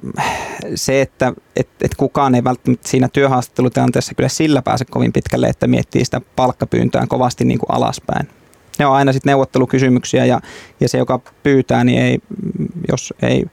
se, 0.75 1.01
että 1.01 1.33
et, 1.55 1.69
et 1.81 1.95
kukaan 1.95 2.35
ei 2.35 2.43
välttämättä 2.43 2.87
siinä 2.87 3.09
työhaastattelutilanteessa 3.13 4.15
kyllä 4.15 4.29
sillä 4.29 4.61
pääse 4.61 4.85
kovin 4.85 5.13
pitkälle, 5.13 5.47
että 5.47 5.67
miettii 5.67 6.05
sitä 6.05 6.21
palkkapyyntöään 6.35 7.07
kovasti 7.07 7.45
niin 7.45 7.59
kuin 7.59 7.71
alaspäin. 7.71 8.27
Ne 8.79 8.85
on 8.85 8.95
aina 8.95 9.13
sitten 9.13 9.29
neuvottelukysymyksiä 9.29 10.25
ja, 10.25 10.39
ja 10.79 10.89
se, 10.89 10.97
joka 10.97 11.19
pyytää, 11.43 11.83
niin 11.83 12.01
ei, 12.01 12.19
jos 12.91 13.13
ei 13.21 13.45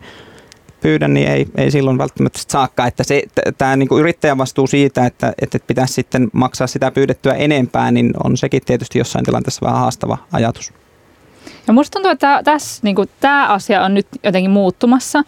pyydä, 0.80 1.08
niin 1.08 1.28
ei, 1.28 1.46
ei 1.56 1.70
silloin 1.70 1.98
välttämättä 1.98 2.40
saakka. 2.48 2.86
Että 2.86 3.04
se, 3.04 3.22
tämä 3.58 3.76
niin 3.76 3.88
yrittäjän 3.98 4.38
vastuu 4.38 4.66
siitä, 4.66 5.06
että, 5.06 5.32
että 5.42 5.58
pitäisi 5.66 5.94
sitten 5.94 6.28
maksaa 6.32 6.66
sitä 6.66 6.90
pyydettyä 6.90 7.32
enempää, 7.32 7.90
niin 7.90 8.10
on 8.24 8.36
sekin 8.36 8.62
tietysti 8.64 8.98
jossain 8.98 9.24
tilanteessa 9.24 9.66
vähän 9.66 9.80
haastava 9.80 10.18
ajatus. 10.32 10.72
Ja 11.66 11.72
musta 11.72 11.92
tuntuu, 11.92 12.10
että 12.10 12.40
tässä, 12.44 12.80
niin 12.82 12.96
kuin, 12.96 13.08
tämä 13.20 13.48
asia 13.48 13.84
on 13.84 13.94
nyt 13.94 14.06
jotenkin 14.24 14.50
muuttumassa. 14.50 15.24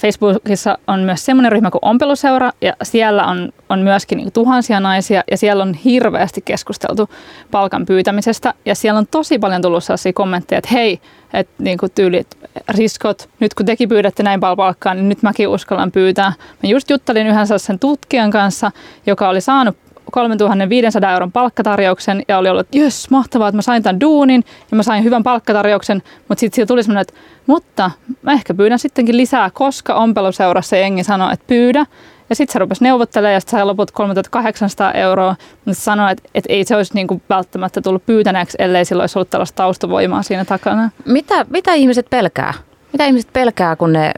Facebookissa 0.00 0.78
on 0.86 1.00
myös 1.00 1.24
semmoinen 1.24 1.52
ryhmä 1.52 1.70
kuin 1.70 1.78
Ompeluseura 1.82 2.52
ja 2.60 2.72
siellä 2.82 3.24
on, 3.26 3.52
on 3.68 3.78
myöskin 3.78 4.18
niin 4.18 4.32
tuhansia 4.32 4.80
naisia 4.80 5.24
ja 5.30 5.36
siellä 5.36 5.62
on 5.62 5.74
hirveästi 5.74 6.42
keskusteltu 6.44 7.08
palkan 7.50 7.86
pyytämisestä 7.86 8.54
ja 8.64 8.74
siellä 8.74 8.98
on 8.98 9.06
tosi 9.06 9.38
paljon 9.38 9.62
tullut 9.62 9.84
sellaisia 9.84 10.12
kommentteja, 10.12 10.58
että 10.58 10.70
hei, 10.72 11.00
että 11.32 11.62
niin 11.62 11.78
kuin 11.78 11.92
tyylit, 11.94 12.26
riskot, 12.68 13.28
nyt 13.40 13.54
kun 13.54 13.66
tekin 13.66 13.88
pyydätte 13.88 14.22
näin 14.22 14.40
paljon 14.40 14.56
palkkaa, 14.56 14.94
niin 14.94 15.08
nyt 15.08 15.22
mäkin 15.22 15.48
uskallan 15.48 15.92
pyytää. 15.92 16.32
Mä 16.62 16.70
just 16.70 16.90
juttelin 16.90 17.26
yhden 17.26 17.46
sellaisen 17.46 17.78
tutkijan 17.78 18.30
kanssa, 18.30 18.70
joka 19.06 19.28
oli 19.28 19.40
saanut 19.40 19.76
3500 20.12 21.12
euron 21.12 21.32
palkkatarjouksen 21.32 22.22
ja 22.28 22.38
oli 22.38 22.48
ollut, 22.48 22.66
että 22.66 22.78
jös, 22.78 23.10
mahtavaa, 23.10 23.48
että 23.48 23.56
mä 23.56 23.62
sain 23.62 23.82
tämän 23.82 24.00
duunin 24.00 24.44
ja 24.70 24.76
mä 24.76 24.82
sain 24.82 25.04
hyvän 25.04 25.22
palkkatarjouksen, 25.22 26.02
mutta 26.28 26.40
sitten 26.40 26.56
siitä 26.56 26.68
tuli 26.68 26.82
semmoinen, 26.82 27.02
että 27.02 27.14
mutta 27.46 27.90
mä 28.22 28.32
ehkä 28.32 28.54
pyydän 28.54 28.78
sittenkin 28.78 29.16
lisää, 29.16 29.50
koska 29.50 29.94
ompeluseurassa 29.94 30.76
jengi 30.76 31.04
sanoi, 31.04 31.32
että 31.32 31.44
pyydä. 31.46 31.86
Ja 32.28 32.36
sitten 32.36 32.52
se 32.52 32.58
rupesi 32.58 32.84
neuvottelemaan 32.84 33.34
ja 33.34 33.40
sitten 33.40 33.58
sai 33.58 33.66
loput 33.66 33.90
3800 33.90 34.92
euroa, 34.92 35.36
mutta 35.64 35.82
sanoi, 35.82 36.12
että, 36.12 36.28
että 36.34 36.52
ei 36.52 36.64
se 36.64 36.76
olisi 36.76 36.94
niinku 36.94 37.22
välttämättä 37.28 37.80
tullut 37.80 38.06
pyytäneeksi, 38.06 38.56
ellei 38.60 38.84
sillä 38.84 39.02
olisi 39.02 39.18
ollut 39.18 39.30
tällaista 39.30 39.56
taustavoimaa 39.56 40.22
siinä 40.22 40.44
takana. 40.44 40.90
Mitä, 41.04 41.46
mitä 41.50 41.74
ihmiset 41.74 42.06
pelkää? 42.10 42.54
Mitä 42.92 43.04
ihmiset 43.04 43.32
pelkää, 43.32 43.76
kun 43.76 43.92
ne 43.92 44.12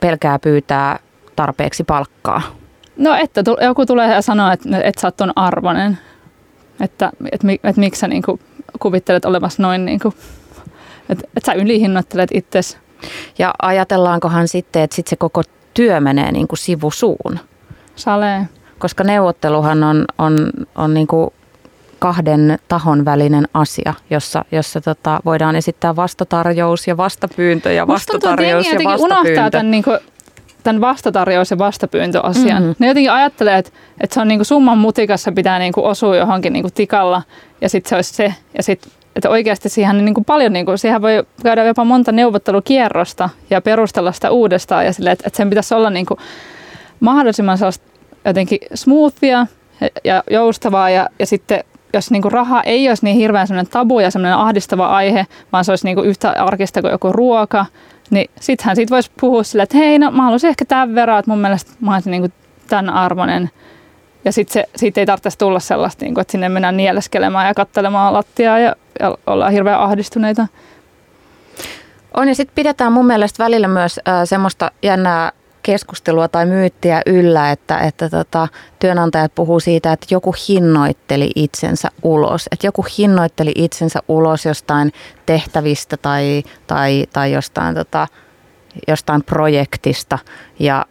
pelkää 0.00 0.38
pyytää 0.38 0.98
tarpeeksi 1.36 1.84
palkkaa? 1.84 2.59
No, 3.00 3.14
että 3.14 3.42
joku 3.62 3.86
tulee 3.86 4.14
ja 4.14 4.22
sanoo, 4.22 4.52
että, 4.52 4.68
että 4.82 5.00
sä 5.00 5.06
oot 5.06 5.16
ton 5.16 5.32
arvoinen. 5.36 5.98
Että, 6.80 7.10
että, 7.32 7.46
että 7.64 7.80
miksi 7.80 7.98
sä 7.98 8.08
niin 8.08 8.22
kuin 8.22 8.40
kuvittelet 8.78 9.24
olevassa 9.24 9.62
noin, 9.62 9.84
niin 9.84 10.00
kuin, 10.00 10.14
että, 11.08 11.24
että 11.36 11.46
sä 11.46 11.52
ylihinnoittelet 11.52 12.30
itsesi. 12.34 12.76
Ja 13.38 13.54
ajatellaankohan 13.62 14.48
sitten, 14.48 14.82
että 14.82 14.96
sitten 14.96 15.10
se 15.10 15.16
koko 15.16 15.42
työ 15.74 16.00
menee 16.00 16.32
niin 16.32 16.48
kuin 16.48 16.58
sivusuun? 16.58 17.38
Salee. 17.96 18.48
Koska 18.78 19.04
neuvotteluhan 19.04 19.82
on, 19.82 20.04
on, 20.18 20.50
on 20.74 20.94
niin 20.94 21.06
kuin 21.06 21.30
kahden 21.98 22.58
tahon 22.68 23.04
välinen 23.04 23.48
asia, 23.54 23.94
jossa, 24.10 24.44
jossa 24.52 24.80
tota, 24.80 25.20
voidaan 25.24 25.56
esittää 25.56 25.96
vastatarjous 25.96 26.88
ja 26.88 26.96
vastapyyntö 26.96 27.72
ja 27.72 27.86
vastatarjous 27.86 28.66
ja 28.66 28.72
vastapyyntö. 28.72 29.04
unohtaa 29.04 29.50
tämän, 29.50 29.70
niin 29.70 29.84
kuin, 29.84 29.98
tämän 30.62 30.80
vastatarjous 30.80 31.50
ja 31.50 31.58
vastapyyntöasian. 31.58 32.62
Mm-hmm. 32.62 32.74
Ne 32.78 32.86
jotenkin 32.86 33.12
ajattelee, 33.12 33.58
että, 33.58 33.70
että 34.00 34.14
se 34.14 34.20
on 34.20 34.28
niin 34.28 34.38
kuin 34.38 34.46
summan 34.46 34.78
mutikassa 34.78 35.32
pitää 35.32 35.58
niin 35.58 35.72
kuin 35.72 35.86
osua 35.86 36.16
johonkin 36.16 36.52
niin 36.52 36.62
kuin 36.62 36.74
tikalla 36.74 37.22
ja 37.60 37.68
sitten 37.68 37.88
se 37.88 37.96
olisi 37.96 38.14
se. 38.14 38.34
Ja 38.56 38.62
sitten 38.62 38.92
että 39.16 39.30
oikeasti 39.30 39.68
siihen 39.68 40.04
niin 40.04 40.14
kuin 40.14 40.24
paljon, 40.24 40.52
niin 40.52 40.66
kuin, 40.66 40.78
siihen 40.78 41.02
voi 41.02 41.24
käydä 41.42 41.64
jopa 41.64 41.84
monta 41.84 42.12
neuvottelukierrosta 42.12 43.28
ja 43.50 43.60
perustella 43.60 44.12
sitä 44.12 44.30
uudestaan 44.30 44.86
ja 44.86 44.92
sille, 44.92 45.10
että, 45.10 45.24
että 45.26 45.36
sen 45.36 45.50
pitäisi 45.50 45.74
olla 45.74 45.90
niin 45.90 46.06
kuin 46.06 46.20
mahdollisimman 47.00 47.58
jotenkin 48.24 48.58
smoothia 48.74 49.46
ja 50.04 50.24
joustavaa 50.30 50.90
ja, 50.90 51.08
ja 51.18 51.26
sitten 51.26 51.64
jos 51.92 52.10
niinku 52.10 52.30
raha 52.30 52.62
ei 52.62 52.88
olisi 52.88 53.04
niin 53.04 53.16
hirveän 53.16 53.46
tabu 53.70 54.00
ja 54.00 54.10
ahdistava 54.36 54.86
aihe, 54.86 55.26
vaan 55.52 55.64
se 55.64 55.72
olisi 55.72 55.84
niinku 55.84 56.02
yhtä 56.02 56.30
arkista 56.30 56.80
kuin 56.80 56.90
joku 56.90 57.12
ruoka, 57.12 57.66
niin 58.10 58.30
sittenhän 58.40 58.76
siitä 58.76 58.94
voisi 58.94 59.10
puhua 59.20 59.42
sillä, 59.42 59.62
että 59.62 59.76
hei, 59.76 59.98
no 59.98 60.10
mä 60.10 60.22
haluaisin 60.22 60.50
ehkä 60.50 60.64
tämän 60.64 60.94
verran, 60.94 61.18
että 61.18 61.30
mun 61.30 61.40
mielestä 61.40 61.70
mä 61.80 61.94
olisin 61.94 62.10
niinku 62.10 62.28
tämän 62.68 62.90
arvoinen. 62.90 63.50
Ja 64.24 64.32
sitten 64.32 64.64
siitä 64.76 65.00
ei 65.00 65.06
tarvitsisi 65.06 65.38
tulla 65.38 65.60
sellaista, 65.60 66.04
niinku, 66.04 66.20
että 66.20 66.32
sinne 66.32 66.48
mennään 66.48 66.76
nieleskelemään 66.76 67.46
ja 67.46 67.54
katselemaan 67.54 68.12
lattiaa 68.12 68.58
ja, 68.58 68.76
ja 69.00 69.18
ollaan 69.26 69.52
hirveän 69.52 69.80
ahdistuneita. 69.80 70.46
On 72.16 72.28
ja 72.28 72.34
sitten 72.34 72.54
pidetään 72.54 72.92
mun 72.92 73.06
mielestä 73.06 73.44
välillä 73.44 73.68
myös 73.68 74.00
äh, 74.08 74.14
semmoista 74.24 74.70
jännää 74.82 75.32
keskustelua 75.62 76.28
tai 76.28 76.46
myyttiä 76.46 77.02
yllä, 77.06 77.50
että, 77.50 77.78
että 77.78 78.10
tota, 78.10 78.48
työnantajat 78.78 79.34
puhuu 79.34 79.60
siitä, 79.60 79.92
että 79.92 80.06
joku 80.10 80.34
hinnoitteli 80.48 81.30
itsensä 81.34 81.88
ulos. 82.02 82.48
Että 82.52 82.66
joku 82.66 82.86
hinnoitteli 82.98 83.52
itsensä 83.54 84.00
ulos 84.08 84.44
jostain 84.46 84.92
tehtävistä 85.26 85.96
tai, 85.96 86.42
tai, 86.66 87.06
tai 87.12 87.32
jostain, 87.32 87.74
tota, 87.74 88.08
jostain 88.88 89.22
projektista. 89.22 90.18
Ja, 90.58 90.86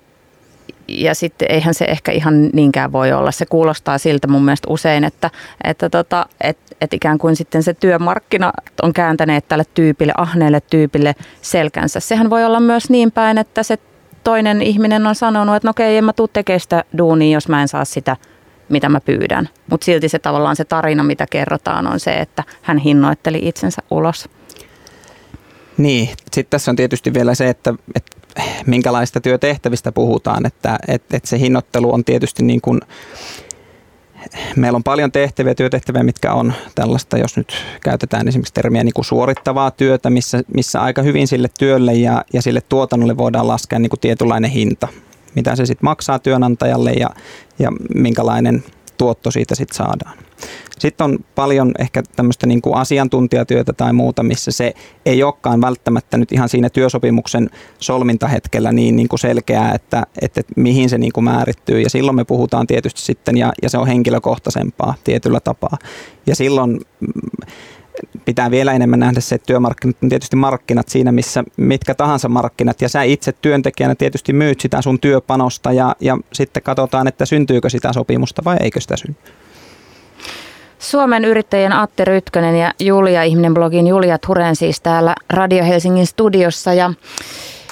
ja 0.88 1.16
sitten 1.16 1.52
eihän 1.52 1.74
se 1.74 1.86
ehkä 1.86 2.12
ihan 2.12 2.50
niinkään 2.54 2.92
voi 2.92 3.12
olla. 3.12 3.32
Se 3.32 3.46
kuulostaa 3.46 3.98
siltä 3.98 4.28
mun 4.28 4.46
mielestä 4.46 4.68
usein, 4.70 5.04
että, 5.04 5.30
että 5.64 5.90
tota, 5.90 6.26
et, 6.42 6.58
et 6.82 6.94
ikään 6.94 7.18
kuin 7.18 7.36
sitten 7.36 7.64
se 7.64 7.74
työmarkkina 7.74 8.54
on 8.82 8.94
kääntäneet 8.94 9.48
tälle 9.48 9.64
tyypille, 9.74 10.14
ahneelle 10.18 10.62
tyypille 10.62 11.16
selkänsä. 11.42 12.00
Sehän 12.00 12.30
voi 12.30 12.46
olla 12.46 12.60
myös 12.60 12.90
niin 12.90 13.12
päin, 13.12 13.38
että 13.38 13.64
se 13.64 13.78
toinen 14.24 14.62
ihminen 14.62 15.08
on 15.08 15.16
sanonut, 15.16 15.56
että 15.56 15.68
no 15.68 15.70
okei, 15.70 15.98
en 15.98 16.04
mä 16.04 16.14
tuu 16.14 16.28
tekemään 16.28 16.60
sitä 16.60 16.84
duunia, 16.98 17.38
jos 17.38 17.48
mä 17.48 17.62
en 17.62 17.68
saa 17.68 17.86
sitä, 17.86 18.18
mitä 18.70 18.90
mä 18.90 19.00
pyydän. 19.00 19.50
Mutta 19.70 19.86
silti 19.86 20.10
se 20.10 20.20
tavallaan 20.20 20.56
se 20.56 20.66
tarina, 20.66 21.04
mitä 21.04 21.26
kerrotaan, 21.30 21.88
on 21.88 22.00
se, 22.00 22.14
että 22.14 22.44
hän 22.62 22.78
hinnoitteli 22.78 23.40
itsensä 23.44 23.82
ulos. 23.92 24.30
Niin, 25.78 26.08
sitten 26.08 26.46
tässä 26.50 26.72
on 26.72 26.76
tietysti 26.76 27.14
vielä 27.14 27.36
se, 27.36 27.50
että, 27.50 27.74
että 27.96 28.20
minkälaista 28.66 29.22
työtehtävistä 29.22 29.92
puhutaan, 29.92 30.46
että, 30.46 30.80
että, 30.88 31.18
että 31.18 31.30
se 31.30 31.40
hinnoittelu 31.40 31.94
on 31.94 32.04
tietysti 32.04 32.44
niin 32.44 32.62
kuin 32.62 32.80
meillä 34.56 34.76
on 34.76 34.84
paljon 34.84 35.12
tehtäviä, 35.12 35.56
työtehtäviä, 35.56 36.04
mitkä 36.04 36.34
on 36.34 36.54
tällaista, 36.76 37.18
jos 37.18 37.38
nyt 37.38 37.54
käytetään 37.84 38.28
esimerkiksi 38.28 38.54
termiä 38.54 38.84
niin 38.84 38.94
kuin 38.94 39.06
suorittavaa 39.06 39.72
työtä, 39.72 40.10
missä, 40.10 40.42
missä 40.56 40.82
aika 40.82 41.02
hyvin 41.02 41.28
sille 41.28 41.48
työlle 41.60 41.94
ja, 41.94 42.26
ja 42.34 42.42
sille 42.42 42.62
tuotannolle 42.62 43.18
voidaan 43.18 43.48
laskea 43.48 43.80
niin 43.80 43.90
kuin 43.90 44.00
tietynlainen 44.00 44.52
hinta. 44.52 44.88
Mitä 45.36 45.56
se 45.56 45.66
sitten 45.66 45.86
maksaa 45.86 46.20
työnantajalle 46.20 46.92
ja, 46.92 47.10
ja 47.60 47.72
minkälainen 47.96 48.64
tuotto 49.00 49.32
siitä 49.32 49.56
sitten 49.56 49.78
saadaan. 49.78 50.18
Sitten 50.80 51.06
on 51.06 51.20
paljon 51.36 51.72
ehkä 51.80 52.04
tämmöistä 52.16 52.48
niin 52.48 52.62
kuin 52.62 52.76
asiantuntijatyötä 52.76 53.74
tai 53.74 53.94
muuta, 53.94 54.24
missä 54.24 54.52
se 54.52 54.74
ei 55.06 55.24
olekaan 55.24 55.62
välttämättä 55.62 56.18
nyt 56.18 56.32
ihan 56.32 56.50
siinä 56.50 56.70
työsopimuksen 56.70 57.50
solmintahetkellä 57.80 58.72
niin, 58.72 58.96
niin 58.96 59.08
kuin 59.08 59.20
selkeää, 59.20 59.74
että, 59.74 60.04
että, 60.22 60.40
että 60.40 60.54
mihin 60.56 60.90
se 60.90 60.98
niin 60.98 61.14
kuin 61.14 61.24
määrittyy. 61.24 61.82
Ja 61.82 61.90
silloin 61.90 62.16
me 62.16 62.24
puhutaan 62.26 62.68
tietysti 62.68 63.02
sitten, 63.02 63.38
ja, 63.38 63.54
ja 63.62 63.70
se 63.70 63.78
on 63.78 63.88
henkilökohtaisempaa 63.88 64.94
tietyllä 65.04 65.40
tapaa. 65.40 65.78
Ja 66.28 66.36
silloin 66.36 66.72
mm, 66.72 67.49
pitää 68.30 68.52
vielä 68.52 68.74
enemmän 68.74 69.00
nähdä 69.00 69.20
se, 69.20 69.36
että 69.36 69.46
työmarkkinat 69.46 69.98
on 70.04 70.10
tietysti 70.10 70.36
markkinat 70.36 70.90
siinä, 70.90 71.12
missä 71.12 71.44
mitkä 71.58 71.96
tahansa 71.96 72.30
markkinat. 72.30 72.82
Ja 72.82 72.90
sä 72.90 73.04
itse 73.04 73.32
työntekijänä 73.32 73.96
tietysti 73.96 74.34
myyt 74.34 74.60
sitä 74.60 74.82
sun 74.82 75.00
työpanosta 75.00 75.72
ja, 75.72 75.96
ja 76.00 76.18
sitten 76.34 76.64
katsotaan, 76.64 77.08
että 77.08 77.26
syntyykö 77.26 77.70
sitä 77.70 77.94
sopimusta 77.94 78.42
vai 78.46 78.58
eikö 78.62 78.82
sitä 78.82 78.98
synny. 78.98 79.16
Suomen 80.80 81.26
yrittäjien 81.26 81.74
Atte 81.74 82.06
Rytkönen 82.06 82.56
ja 82.56 82.74
Julia 82.80 83.24
Ihminen 83.24 83.54
blogin 83.54 83.88
Julia 83.88 84.18
Turen 84.18 84.56
siis 84.56 84.82
täällä 84.82 85.16
Radio 85.30 85.64
Helsingin 85.64 86.08
studiossa 86.08 86.74
ja 86.74 86.94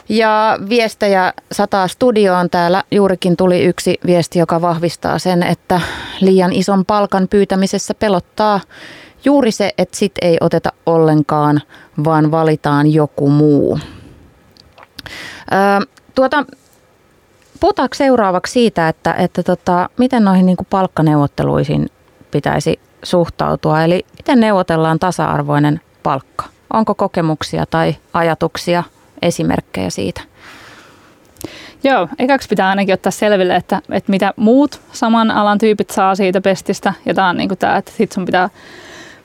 ja 0.10 0.60
viestejä 0.70 1.34
sataa 1.52 1.88
studioon. 1.88 2.50
Täällä 2.50 2.84
juurikin 2.92 3.38
tuli 3.38 3.64
yksi 3.64 4.00
viesti, 4.06 4.40
joka 4.40 4.62
vahvistaa 4.62 5.20
sen, 5.20 5.44
että 5.44 5.82
liian 6.22 6.54
ison 6.54 6.86
palkan 6.86 7.28
pyytämisessä 7.28 7.94
pelottaa 7.94 8.60
juuri 9.26 9.52
se, 9.52 9.72
että 9.78 9.98
sit 9.98 10.12
ei 10.22 10.38
oteta 10.42 10.72
ollenkaan, 10.86 11.62
vaan 12.04 12.32
valitaan 12.32 12.94
joku 12.94 13.30
muu. 13.30 13.80
Öö, 15.54 15.88
tuota, 16.16 16.46
puhutaanko 17.60 17.96
seuraavaksi 17.96 18.54
siitä, 18.54 18.88
että, 18.88 19.14
että 19.14 19.44
tota, 19.44 19.90
miten 19.98 20.24
noihin 20.24 20.46
niin 20.46 20.58
kuin 20.58 20.68
palkkaneuvotteluihin 20.70 21.90
pitäisi 22.32 22.80
suhtautua? 23.04 23.84
Eli 23.84 24.06
miten 24.18 24.40
neuvotellaan 24.40 25.00
tasa-arvoinen 25.00 25.82
palkka? 26.04 26.46
Onko 26.74 26.96
kokemuksia 26.96 27.66
tai 27.66 27.96
ajatuksia, 28.14 28.84
esimerkkejä 29.22 29.90
siitä? 29.90 30.22
Joo, 31.84 32.08
ekaksi 32.20 32.48
pitää 32.50 32.70
ainakin 32.70 32.94
ottaa 32.94 33.12
selville, 33.12 33.56
että, 33.56 33.82
että 33.92 34.12
mitä 34.12 34.34
muut 34.36 34.82
saman 34.92 35.32
alan 35.32 35.58
tyypit 35.58 35.90
saa 35.90 36.16
siitä 36.16 36.42
pestistä. 36.42 36.94
Ja 37.06 37.14
tämä 37.14 37.30
on 37.30 37.38
niin 37.38 37.50
kuin 37.50 37.58
tämä, 37.58 37.78
että 37.78 37.92
sit 37.92 38.12
sun 38.12 38.26
pitää, 38.26 38.50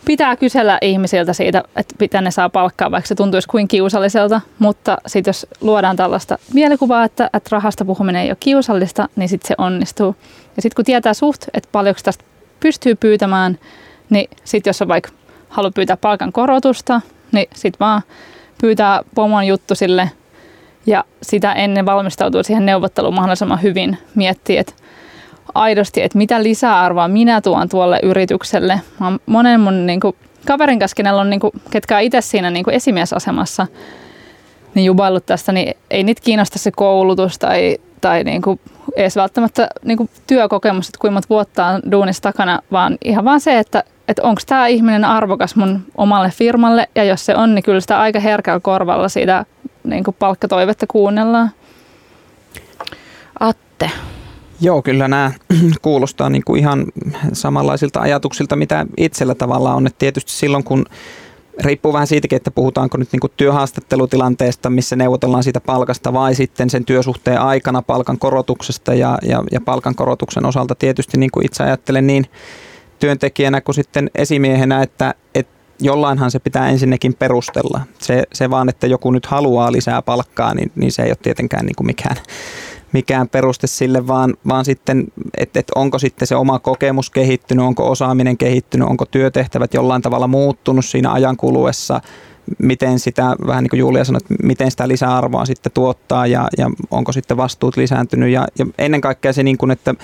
pitää 0.05 0.37
kysellä 0.37 0.79
ihmisiltä 0.83 1.33
siitä, 1.33 1.65
että 1.77 1.95
mitä 2.01 2.21
ne 2.21 2.31
saa 2.31 2.49
palkkaa, 2.49 2.91
vaikka 2.91 3.09
se 3.09 3.15
tuntuisi 3.15 3.49
kuin 3.49 3.69
kiusalliselta. 3.69 4.41
Mutta 4.59 4.99
sitten 5.07 5.29
jos 5.29 5.47
luodaan 5.61 5.97
tällaista 5.97 6.39
mielikuvaa, 6.55 7.05
että, 7.05 7.31
että 7.35 7.49
rahasta 7.53 7.85
puhuminen 7.85 8.23
ei 8.23 8.31
ole 8.31 8.37
kiusallista, 8.41 9.09
niin 9.17 9.29
sitten 9.29 9.49
se 9.49 9.55
onnistuu. 9.59 10.17
Ja 10.57 10.63
sitten 10.63 10.77
kun 10.77 10.85
tietää 10.85 11.15
suht, 11.15 11.45
että 11.55 11.69
paljonko 11.73 12.01
tästä 12.05 12.25
pystyy 12.61 12.95
pyytämään, 12.95 13.59
niin 14.11 14.31
sitten 14.45 14.69
jos 14.69 14.83
on 14.83 14.89
vaikka 14.89 15.11
halu 15.49 15.71
pyytää 15.71 15.97
palkan 15.97 16.33
korotusta, 16.33 17.01
niin 17.33 17.47
sitten 17.55 17.81
vaan 17.81 18.03
pyytää 18.61 19.03
pomon 19.15 19.47
juttu 19.47 19.75
sille 19.75 20.11
ja 20.87 21.05
sitä 21.23 21.53
ennen 21.53 21.87
valmistautuu 21.87 22.43
siihen 22.43 22.67
neuvotteluun 22.67 23.15
mahdollisimman 23.15 23.63
hyvin. 23.63 23.99
Miettii, 24.15 24.59
että 24.59 24.73
aidosti, 25.55 26.03
että 26.03 26.19
mitä 26.19 26.43
lisäarvoa 26.43 27.09
minä 27.09 27.41
tuon 27.41 27.69
tuolle 27.69 28.01
yritykselle. 28.03 28.81
Mä 29.01 29.19
monen 29.27 29.61
mun 29.61 29.87
niin 29.87 30.01
kuin, 30.01 30.17
kaverin 30.47 30.79
kanssa, 30.79 31.13
on, 31.13 31.31
niin 31.31 31.41
kuin, 31.41 31.53
ketkä 31.71 31.97
on 31.97 32.03
itse 32.03 32.21
siinä 32.21 32.51
niin 32.51 32.65
kuin 32.65 32.75
esimiesasemassa, 32.75 33.67
niin 34.75 34.85
jubaillut 34.85 35.27
tästä, 35.27 35.53
niin 35.53 35.75
ei 35.91 36.03
niitä 36.03 36.23
kiinnosta 36.25 36.59
se 36.59 36.71
koulutus 36.71 37.39
tai, 37.39 37.79
tai 38.01 38.25
niin 38.25 38.43
kuin 38.43 38.61
edes 38.97 39.17
välttämättä 39.17 39.69
niin 39.85 39.97
kuin 39.97 40.11
työkokemus, 40.27 40.89
että 40.89 40.99
kuinka 41.01 41.13
monta 41.13 41.29
vuotta 41.31 41.67
on 41.67 41.83
duunissa 41.93 42.23
takana, 42.23 42.59
vaan 42.73 42.99
ihan 43.05 43.25
vaan 43.25 43.41
se, 43.41 43.59
että, 43.59 43.85
että 44.09 44.23
onko 44.23 44.41
tämä 44.47 44.67
ihminen 44.67 45.05
arvokas 45.05 45.57
mun 45.57 45.83
omalle 45.97 46.31
firmalle, 46.31 46.89
ja 46.95 47.05
jos 47.05 47.27
se 47.27 47.37
on, 47.37 47.55
niin 47.55 47.63
kyllä 47.63 47.81
sitä 47.81 48.01
aika 48.01 48.21
herkällä 48.21 48.61
korvalla 48.61 49.09
siitä 49.09 49.45
niin 49.85 50.05
kuin 50.05 50.17
palkkatoivetta 50.19 50.87
kuunnellaan. 50.87 51.51
Atte. 53.41 53.91
Joo, 54.63 54.83
kyllä 54.83 55.09
nämä 55.09 55.33
kuulostaa 55.83 56.31
niin 56.31 56.43
kuin 56.47 56.61
ihan 56.61 56.87
samanlaisilta 57.33 58.01
ajatuksilta, 58.01 58.57
mitä 58.57 58.87
itsellä 58.97 59.35
tavallaan 59.35 59.77
on. 59.77 59.87
Että 59.87 59.99
tietysti 59.99 60.33
silloin, 60.33 60.65
kun 60.65 60.87
riippuu 61.65 61.93
vähän 61.93 62.07
siitäkin, 62.07 62.37
että 62.37 62.51
puhutaanko 62.51 62.99
nyt 62.99 63.09
niin 63.13 63.33
työhaastattelutilanteesta, 63.37 64.71
missä 64.71 64.97
neuvotellaan 64.97 65.43
siitä 65.43 65.61
palkasta 65.61 66.13
vai 66.13 66.35
sitten 66.35 66.71
sen 66.71 66.85
työsuhteen 66.85 67.41
aikana 67.41 67.83
palkan 67.83 68.19
korotuksesta 68.19 68.95
ja, 68.95 69.19
ja, 69.23 69.45
ja 69.53 69.61
palkan 69.61 69.95
korotuksen 69.95 70.47
osalta 70.47 70.75
tietysti 70.75 71.19
niin 71.19 71.31
kuin 71.31 71.47
itse 71.47 71.63
ajattelen 71.63 72.07
niin 72.07 72.27
työntekijänä 72.99 73.61
kuin 73.61 73.75
sitten 73.75 74.11
esimiehenä, 74.15 74.83
että, 74.83 75.15
että 75.35 75.53
jollainhan 75.81 76.31
se 76.31 76.39
pitää 76.39 76.69
ensinnäkin 76.69 77.15
perustella. 77.15 77.81
Se, 77.99 78.23
se 78.33 78.51
vaan, 78.51 78.69
että 78.69 78.87
joku 78.87 79.11
nyt 79.11 79.27
haluaa 79.27 79.73
lisää 79.73 80.03
palkkaa, 80.03 80.55
niin, 80.55 80.73
niin 80.75 80.93
se 80.93 81.03
ei 81.03 81.11
ole 81.11 81.19
tietenkään 81.23 81.67
niin 81.67 81.77
kuin 81.77 81.87
mikään, 81.87 82.17
mikään 82.93 83.29
peruste 83.29 83.67
sille, 83.67 84.07
vaan, 84.07 84.35
vaan 84.49 84.65
sitten, 84.65 85.05
että, 85.37 85.61
että 85.61 85.73
onko 85.77 85.99
sitten 85.99 86.29
se 86.29 86.37
oma 86.37 86.59
kokemus 86.59 87.11
kehittynyt, 87.11 87.65
onko 87.67 87.91
osaaminen 87.91 88.37
kehittynyt, 88.37 88.89
onko 88.89 89.05
työtehtävät 89.07 89.75
jollain 89.75 90.03
tavalla 90.03 90.27
muuttunut 90.27 90.85
siinä 90.85 91.13
ajan 91.13 91.37
kuluessa, 91.37 92.01
miten 92.59 92.99
sitä, 92.99 93.37
vähän 93.47 93.65
niin 93.65 93.71
kuin 93.71 93.81
Julia 93.81 94.05
sanoi, 94.05 94.21
että 94.23 94.47
miten 94.47 94.71
sitä 94.71 94.89
lisäarvoa 94.89 95.47
sitten 95.47 95.73
tuottaa 95.73 96.27
ja, 96.27 96.49
ja 96.59 96.71
onko 96.91 97.13
sitten 97.13 97.37
vastuut 97.37 97.77
lisääntynyt 97.77 98.31
ja, 98.31 98.47
ja 98.59 98.67
ennen 98.79 99.01
kaikkea 99.01 99.33
se, 99.33 99.43
niin 99.43 99.59
kuin, 99.59 99.71
että 99.71 99.95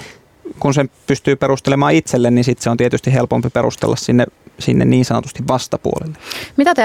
kun 0.60 0.74
sen 0.74 0.90
pystyy 1.06 1.36
perustelemaan 1.36 1.92
itselle, 1.92 2.30
niin 2.30 2.44
sitten 2.44 2.62
se 2.62 2.70
on 2.70 2.76
tietysti 2.76 3.12
helpompi 3.12 3.50
perustella 3.50 3.96
sinne, 3.96 4.26
sinne 4.58 4.84
niin 4.84 5.04
sanotusti 5.04 5.42
vastapuolelle. 5.48 6.18
Mitä 6.56 6.74
te 6.74 6.82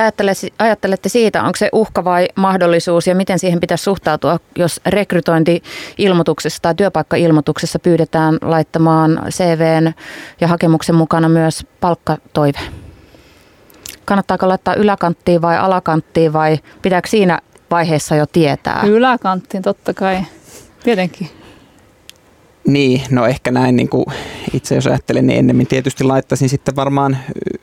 ajattelette 0.60 1.10
siitä, 1.10 1.44
onko 1.44 1.56
se 1.56 1.70
uhka 1.72 2.04
vai 2.04 2.28
mahdollisuus 2.36 3.08
ja 3.08 3.16
miten 3.16 3.40
siihen 3.40 3.60
pitäisi 3.60 3.84
suhtautua, 3.84 4.40
jos 4.58 4.82
rekrytointi-ilmoituksessa 4.86 6.62
tai 6.62 6.76
työpaikka-ilmoituksessa 6.76 7.80
pyydetään 7.80 8.38
laittamaan 8.42 9.22
CVn 9.30 9.94
ja 10.42 10.48
hakemuksen 10.48 10.96
mukana 10.96 11.30
myös 11.30 11.66
palkkatoive? 11.82 12.60
Kannattaako 14.06 14.48
laittaa 14.48 14.76
yläkanttiin 14.76 15.42
vai 15.42 15.58
alakanttiin 15.58 16.34
vai 16.34 16.60
pitääkö 16.82 17.10
siinä 17.10 17.40
vaiheessa 17.72 18.16
jo 18.16 18.26
tietää? 18.26 18.82
Yläkanttiin 18.86 19.64
totta 19.64 19.94
kai, 19.94 20.22
tietenkin. 20.84 21.30
Niin, 22.68 23.02
no 23.10 23.26
ehkä 23.26 23.52
näin 23.52 23.76
niin 23.76 23.90
kuin 23.90 24.06
itse 24.54 24.76
jos 24.76 24.88
ajattelen, 24.88 25.28
niin 25.28 25.40
ennemmin 25.40 25.68
tietysti 25.68 26.04
laittaisin 26.04 26.50
sitten 26.50 26.76
varmaan 26.76 27.18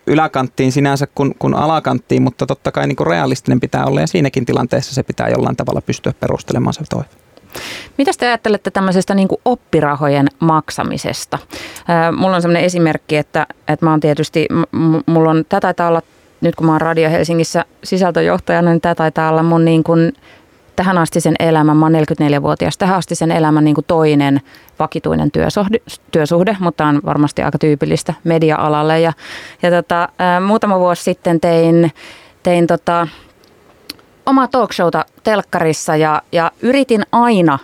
yläkanttiin 0.07 0.73
sinänsä 0.73 1.07
kuin, 1.15 1.35
kuin 1.39 1.55
alakanttiin, 1.55 2.23
mutta 2.23 2.47
totta 2.47 2.73
kai 2.73 2.87
niin 2.87 2.97
kuin 2.97 3.07
realistinen 3.07 3.61
pitää 3.61 3.85
olla 3.85 4.01
ja 4.01 4.07
siinäkin 4.07 4.47
tilanteessa 4.47 4.95
se 4.95 5.03
pitää 5.03 5.29
jollain 5.29 5.57
tavalla 5.57 5.81
pystyä 5.81 6.13
perustelemaan 6.21 6.75
se 6.75 6.83
toive. 6.91 7.09
Mitä 7.99 8.11
te 8.19 8.27
ajattelette 8.27 8.71
tämmöisestä 8.71 9.15
niin 9.15 9.29
kuin 9.29 9.41
oppirahojen 9.45 10.27
maksamisesta? 10.41 11.39
Mulla 12.17 12.37
on 12.37 12.43
sellainen 12.43 12.65
esimerkki, 12.65 13.17
että, 13.17 13.47
että 13.69 13.87
mä 13.87 13.91
oon 13.91 14.01
tietysti, 14.01 14.49
mulla 15.07 15.31
on, 15.31 15.45
tätä 15.49 15.61
taitaa 15.61 15.89
olla, 15.89 16.03
nyt 16.41 16.55
kun 16.55 16.67
mä 16.67 16.73
oon 16.73 16.81
Radio 16.81 17.11
Helsingissä 17.11 17.65
sisältöjohtajana, 17.85 18.71
niin 18.71 18.81
tämä 18.81 18.95
taitaa 18.95 19.31
olla 19.31 19.43
mun 19.43 19.65
niin 19.65 19.85
kuin 19.85 20.13
tähän 20.77 20.99
asti 20.99 21.21
sen 21.21 21.35
elämän, 21.39 21.77
mä 21.77 21.87
oon 21.87 21.93
44-vuotias, 21.93 22.79
tähän 22.79 22.97
asti 22.97 23.15
sen 23.15 23.31
elämän 23.31 23.65
niin 23.65 23.77
toinen 23.87 24.41
vakituinen 24.79 25.31
työsuhde, 25.31 25.79
työsuhde, 26.11 26.57
mutta 26.61 26.85
on 26.85 27.01
varmasti 27.05 27.43
aika 27.43 27.59
tyypillistä 27.59 28.15
media-alalle. 28.25 29.01
Ja, 29.01 29.13
ja 29.63 29.71
tota, 29.71 30.09
muutama 30.47 30.79
vuosi 30.79 31.03
sitten 31.03 31.41
tein, 31.41 31.93
tein 32.43 32.67
tota, 32.67 33.09
omaa 34.27 34.49
talkshowta 34.49 35.05
telkkarissa 35.23 35.97
ja, 35.97 36.23
ja 36.33 36.53
yritin 36.63 37.03
aina 37.13 37.59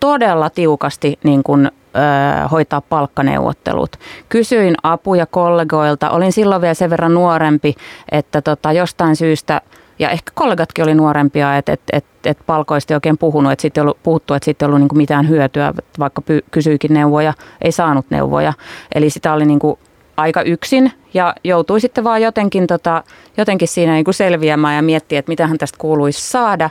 todella 0.00 0.50
tiukasti 0.50 1.18
niin 1.24 1.42
kuin, 1.42 1.66
ö, 1.66 2.48
hoitaa 2.48 2.80
palkkaneuvottelut. 2.80 3.96
Kysyin 4.28 4.74
apuja 4.82 5.26
kollegoilta. 5.26 6.10
Olin 6.10 6.32
silloin 6.32 6.62
vielä 6.62 6.74
sen 6.74 6.90
verran 6.90 7.14
nuorempi, 7.14 7.74
että 8.12 8.42
tota, 8.42 8.72
jostain 8.72 9.16
syystä– 9.16 9.60
ja 10.00 10.10
ehkä 10.10 10.32
kollegatkin 10.34 10.84
oli 10.84 10.94
nuorempia, 10.94 11.56
että 11.56 11.72
et, 11.72 11.80
et, 11.92 12.04
et 12.24 12.38
palkoista 12.46 12.94
ei 12.94 12.96
oikein 12.96 13.18
puhunut, 13.18 13.52
että 13.52 13.62
sitten 13.62 13.82
ollut, 13.82 14.02
puhuttu, 14.02 14.34
että 14.34 14.44
sitten 14.44 14.66
ei 14.66 14.74
ollut 14.74 14.80
niin 14.80 14.98
mitään 14.98 15.28
hyötyä, 15.28 15.74
vaikka 15.98 16.22
py, 16.22 16.44
kysyikin 16.50 16.94
neuvoja, 16.94 17.34
ei 17.62 17.72
saanut 17.72 18.06
neuvoja. 18.10 18.52
Eli 18.94 19.10
sitä 19.10 19.32
oli 19.32 19.46
niin 19.46 19.58
kuin 19.58 19.78
aika 20.16 20.42
yksin 20.42 20.92
ja 21.14 21.34
joutui 21.44 21.80
sitten 21.80 22.04
vaan 22.04 22.22
jotenkin, 22.22 22.66
tota, 22.66 23.04
jotenkin 23.36 23.68
siinä 23.68 23.92
niin 23.92 24.04
kuin 24.04 24.14
selviämään 24.14 24.76
ja 24.76 24.82
miettiä, 24.82 25.18
että 25.18 25.30
mitähän 25.30 25.58
tästä 25.58 25.78
kuuluisi 25.78 26.30
saada. 26.30 26.70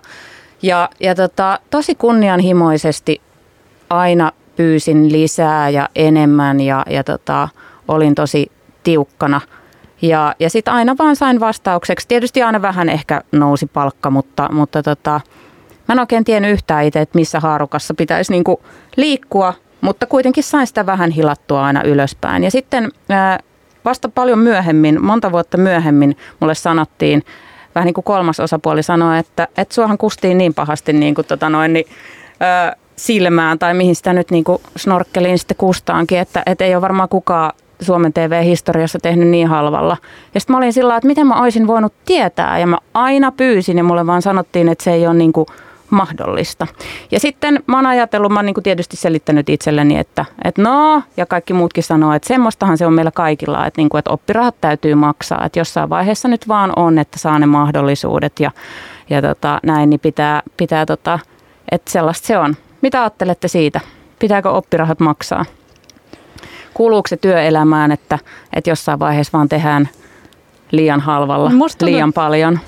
Ja, 0.61 0.89
ja 0.99 1.15
tota, 1.15 1.59
tosi 1.69 1.95
kunnianhimoisesti 1.95 3.21
aina 3.89 4.31
pyysin 4.55 5.11
lisää 5.11 5.69
ja 5.69 5.89
enemmän 5.95 6.59
ja, 6.59 6.85
ja 6.89 7.03
tota, 7.03 7.49
olin 7.87 8.15
tosi 8.15 8.51
tiukkana– 8.83 9.41
ja, 10.01 10.35
ja 10.39 10.49
sitten 10.49 10.73
aina 10.73 10.95
vaan 10.99 11.15
sain 11.15 11.39
vastaukseksi. 11.39 12.07
Tietysti 12.07 12.43
aina 12.43 12.61
vähän 12.61 12.89
ehkä 12.89 13.21
nousi 13.31 13.65
palkka, 13.65 14.09
mutta, 14.09 14.49
mutta 14.51 14.83
tota, 14.83 15.21
mä 15.87 15.93
en 15.93 15.99
oikein 15.99 16.23
tiennyt 16.23 16.51
yhtään 16.51 16.85
itse, 16.85 17.01
että 17.01 17.17
missä 17.17 17.39
haarukassa 17.39 17.93
pitäisi 17.93 18.31
niinku 18.31 18.63
liikkua, 18.95 19.53
mutta 19.81 20.05
kuitenkin 20.05 20.43
sain 20.43 20.67
sitä 20.67 20.85
vähän 20.85 21.11
hilattua 21.11 21.65
aina 21.65 21.83
ylöspäin. 21.83 22.43
Ja 22.43 22.51
sitten 22.51 22.91
vasta 23.85 24.09
paljon 24.09 24.39
myöhemmin, 24.39 25.05
monta 25.05 25.31
vuotta 25.31 25.57
myöhemmin, 25.57 26.17
mulle 26.39 26.55
sanottiin, 26.55 27.23
vähän 27.75 27.85
niin 27.85 27.93
kuin 27.93 28.03
kolmas 28.03 28.39
osapuoli 28.39 28.83
sanoi, 28.83 29.19
että, 29.19 29.47
että 29.57 29.75
suohan 29.75 29.97
kustiin 29.97 30.37
niin 30.37 30.53
pahasti 30.53 30.93
niin 30.93 31.15
kuin 31.15 31.27
tota 31.27 31.49
noin, 31.49 31.73
niin, 31.73 31.85
ää, 32.39 32.75
silmään 32.95 33.59
tai 33.59 33.73
mihin 33.73 33.95
sitä 33.95 34.13
nyt 34.13 34.31
niin 34.31 34.43
kuin 34.43 34.61
snorkkeliin 34.77 35.39
sitten 35.39 35.57
kustaankin, 35.57 36.19
että, 36.19 36.43
että 36.45 36.65
ei 36.65 36.75
ole 36.75 36.81
varmaan 36.81 37.09
kukaan 37.09 37.51
Suomen 37.81 38.13
TV-historiassa 38.13 38.99
tehnyt 39.01 39.27
niin 39.27 39.47
halvalla. 39.47 39.97
Ja 40.33 40.39
sitten 40.39 40.53
mä 40.53 40.57
olin 40.57 40.73
sillä 40.73 40.95
että 40.95 41.07
miten 41.07 41.27
mä 41.27 41.41
olisin 41.41 41.67
voinut 41.67 41.93
tietää. 42.05 42.59
Ja 42.59 42.67
mä 42.67 42.77
aina 42.93 43.31
pyysin 43.31 43.77
ja 43.77 43.83
mulle 43.83 44.07
vaan 44.07 44.21
sanottiin, 44.21 44.69
että 44.69 44.83
se 44.83 44.93
ei 44.93 45.07
ole 45.07 45.13
niin 45.13 45.33
kuin 45.33 45.45
mahdollista. 45.89 46.67
Ja 47.11 47.19
sitten 47.19 47.63
mä 47.65 47.77
oon 47.77 47.85
ajatellut, 47.85 48.31
mä 48.31 48.39
oon 48.39 48.45
niin 48.45 48.53
kuin 48.53 48.63
tietysti 48.63 48.97
selittänyt 48.97 49.49
itselleni, 49.49 49.97
että, 49.97 50.25
että 50.43 50.61
no, 50.61 51.03
ja 51.17 51.25
kaikki 51.25 51.53
muutkin 51.53 51.83
sanoo, 51.83 52.13
että 52.13 52.27
semmoistahan 52.27 52.77
se 52.77 52.85
on 52.85 52.93
meillä 52.93 53.11
kaikilla, 53.11 53.65
että, 53.65 53.81
niin 53.81 53.89
kuin, 53.89 53.99
että 53.99 54.11
oppirahat 54.11 54.55
täytyy 54.61 54.95
maksaa, 54.95 55.45
että 55.45 55.59
jossain 55.59 55.89
vaiheessa 55.89 56.27
nyt 56.27 56.47
vaan 56.47 56.73
on, 56.75 56.99
että 56.99 57.19
saa 57.19 57.39
ne 57.39 57.45
mahdollisuudet 57.45 58.39
ja, 58.39 58.51
ja 59.09 59.21
tota, 59.21 59.59
näin, 59.63 59.89
niin 59.89 59.99
pitää, 59.99 60.43
pitää 60.57 60.85
tota, 60.85 61.19
että 61.71 61.91
sellaista 61.91 62.27
se 62.27 62.37
on. 62.37 62.55
Mitä 62.81 63.01
ajattelette 63.01 63.47
siitä? 63.47 63.79
Pitääkö 64.19 64.49
oppirahat 64.51 64.99
maksaa? 64.99 65.45
Kuuluuko 66.79 67.07
se 67.07 67.17
työelämään, 67.17 67.91
että, 67.91 68.19
että 68.53 68.69
jossain 68.69 68.99
vaiheessa 68.99 69.37
vaan 69.37 69.49
tehdään 69.49 69.89
liian 70.71 70.99
halvalla, 70.99 71.49
Musta 71.49 71.85
liian 71.85 72.13
paljon? 72.13 72.59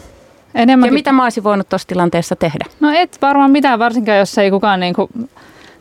Enemmänkin... 0.56 0.94
Ja 0.94 1.00
mitä 1.00 1.12
mä 1.12 1.24
olisin 1.24 1.44
voinut 1.44 1.70
tuossa 1.70 1.88
tilanteessa 1.88 2.36
tehdä? 2.36 2.66
No 2.80 2.92
et 2.96 3.18
varmaan 3.22 3.52
mitään, 3.52 3.80
varsinkaan 3.80 4.18
jos 4.18 4.38
ei 4.38 4.52
kukaan 4.52 4.80
niin 4.80 4.94
kuin, 4.94 5.10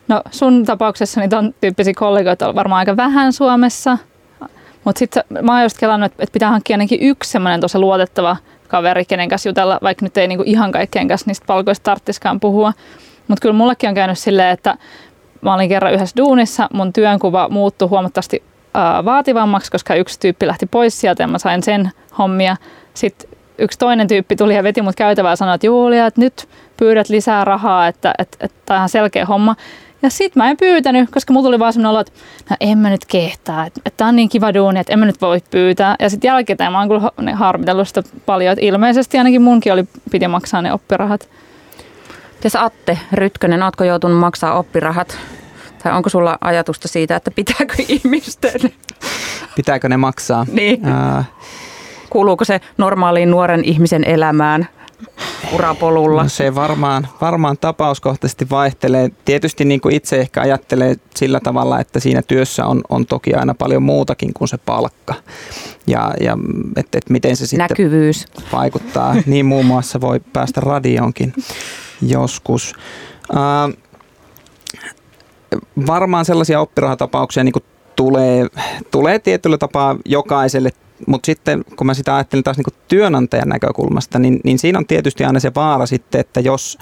no 0.07 0.21
sun 0.31 0.65
tapauksessa 0.65 1.19
niin 1.19 1.29
ton 1.29 1.53
tyyppisiä 1.61 1.93
kollegoita 1.95 2.47
on 2.47 2.55
varmaan 2.55 2.79
aika 2.79 2.97
vähän 2.97 3.33
Suomessa. 3.33 3.97
Mutta 4.83 4.99
sitten 4.99 5.23
mä 5.41 5.53
oon 5.53 5.63
just 5.63 5.77
kelannut, 5.77 6.11
että 6.19 6.33
pitää 6.33 6.49
hankkia 6.49 6.73
ainakin 6.73 7.01
yksi 7.01 7.31
semmoinen 7.31 7.61
tosi 7.61 7.77
luotettava 7.77 8.37
kaveri, 8.67 9.05
kenen 9.05 9.29
kanssa 9.29 9.49
jutella, 9.49 9.79
vaikka 9.83 10.05
nyt 10.05 10.17
ei 10.17 10.27
niinku 10.27 10.43
ihan 10.47 10.71
kaikkien 10.71 11.07
kanssa 11.07 11.29
niistä 11.29 11.45
palkoista 11.47 11.83
tarttiskaan 11.83 12.39
puhua. 12.39 12.73
Mutta 13.27 13.41
kyllä 13.41 13.55
mullekin 13.55 13.89
on 13.89 13.95
käynyt 13.95 14.19
silleen, 14.19 14.49
että 14.49 14.77
mä 15.41 15.53
olin 15.53 15.69
kerran 15.69 15.93
yhdessä 15.93 16.17
duunissa, 16.17 16.69
mun 16.73 16.93
työnkuva 16.93 17.49
muuttui 17.49 17.87
huomattavasti 17.87 18.43
vaativammaksi, 19.05 19.71
koska 19.71 19.95
yksi 19.95 20.19
tyyppi 20.19 20.47
lähti 20.47 20.65
pois 20.65 21.01
sieltä 21.01 21.23
ja 21.23 21.27
mä 21.27 21.37
sain 21.37 21.63
sen 21.63 21.91
hommia. 22.17 22.55
Sitten 22.93 23.29
yksi 23.57 23.79
toinen 23.79 24.07
tyyppi 24.07 24.35
tuli 24.35 24.55
ja 24.55 24.63
veti 24.63 24.81
mut 24.81 24.95
käytävää 24.95 25.31
ja 25.31 25.35
sanoi, 25.35 25.55
että 25.55 25.67
Julia, 25.67 26.05
että 26.05 26.21
nyt 26.21 26.47
pyydät 26.77 27.09
lisää 27.09 27.45
rahaa, 27.45 27.87
että, 27.87 28.13
että, 28.17 28.37
että 28.41 28.57
tämä 28.65 28.75
on 28.75 28.79
ihan 28.79 28.89
selkeä 28.89 29.25
homma. 29.25 29.55
Ja 30.01 30.09
sit 30.09 30.35
mä 30.35 30.49
en 30.49 30.57
pyytänyt, 30.57 31.09
koska 31.11 31.33
mulla 31.33 31.47
tuli 31.47 31.59
vaan 31.59 31.73
sellainen 31.73 31.91
olo, 31.91 31.99
että 31.99 32.11
no 32.49 32.55
en 32.59 32.77
mä 32.77 32.89
nyt 32.89 33.05
kehtaa, 33.05 33.65
että, 33.65 33.81
että 33.85 34.05
on 34.05 34.15
niin 34.15 34.29
kiva 34.29 34.53
duuni, 34.53 34.79
että 34.79 34.93
en 34.93 34.99
mä 34.99 35.05
nyt 35.05 35.21
voi 35.21 35.41
pyytää. 35.51 35.95
Ja 35.99 36.09
sitten 36.09 36.27
jälkeen 36.27 36.71
mä 36.71 36.79
oon 36.79 36.87
kyllä 36.87 37.35
harmitellut 37.35 37.87
sitä 37.87 38.03
paljon, 38.25 38.53
että 38.53 38.65
ilmeisesti 38.65 39.17
ainakin 39.17 39.41
munkin 39.41 39.73
oli, 39.73 39.85
piti 40.11 40.27
maksaa 40.27 40.61
ne 40.61 40.73
oppirahat. 40.73 41.29
Mites 42.41 42.55
Atte 42.55 42.99
Rytkönen, 43.13 43.63
ootko 43.63 43.83
joutunut 43.83 44.19
maksaa 44.19 44.53
oppirahat? 44.57 45.17
Tai 45.83 45.93
onko 45.93 46.09
sulla 46.09 46.37
ajatusta 46.41 46.87
siitä, 46.87 47.15
että 47.15 47.31
pitääkö 47.31 47.73
ihmisten? 47.87 48.61
Pitääkö 49.55 49.89
ne 49.89 49.97
maksaa? 49.97 50.45
Niin. 50.51 50.85
Ää... 50.85 51.23
Kuuluuko 52.09 52.45
se 52.45 52.61
normaaliin 52.77 53.31
nuoren 53.31 53.65
ihmisen 53.65 54.03
elämään 54.03 54.67
urapolulla? 55.53 56.23
No 56.23 56.29
se 56.29 56.55
varmaan, 56.55 57.07
varmaan 57.21 57.57
tapauskohtaisesti 57.57 58.49
vaihtelee. 58.49 59.09
Tietysti 59.25 59.65
niin 59.65 59.81
kuin 59.81 59.95
itse 59.95 60.19
ehkä 60.19 60.41
ajattelee 60.41 60.95
sillä 61.15 61.39
tavalla, 61.39 61.79
että 61.79 61.99
siinä 61.99 62.21
työssä 62.21 62.65
on, 62.65 62.81
on 62.89 63.05
toki 63.05 63.33
aina 63.33 63.53
paljon 63.53 63.83
muutakin 63.83 64.33
kuin 64.33 64.47
se 64.47 64.57
palkka. 64.57 65.13
Ja, 65.87 66.13
ja 66.19 66.37
että 66.75 66.97
et 66.97 67.09
miten 67.09 67.35
se 67.35 67.47
sitten 67.47 67.67
Näkyvyys. 67.69 68.25
vaikuttaa. 68.53 69.15
Niin 69.25 69.45
muun 69.45 69.65
muassa 69.65 70.01
voi 70.01 70.19
päästä 70.33 70.61
radionkin 70.61 71.33
joskus. 72.01 72.73
Uh, 73.29 73.77
varmaan 75.87 76.25
sellaisia 76.25 76.59
oppirahatapauksia 76.59 77.43
niin 77.43 77.53
tulee, 77.95 78.47
tulee 78.91 79.19
tietyllä 79.19 79.57
tapaa 79.57 79.97
jokaiselle, 80.05 80.69
mutta 81.07 81.25
sitten 81.25 81.63
kun 81.75 81.87
mä 81.87 81.93
sitä 81.93 82.15
ajattelen 82.15 82.43
taas 82.43 82.57
niin 82.57 82.77
työnantajan 82.87 83.49
näkökulmasta, 83.49 84.19
niin, 84.19 84.39
niin 84.43 84.59
siinä 84.59 84.79
on 84.79 84.87
tietysti 84.87 85.23
aina 85.23 85.39
se 85.39 85.51
vaara 85.55 85.85
sitten, 85.85 86.21
että 86.21 86.39
jos 86.39 86.77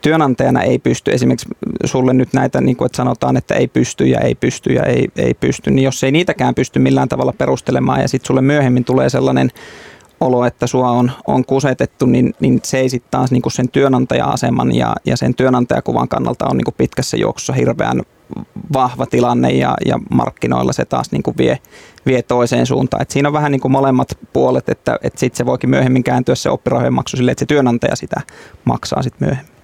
työnantajana 0.00 0.62
ei 0.62 0.78
pysty, 0.78 1.10
esimerkiksi 1.10 1.48
sulle 1.84 2.12
nyt 2.12 2.32
näitä, 2.32 2.60
niin 2.60 2.76
kuin, 2.76 2.86
että 2.86 2.96
sanotaan, 2.96 3.36
että 3.36 3.54
ei 3.54 3.68
pysty 3.68 4.06
ja 4.06 4.20
ei 4.20 4.34
pysty 4.34 4.72
ja 4.72 4.82
ei, 4.82 5.08
ei 5.16 5.34
pysty, 5.34 5.70
niin 5.70 5.84
jos 5.84 6.04
ei 6.04 6.12
niitäkään 6.12 6.54
pysty 6.54 6.78
millään 6.78 7.08
tavalla 7.08 7.32
perustelemaan 7.32 8.00
ja 8.00 8.08
sitten 8.08 8.26
sulle 8.26 8.40
myöhemmin 8.40 8.84
tulee 8.84 9.08
sellainen 9.08 9.50
olo, 10.20 10.44
että 10.44 10.66
sua 10.66 10.90
on, 10.90 11.12
on 11.26 11.44
kusetettu, 11.44 12.06
niin, 12.06 12.34
niin 12.40 12.60
se 12.62 12.78
ei 12.78 12.88
sitten 12.88 13.10
taas 13.10 13.30
niin 13.30 13.42
kuin 13.42 13.52
sen 13.52 13.68
työnantaja-aseman 13.68 14.74
ja, 14.74 14.94
ja 15.06 15.16
sen 15.16 15.34
työnantajakuvan 15.34 16.08
kannalta 16.08 16.46
on 16.50 16.56
niin 16.56 16.64
kuin 16.64 16.74
pitkässä 16.78 17.16
juoksussa 17.16 17.52
hirveän 17.52 18.02
vahva 18.72 19.06
tilanne 19.06 19.50
ja, 19.50 19.74
ja 19.86 19.98
markkinoilla 20.10 20.72
se 20.72 20.84
taas 20.84 21.12
niin 21.12 21.22
kuin 21.22 21.36
vie, 21.38 21.58
vie 22.06 22.22
toiseen 22.22 22.66
suuntaan. 22.66 23.02
Et 23.02 23.10
siinä 23.10 23.28
on 23.28 23.32
vähän 23.32 23.52
niin 23.52 23.60
kuin 23.60 23.72
molemmat 23.72 24.18
puolet, 24.32 24.68
että, 24.68 24.98
että 25.02 25.20
sitten 25.20 25.36
se 25.36 25.46
voikin 25.46 25.70
myöhemmin 25.70 26.04
kääntyä 26.04 26.34
se 26.34 26.50
oppirahojen 26.50 26.94
maksu 26.94 27.16
sille, 27.16 27.30
että 27.30 27.40
se 27.40 27.46
työnantaja 27.46 27.96
sitä 27.96 28.20
maksaa 28.64 29.02
sitten 29.02 29.28
myöhemmin. 29.28 29.54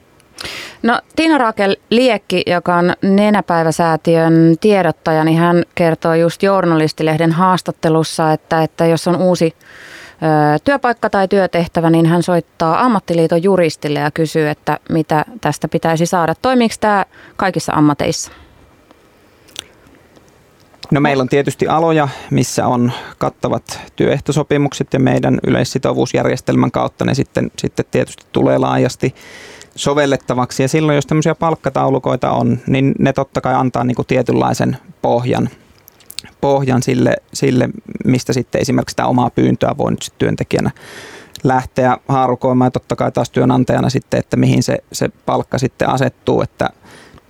No 0.83 1.01
Tiina 1.17 1.39
Raakel 1.39 1.77
Liekki, 1.91 2.43
joka 2.47 2.77
on 2.77 2.93
Nenäpäiväsäätiön 3.03 4.55
tiedottaja, 4.61 5.25
niin 5.25 5.39
hän 5.39 5.63
kertoo 5.75 6.15
just 6.15 6.43
journalistilehden 6.43 7.33
haastattelussa, 7.33 8.33
että, 8.33 8.63
että 8.63 8.87
jos 8.87 9.09
on 9.09 9.17
uusi 9.17 9.55
työpaikka 10.65 11.11
tai 11.11 11.29
työtehtävä, 11.29 11.91
niin 11.91 12.07
hän 12.07 12.23
soittaa 12.23 12.81
ammattiliiton 12.81 13.43
juristille 13.43 13.99
ja 13.99 14.11
kysyy, 14.11 14.49
että 14.49 14.79
mitä 14.91 15.25
tästä 15.41 15.69
pitäisi 15.69 16.07
saada. 16.07 16.35
Toimiiko 16.43 16.75
tämä 16.81 17.05
kaikissa 17.37 17.73
ammateissa? 17.73 18.33
No 20.91 21.01
meillä 21.01 21.21
on 21.21 21.29
tietysti 21.29 21.69
aloja, 21.69 22.09
missä 22.31 22.67
on 22.67 22.93
kattavat 23.19 23.81
työehtosopimukset 23.97 24.93
ja 24.93 25.01
meidän 25.01 25.39
yleissitovuusjärjestelmän 25.47 26.71
kautta 26.71 27.05
ne 27.05 27.15
sitten, 27.15 27.51
sitten 27.59 27.85
tietysti 27.91 28.27
tulee 28.33 28.59
laajasti 28.59 29.15
sovellettavaksi. 29.75 30.63
Ja 30.63 30.69
silloin, 30.69 30.97
jos 30.97 31.07
tämmöisiä 31.07 31.35
palkkataulukoita 31.35 32.31
on, 32.31 32.59
niin 32.67 32.95
ne 32.99 33.13
totta 33.13 33.41
kai 33.41 33.55
antaa 33.55 33.85
niin 33.85 33.95
kuin 33.95 34.07
tietynlaisen 34.07 34.77
pohjan, 35.03 35.49
pohjan 36.41 36.83
sille, 36.83 37.17
sille, 37.35 37.69
mistä 38.05 38.33
sitten 38.33 38.61
esimerkiksi 38.61 38.93
sitä 38.93 39.07
omaa 39.07 39.31
pyyntöä 39.31 39.75
voi 39.79 39.91
nyt 39.91 40.13
työntekijänä 40.19 40.71
lähteä 41.45 41.97
haarukoimaan 42.09 42.67
ja 42.67 42.71
totta 42.71 42.97
kai 42.97 43.13
taas 43.13 43.31
työnantajana 43.31 43.91
sitten, 43.91 44.21
että 44.21 44.37
mihin 44.37 44.63
se, 44.63 44.79
se 44.93 45.09
palkka 45.27 45.59
sitten 45.59 45.89
asettuu, 45.89 46.43
että 46.43 46.71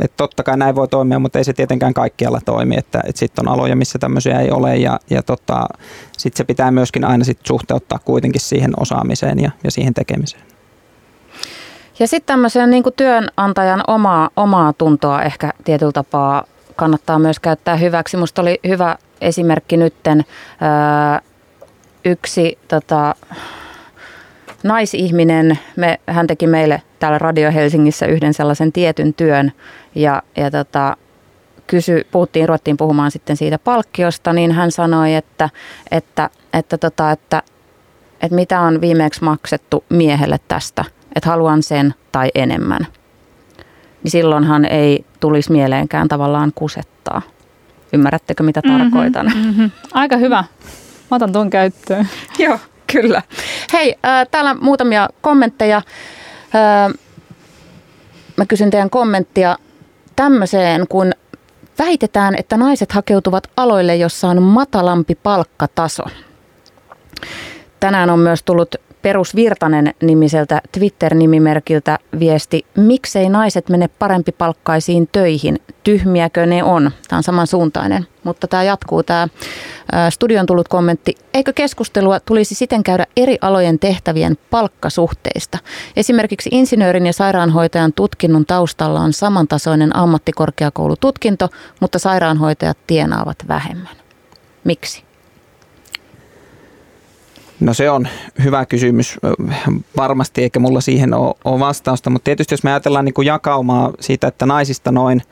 että 0.00 0.16
totta 0.16 0.42
kai 0.42 0.56
näin 0.56 0.74
voi 0.74 0.88
toimia, 0.88 1.18
mutta 1.18 1.38
ei 1.38 1.44
se 1.44 1.52
tietenkään 1.52 1.94
kaikkialla 1.94 2.40
toimi, 2.44 2.76
että, 2.78 3.00
että 3.06 3.18
sitten 3.18 3.48
on 3.48 3.54
aloja, 3.54 3.76
missä 3.76 3.98
tämmöisiä 3.98 4.40
ei 4.40 4.50
ole 4.50 4.76
ja, 4.76 5.00
ja 5.10 5.22
tota, 5.22 5.68
sitten 6.18 6.36
se 6.36 6.44
pitää 6.44 6.70
myöskin 6.70 7.04
aina 7.04 7.24
sit 7.24 7.38
suhteuttaa 7.46 7.98
kuitenkin 8.04 8.40
siihen 8.40 8.72
osaamiseen 8.76 9.38
ja, 9.38 9.50
ja 9.64 9.70
siihen 9.70 9.94
tekemiseen. 9.94 10.42
Ja 11.98 12.06
sitten 12.06 12.26
tämmöisen 12.26 12.70
niin 12.70 12.84
työnantajan 12.96 13.82
omaa, 13.86 14.30
omaa 14.36 14.72
tuntoa 14.72 15.22
ehkä 15.22 15.52
tietyllä 15.64 15.92
tapaa 15.92 16.44
kannattaa 16.80 17.18
myös 17.18 17.40
käyttää 17.40 17.76
hyväksi. 17.76 18.16
Musta 18.16 18.42
oli 18.42 18.60
hyvä 18.68 18.96
esimerkki 19.20 19.76
nytten 19.76 20.18
öö, 20.18 21.30
yksi 22.04 22.58
tota, 22.68 23.14
naisihminen, 24.62 25.58
me, 25.76 26.00
hän 26.06 26.26
teki 26.26 26.46
meille 26.46 26.82
täällä 26.98 27.18
Radio 27.18 27.52
Helsingissä 27.52 28.06
yhden 28.06 28.34
sellaisen 28.34 28.72
tietyn 28.72 29.14
työn 29.14 29.52
ja, 29.94 30.22
ja 30.36 30.50
tota, 30.50 30.96
kysy, 31.66 32.06
puhuttiin, 32.10 32.48
ruvettiin 32.48 32.76
puhumaan 32.76 33.10
sitten 33.10 33.36
siitä 33.36 33.58
palkkiosta, 33.58 34.32
niin 34.32 34.52
hän 34.52 34.70
sanoi, 34.70 35.14
että, 35.14 35.48
että, 35.90 36.30
että, 36.52 36.78
tota, 36.78 37.10
että, 37.10 37.42
että 38.22 38.34
mitä 38.34 38.60
on 38.60 38.80
viimeksi 38.80 39.24
maksettu 39.24 39.84
miehelle 39.88 40.40
tästä, 40.48 40.84
että 41.16 41.30
haluan 41.30 41.62
sen 41.62 41.94
tai 42.12 42.30
enemmän. 42.34 42.86
Niin 44.02 44.10
silloinhan 44.10 44.64
ei 44.64 45.04
tulisi 45.20 45.52
mieleenkään 45.52 46.08
tavallaan 46.08 46.52
kusettaa. 46.54 47.22
Ymmärrättekö 47.92 48.42
mitä 48.42 48.60
mm-hmm, 48.64 48.78
tarkoitan? 48.78 49.26
Mm-hmm. 49.34 49.70
Aika 49.92 50.16
hyvä. 50.16 50.44
Mä 51.10 51.16
otan 51.16 51.32
tuon 51.32 51.50
käyttöön. 51.50 52.08
Joo, 52.38 52.58
kyllä. 52.92 53.22
Hei, 53.72 53.94
äh, 54.06 54.26
täällä 54.30 54.54
muutamia 54.54 55.08
kommentteja. 55.20 55.76
Äh, 55.76 56.94
mä 58.36 58.46
kysyn 58.46 58.70
teidän 58.70 58.90
kommenttia 58.90 59.56
tämmöiseen, 60.16 60.86
kun 60.88 61.12
väitetään, 61.78 62.34
että 62.38 62.56
naiset 62.56 62.92
hakeutuvat 62.92 63.50
aloille, 63.56 63.96
jossa 63.96 64.28
on 64.28 64.42
matalampi 64.42 65.14
palkkataso. 65.14 66.02
Tänään 67.80 68.10
on 68.10 68.18
myös 68.18 68.42
tullut 68.42 68.74
Perus 69.02 69.36
Virtanen 69.36 69.94
nimiseltä 70.02 70.60
Twitter-nimimerkiltä 70.72 71.98
viesti, 72.18 72.66
miksei 72.76 73.28
naiset 73.28 73.68
mene 73.68 73.88
parempi 73.88 74.32
palkkaisiin 74.32 75.08
töihin, 75.12 75.58
tyhmiäkö 75.84 76.46
ne 76.46 76.64
on? 76.64 76.90
Tämä 77.08 77.18
on 77.18 77.22
samansuuntainen, 77.22 78.06
mutta 78.24 78.48
tämä 78.48 78.62
jatkuu 78.62 79.02
tämä 79.02 79.28
studion 80.10 80.46
tullut 80.46 80.68
kommentti. 80.68 81.14
Eikö 81.34 81.52
keskustelua 81.52 82.20
tulisi 82.20 82.54
siten 82.54 82.82
käydä 82.82 83.06
eri 83.16 83.38
alojen 83.40 83.78
tehtävien 83.78 84.38
palkkasuhteista? 84.50 85.58
Esimerkiksi 85.96 86.50
insinöörin 86.52 87.06
ja 87.06 87.12
sairaanhoitajan 87.12 87.92
tutkinnon 87.92 88.46
taustalla 88.46 89.00
on 89.00 89.12
samantasoinen 89.12 89.96
ammattikorkeakoulututkinto, 89.96 91.48
mutta 91.80 91.98
sairaanhoitajat 91.98 92.78
tienaavat 92.86 93.36
vähemmän. 93.48 93.96
Miksi? 94.64 95.09
No 97.60 97.74
se 97.74 97.90
on 97.90 98.08
hyvä 98.44 98.66
kysymys 98.66 99.18
varmasti, 99.96 100.42
eikä 100.42 100.58
mulla 100.60 100.80
siihen 100.80 101.14
ole, 101.14 101.60
vastausta, 101.60 102.10
mutta 102.10 102.24
tietysti 102.24 102.52
jos 102.52 102.62
me 102.62 102.70
ajatellaan 102.70 103.04
niin 103.04 103.14
kuin 103.14 103.26
jakaumaa 103.26 103.92
siitä, 104.00 104.26
että 104.26 104.46
naisista 104.46 104.92
noin 104.92 105.22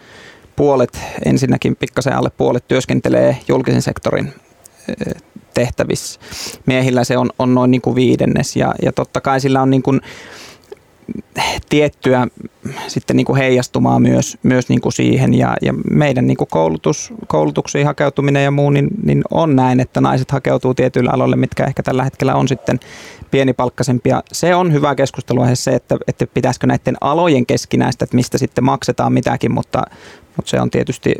puolet, 0.57 1.01
ensinnäkin 1.25 1.77
pikkasen 1.77 2.17
alle 2.17 2.31
puolet 2.31 2.69
työskentelee 2.69 3.37
julkisen 3.49 3.83
sektorin 3.83 4.33
tehtävissä. 5.55 6.21
Miehillä 6.67 7.05
se 7.05 7.19
on, 7.19 7.31
on 7.39 7.55
noin 7.55 7.71
niin 7.71 7.81
kuin 7.81 7.97
viidennes 7.97 8.57
ja, 8.57 8.75
ja 8.83 8.93
totta 8.93 9.21
kai 9.21 9.41
sillä 9.41 9.63
on 9.63 9.71
niin 9.71 9.83
kuin 9.83 10.01
tiettyä 11.69 12.27
sitten 12.89 13.17
niin 13.17 13.25
kuin 13.25 13.37
heijastumaa 13.37 14.01
myös, 14.01 14.39
myös 14.43 14.69
niin 14.69 14.81
kuin 14.81 14.93
siihen 14.93 15.35
ja, 15.35 15.57
ja 15.63 15.75
meidän 15.91 16.27
niin 16.27 16.37
kuin 16.37 16.49
koulutus, 16.51 17.13
koulutuksiin 17.27 17.87
hakeutuminen 17.87 18.45
ja 18.45 18.51
muu, 18.51 18.71
niin, 18.71 18.89
niin 19.03 19.23
on 19.31 19.57
näin, 19.57 19.81
että 19.81 20.01
naiset 20.01 20.31
hakeutuu 20.31 20.75
tietyille 20.75 21.11
aloille, 21.13 21.37
mitkä 21.37 21.65
ehkä 21.65 21.83
tällä 21.83 22.05
hetkellä 22.05 22.35
on 22.35 22.49
sitten 22.49 22.81
pienipalkkaisempia. 23.31 24.23
Se 24.33 24.55
on 24.55 24.73
hyvä 24.73 24.95
keskustelua 24.95 25.55
se, 25.55 25.75
että, 25.75 25.97
että 26.09 26.27
pitäisikö 26.27 26.67
näiden 26.67 26.97
alojen 27.01 27.47
keskinäistä, 27.47 28.05
että 28.05 28.17
mistä 28.17 28.39
sitten 28.39 28.65
maksetaan 28.65 29.13
mitäkin, 29.13 29.53
mutta, 29.53 29.83
mutta 30.37 30.51
se 30.51 30.61
on 30.61 30.71
tietysti 30.71 31.15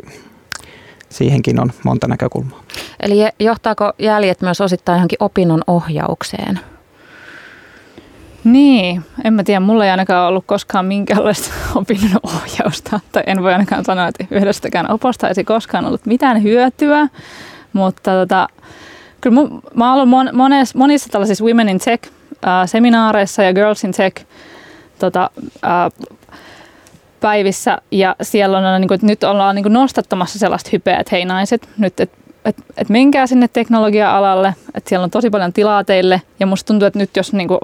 siihenkin 1.09 1.59
on 1.61 1.71
monta 1.83 2.07
näkökulmaa. 2.07 2.63
Eli 2.99 3.17
johtaako 3.39 3.93
jäljet 3.99 4.41
myös 4.41 4.61
osittain 4.61 4.97
johonkin 4.97 5.17
opinnon 5.23 5.61
ohjaukseen? 5.67 6.59
Niin, 8.43 9.01
en 9.23 9.33
mä 9.33 9.43
tiedä, 9.43 9.59
mulla 9.59 9.85
ei 9.85 9.91
ainakaan 9.91 10.27
ollut 10.27 10.43
koskaan 10.47 10.85
minkäänlaista 10.85 11.53
opinnon 11.75 12.19
ohjausta, 12.23 12.99
tai 13.11 13.23
en 13.25 13.43
voi 13.43 13.53
ainakaan 13.53 13.85
sanoa, 13.85 14.07
että 14.07 14.25
yhdestäkään 14.31 14.91
oposta 14.91 15.29
ei 15.29 15.43
koskaan 15.43 15.85
ollut 15.85 16.05
mitään 16.05 16.43
hyötyä, 16.43 17.07
mutta 17.73 18.11
tota, 18.11 18.47
kyllä 19.21 19.33
mun, 19.33 19.61
mä 19.73 19.93
oon 19.93 20.01
ollut 20.01 20.33
monessa, 20.33 20.77
monissa 20.77 21.09
tällaisissa 21.09 21.45
Women 21.45 21.69
in 21.69 21.79
Tech-seminaareissa 21.79 23.43
ja 23.43 23.53
Girls 23.53 23.83
in 23.83 23.91
Tech 23.91 24.25
tota, 24.99 25.29
päivissä, 27.19 27.77
ja 27.91 28.15
siellä 28.21 28.57
on, 28.57 28.81
niin 28.81 28.87
kuin, 28.87 28.95
että 28.95 29.07
nyt 29.07 29.23
ollaan 29.23 29.55
niin 29.55 29.63
kuin 29.63 29.73
nostattamassa 29.73 30.39
sellaista 30.39 30.69
hypeä, 30.73 30.97
että 30.97 31.15
hei 31.15 31.25
naiset, 31.25 31.69
nyt 31.77 31.99
et, 31.99 32.11
et, 32.45 32.55
et 32.77 32.89
menkää 32.89 33.27
sinne 33.27 33.47
teknologia-alalle, 33.47 34.55
että 34.75 34.89
siellä 34.89 35.03
on 35.03 35.11
tosi 35.11 35.29
paljon 35.29 35.53
tilaa 35.53 35.83
teille, 35.83 36.21
ja 36.39 36.45
musta 36.45 36.67
tuntuu, 36.67 36.85
että 36.85 36.99
nyt 36.99 37.15
jos 37.15 37.33
niin 37.33 37.47
kuin, 37.47 37.59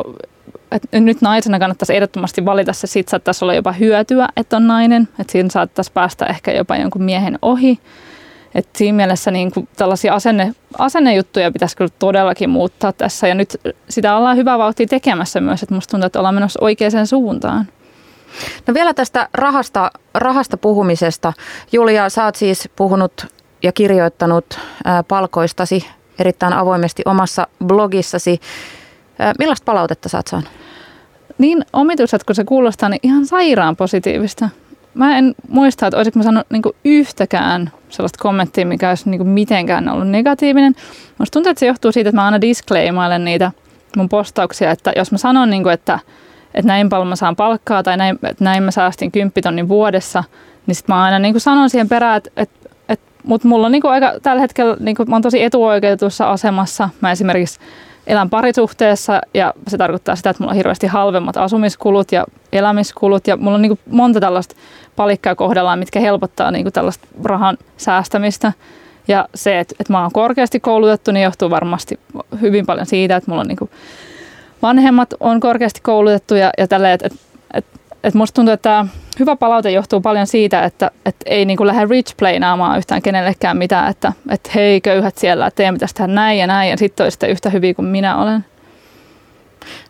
että 0.72 1.00
nyt 1.00 1.22
naisena 1.22 1.60
kannattaisi 1.60 1.96
ehdottomasti 1.96 2.46
valita 2.46 2.74
se, 2.74 2.88
sit 2.88 3.08
saattaisi 3.08 3.46
olla 3.46 3.54
jopa 3.54 3.72
hyötyä, 3.72 4.28
että 4.38 4.58
on 4.58 4.68
nainen, 4.68 5.08
että 5.20 5.32
siinä 5.32 5.50
saattaisi 5.50 5.92
päästä 5.92 6.26
ehkä 6.26 6.52
jopa 6.52 6.78
jonkun 6.78 7.04
miehen 7.04 7.40
ohi. 7.42 7.80
Et 8.56 8.68
siinä 8.76 8.96
mielessä 8.96 9.32
niin 9.32 9.52
kuin 9.52 9.68
tällaisia 9.78 10.14
asenne, 10.14 10.54
asennejuttuja 10.78 11.52
pitäisi 11.52 11.78
kyllä 11.78 11.92
todellakin 12.00 12.50
muuttaa 12.50 12.94
tässä 12.94 13.28
ja 13.28 13.36
nyt 13.36 13.62
sitä 13.90 14.18
ollaan 14.18 14.38
hyvää 14.38 14.58
vauhtia 14.58 14.88
tekemässä 14.88 15.42
myös, 15.42 15.64
että 15.64 15.76
musta 15.76 15.92
tuntuu, 15.92 16.06
että 16.06 16.20
ollaan 16.20 16.36
menossa 16.36 16.60
oikeaan 16.62 17.08
suuntaan. 17.08 17.68
No 18.68 18.74
vielä 18.74 18.94
tästä 18.94 19.30
rahasta, 19.34 19.92
rahasta 20.14 20.58
puhumisesta. 20.58 21.34
Julia, 21.72 22.10
sä 22.10 22.26
oot 22.26 22.36
siis 22.36 22.70
puhunut 22.76 23.28
ja 23.64 23.72
kirjoittanut 23.72 24.60
palkoistasi 25.08 25.88
erittäin 26.20 26.54
avoimesti 26.54 27.04
omassa 27.06 27.48
blogissasi. 27.66 28.40
Millaista 29.40 29.66
palautetta 29.66 30.18
oot 30.18 30.28
saanut? 30.28 30.50
Niin 31.38 31.66
omituiset 31.74 32.24
kun 32.24 32.36
se 32.36 32.44
kuulostaa, 32.44 32.90
niin 32.90 33.00
ihan 33.04 33.26
sairaan 33.26 33.76
positiivista. 33.76 34.50
Mä 34.94 35.18
en 35.18 35.36
muista, 35.50 35.88
että 35.88 35.98
olisiko 35.98 36.20
mä 36.20 36.24
sanonut 36.24 36.50
niin 36.50 36.62
yhtäkään 36.86 37.72
sellaista 37.90 38.20
kommenttia, 38.22 38.66
mikä 38.66 38.90
olisi 38.90 39.10
niin 39.10 39.28
mitenkään 39.28 39.90
ollut 39.90 40.10
negatiivinen. 40.10 40.76
Musta 41.18 41.34
tuntuu, 41.34 41.50
että 41.50 41.60
se 41.60 41.66
johtuu 41.66 41.92
siitä, 41.92 42.10
että 42.10 42.22
mä 42.22 42.26
aina 42.26 42.42
disclaimailen 42.42 43.26
niitä 43.26 43.52
mun 43.98 44.10
postauksia, 44.10 44.72
että 44.72 44.94
jos 44.96 45.12
mä 45.12 45.18
sanon, 45.18 45.50
niin 45.50 45.64
kuin, 45.64 45.74
että, 45.74 46.00
että 46.54 46.68
näin 46.68 46.90
paljon 46.90 47.08
mä 47.08 47.16
saan 47.16 47.36
palkkaa 47.36 47.84
tai 47.84 47.98
näin, 47.98 48.20
että 48.24 48.44
näin 48.44 48.64
mä 48.64 48.72
säästin 48.72 49.12
10 49.12 49.32
tonnin 49.44 49.68
vuodessa, 49.68 50.24
niin 50.68 50.76
sitten 50.76 50.96
mä 50.96 51.04
aina 51.04 51.20
niin 51.20 51.34
kuin 51.34 51.42
sanon 51.42 51.70
siihen 51.70 51.90
perään, 51.90 52.18
että, 52.18 52.32
että, 52.90 53.12
mutta 53.24 53.48
mulla 53.48 53.66
on 53.66 53.72
niin 53.72 53.82
kuin 53.82 53.92
aika, 53.92 54.14
tällä 54.24 54.42
hetkellä 54.42 54.78
niin 54.80 54.96
kuin, 54.96 55.10
mä 55.10 55.16
oon 55.16 55.22
tosi 55.22 55.44
etuoikeutussa 55.44 56.32
asemassa. 56.32 56.90
Mä 57.02 57.12
esimerkiksi 57.12 57.60
elän 58.08 58.30
parisuhteessa 58.30 59.22
ja 59.34 59.54
se 59.68 59.78
tarkoittaa 59.78 60.16
sitä, 60.16 60.30
että 60.30 60.44
mulla 60.44 60.52
on 60.52 60.58
hirveästi 60.58 60.88
halvemmat 60.88 61.38
asumiskulut 61.38 62.12
ja 62.12 62.26
elämiskulut 62.52 63.28
ja 63.28 63.38
mulla 63.38 63.56
on 63.56 63.62
niin 63.62 63.80
monta 63.90 64.20
tällaista 64.20 64.56
palikkaa 64.96 65.36
kohdallaan, 65.36 65.80
mitkä 65.80 66.00
helpottaa 66.00 66.52
niin 66.52 66.74
tällaista 66.74 67.08
rahan 67.24 67.58
säästämistä. 67.78 68.54
Ja 69.08 69.30
se, 69.36 69.60
että, 69.60 69.76
että 69.80 69.94
mä 69.94 70.02
oon 70.02 70.12
korkeasti 70.12 70.60
koulutettu, 70.60 71.12
niin 71.12 71.24
johtuu 71.24 71.50
varmasti 71.50 72.00
hyvin 72.42 72.66
paljon 72.66 72.86
siitä, 72.86 73.16
että 73.16 73.32
mulla 73.32 73.42
on 73.42 73.48
niin 73.48 73.70
vanhemmat 74.62 75.14
on 75.20 75.40
korkeasti 75.40 75.80
koulutettu 75.84 76.36
ja, 76.36 76.52
ja 76.58 76.68
tälleen, 76.68 76.94
että, 76.94 77.08
että, 77.08 77.20
että, 77.54 77.80
että 78.04 78.18
musta 78.18 78.36
tuntuu, 78.36 78.54
että 78.54 78.86
hyvä 79.20 79.36
palaute 79.36 79.72
johtuu 79.72 80.02
paljon 80.02 80.28
siitä, 80.28 80.64
että, 80.64 80.92
että 81.06 81.26
ei 81.26 81.46
niin 81.46 81.58
kuin 81.58 81.68
lähde 81.68 81.86
rich 81.90 82.16
playnaamaan 82.18 82.78
yhtään 82.78 83.02
kenellekään 83.02 83.58
mitään, 83.58 83.90
että, 83.90 84.14
että 84.30 84.50
hei 84.56 84.82
köyhät 84.82 85.18
siellä, 85.18 85.48
että 85.48 85.74
pitäisi 85.74 85.96
tehdä 85.96 86.14
näin 86.14 86.40
ja 86.40 86.48
näin 86.48 86.70
ja 86.70 86.78
sitten 86.78 87.04
olisitte 87.04 87.28
yhtä 87.28 87.50
hyviä 87.50 87.74
kuin 87.74 87.86
minä 87.86 88.18
olen. 88.18 88.46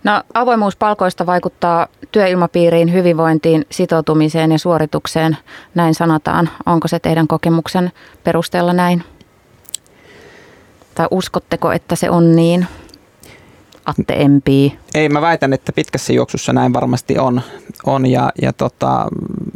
No, 0.04 0.24
avoimuus 0.34 0.76
palkoista 0.76 1.26
vaikuttaa 1.26 1.88
työilmapiiriin, 2.12 2.94
hyvinvointiin, 2.94 3.66
sitoutumiseen 3.72 4.52
ja 4.52 4.60
suoritukseen, 4.60 5.38
näin 5.76 5.96
sanotaan. 5.96 6.50
Onko 6.66 6.88
se 6.88 7.00
teidän 7.00 7.28
kokemuksen 7.28 7.92
perusteella 8.24 8.74
näin? 8.74 9.04
Tai 10.96 11.08
uskotteko, 11.12 11.72
että 11.72 11.96
se 11.96 12.10
on 12.10 12.36
niin? 12.36 12.68
Atte 13.86 14.14
empii. 14.14 14.78
Ei, 14.96 15.10
mä 15.10 15.22
väitän, 15.22 15.54
että 15.54 15.72
pitkässä 15.72 16.14
juoksussa 16.14 16.54
näin 16.54 16.74
varmasti 16.74 17.18
on. 17.20 17.42
on 17.86 18.06
ja, 18.06 18.32
ja 18.42 18.54
tota, 18.54 19.08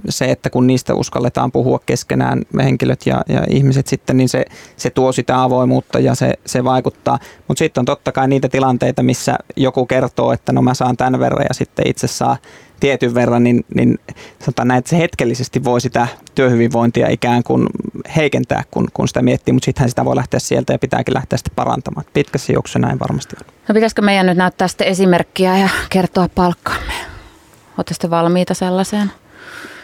se, 0.09 0.31
että 0.31 0.49
kun 0.49 0.67
niistä 0.67 0.95
uskalletaan 0.95 1.51
puhua 1.51 1.79
keskenään 1.85 2.41
henkilöt 2.63 3.05
ja, 3.05 3.21
ja 3.29 3.43
ihmiset 3.49 3.87
sitten, 3.87 4.17
niin 4.17 4.29
se, 4.29 4.45
se 4.77 4.89
tuo 4.89 5.11
sitä 5.11 5.43
avoimuutta 5.43 5.99
ja 5.99 6.15
se, 6.15 6.33
se 6.45 6.63
vaikuttaa. 6.63 7.19
Mutta 7.47 7.59
sitten 7.59 7.81
on 7.81 7.85
totta 7.85 8.11
kai 8.11 8.27
niitä 8.27 8.49
tilanteita, 8.49 9.03
missä 9.03 9.35
joku 9.55 9.85
kertoo, 9.85 10.31
että 10.33 10.51
no 10.51 10.61
mä 10.61 10.73
saan 10.73 10.97
tämän 10.97 11.19
verran 11.19 11.45
ja 11.49 11.53
sitten 11.53 11.87
itse 11.87 12.07
saa 12.07 12.37
tietyn 12.79 13.13
verran, 13.13 13.43
niin, 13.43 13.65
niin 13.75 13.99
sanotaan 14.39 14.67
näin, 14.67 14.79
että 14.79 14.89
se 14.89 14.97
hetkellisesti 14.97 15.63
voi 15.63 15.81
sitä 15.81 16.07
työhyvinvointia 16.35 17.09
ikään 17.09 17.43
kuin 17.43 17.67
heikentää, 18.15 18.63
kun, 18.71 18.87
kun 18.93 19.07
sitä 19.07 19.21
miettii, 19.21 19.53
mutta 19.53 19.65
sittenhän 19.65 19.89
sitä 19.89 20.05
voi 20.05 20.15
lähteä 20.15 20.39
sieltä 20.39 20.73
ja 20.73 20.79
pitääkin 20.79 21.13
lähteä 21.13 21.37
sitten 21.37 21.55
parantamaan. 21.55 22.05
Pitkässä 22.13 22.53
juoksussa 22.53 22.79
näin 22.79 22.99
varmasti 22.99 23.35
on. 23.39 23.53
No 23.67 23.73
pitäisikö 23.73 24.01
meidän 24.01 24.25
nyt 24.25 24.37
näyttää 24.37 24.67
sitten 24.67 24.87
esimerkkiä 24.87 25.57
ja 25.57 25.69
kertoa 25.89 26.29
palkkaamme? 26.35 26.93
Oletteko 27.77 28.09
valmiita 28.09 28.53
sellaiseen? 28.53 29.11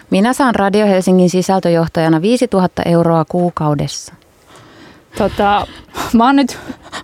Minä 0.10 0.34
saan 0.34 0.56
Radio 0.56 0.86
Helsingin 0.86 1.30
sisältöjohtajana 1.30 2.22
5000 2.22 2.82
euroa 2.86 3.26
kuukaudessa. 3.26 4.14
Tota, 5.18 5.68
mä 6.14 6.26
oon 6.26 6.36
nyt, 6.36 6.60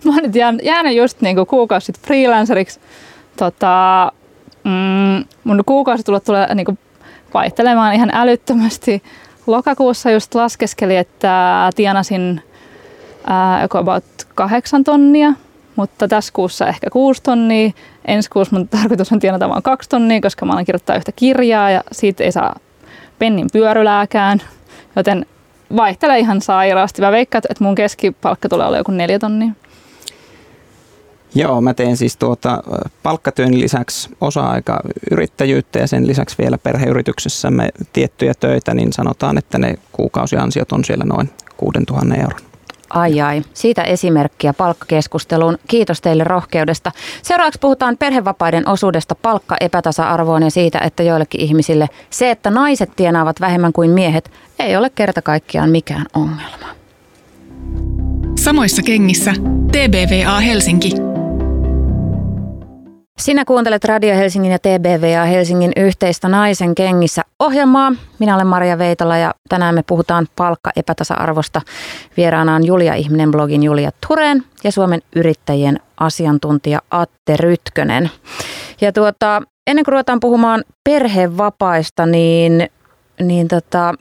mä 0.06 0.12
oon 0.12 0.24
nyt 0.24 0.36
jäänyt 0.64 0.96
just 0.96 1.22
niinku 1.22 1.46
kuukausi 1.46 1.86
sitten 1.86 2.04
freelanceriksi. 2.08 2.80
Tota, 3.38 4.12
mm, 4.64 5.26
mun 5.44 5.64
kuukausitulot 5.66 6.24
tulee 6.24 6.56
niinku 6.56 6.78
vaihtelemaan 7.34 7.94
ihan 7.94 8.10
älyttömästi. 8.14 9.04
Lokakuussa 9.48 10.12
just 10.12 10.36
laskeskeli, 10.36 10.98
että 10.98 11.70
tienasin 11.76 12.42
ää, 13.28 13.62
joku 13.62 13.78
about 13.78 14.04
kahdeksan 14.36 14.84
tonnia, 14.84 15.34
mutta 15.76 16.08
tässä 16.08 16.34
kuussa 16.34 16.68
ehkä 16.68 16.90
kuusi 16.90 17.24
tonnia. 17.24 17.72
Ensi 18.06 18.30
kuussa 18.30 18.56
mun 18.56 18.68
tarkoitus 18.80 19.12
on 19.12 19.20
tienata 19.20 19.50
vain 19.50 19.64
kaksi 19.64 19.90
tonnia, 19.90 20.22
koska 20.22 20.46
mä 20.46 20.54
olen 20.54 20.66
kirjoittaa 20.66 20.96
yhtä 20.96 21.12
kirjaa 21.12 21.72
ja 21.72 21.84
siitä 21.92 22.24
ei 22.24 22.32
saa 22.32 22.56
pennin 23.22 23.48
pyörylääkään. 23.54 24.42
Joten 24.96 25.26
vaihtelee 25.76 26.20
ihan 26.20 26.42
sairaasti. 26.42 27.02
Mä 27.02 27.12
veikkaan, 27.12 27.42
että 27.50 27.64
mun 27.64 27.76
keskipalkka 27.76 28.50
tulee 28.50 28.68
olla 28.68 28.78
joku 28.78 28.92
neljä 28.92 29.20
tonnia. 29.20 29.52
Joo, 31.36 31.62
mä 31.62 31.74
teen 31.74 31.98
siis 31.98 32.18
tuota 32.18 32.64
palkkatyön 33.04 33.60
lisäksi 33.60 34.10
osa-aika 34.22 34.80
yrittäjyyttä 35.12 35.80
ja 35.80 35.88
sen 35.88 36.08
lisäksi 36.08 36.38
vielä 36.38 36.58
perheyrityksessämme 36.58 37.70
tiettyjä 37.94 38.34
töitä, 38.40 38.74
niin 38.74 38.94
sanotaan, 38.94 39.38
että 39.38 39.58
ne 39.58 39.76
kuukausiansiot 39.92 40.72
on 40.72 40.84
siellä 40.84 41.06
noin 41.06 41.30
6000 41.58 42.16
euron. 42.16 42.51
Ai 42.94 43.22
ai, 43.22 43.42
siitä 43.54 43.84
esimerkkiä 43.84 44.54
palkkakeskusteluun. 44.54 45.58
Kiitos 45.68 46.02
teille 46.02 46.24
rohkeudesta. 46.24 46.92
Seuraavaksi 47.24 47.60
puhutaan 47.60 47.98
perhevapaiden 47.98 48.70
osuudesta 48.70 49.16
palkka-epätasa-arvoon 49.16 50.44
ja 50.44 50.52
siitä, 50.52 50.80
että 50.80 51.04
joillekin 51.04 51.42
ihmisille 51.42 51.90
se, 52.10 52.32
että 52.32 52.50
naiset 52.50 52.92
tienaavat 52.96 53.42
vähemmän 53.42 53.74
kuin 53.74 53.90
miehet, 53.90 54.32
ei 54.60 54.76
ole 54.76 54.90
kerta 54.90 55.22
kaikkiaan 55.22 55.70
mikään 55.70 56.06
ongelma. 56.14 56.68
Samoissa 58.40 58.82
kengissä 58.82 59.34
TBVA 59.72 60.40
Helsinki. 60.40 60.92
Sinä 63.20 63.46
kuuntelet 63.46 63.84
Radio 63.84 64.16
Helsingin 64.16 64.52
ja 64.52 64.60
TBVA 64.60 65.26
Helsingin 65.26 65.72
yhteistä 65.76 66.28
naisen 66.28 66.76
kengissä 66.76 67.22
ohjelmaa. 67.40 67.92
Minä 68.20 68.36
olen 68.36 68.48
Maria 68.48 68.78
Veitola 68.78 69.18
ja 69.18 69.34
tänään 69.50 69.76
me 69.76 69.84
puhutaan 69.88 70.28
palkka-epätasa-arvosta. 70.36 71.62
Vieraana 72.18 72.56
on 72.56 72.66
Julia 72.66 72.94
Ihminen 72.94 73.32
blogin 73.32 73.64
Julia 73.64 73.92
Tureen 74.08 74.44
ja 74.64 74.72
Suomen 74.72 75.02
yrittäjien 75.16 75.80
asiantuntija 76.00 76.80
Atte 76.92 77.38
Rytkönen. 77.38 78.10
Ja 78.82 78.92
tuota, 78.92 79.42
ennen 79.68 79.86
kuin 79.86 79.94
ruvetaan 79.94 80.20
puhumaan 80.20 80.64
perhevapaista, 80.84 82.06
niin, 82.06 82.70
niin 83.22 83.48
tota, 83.48 83.94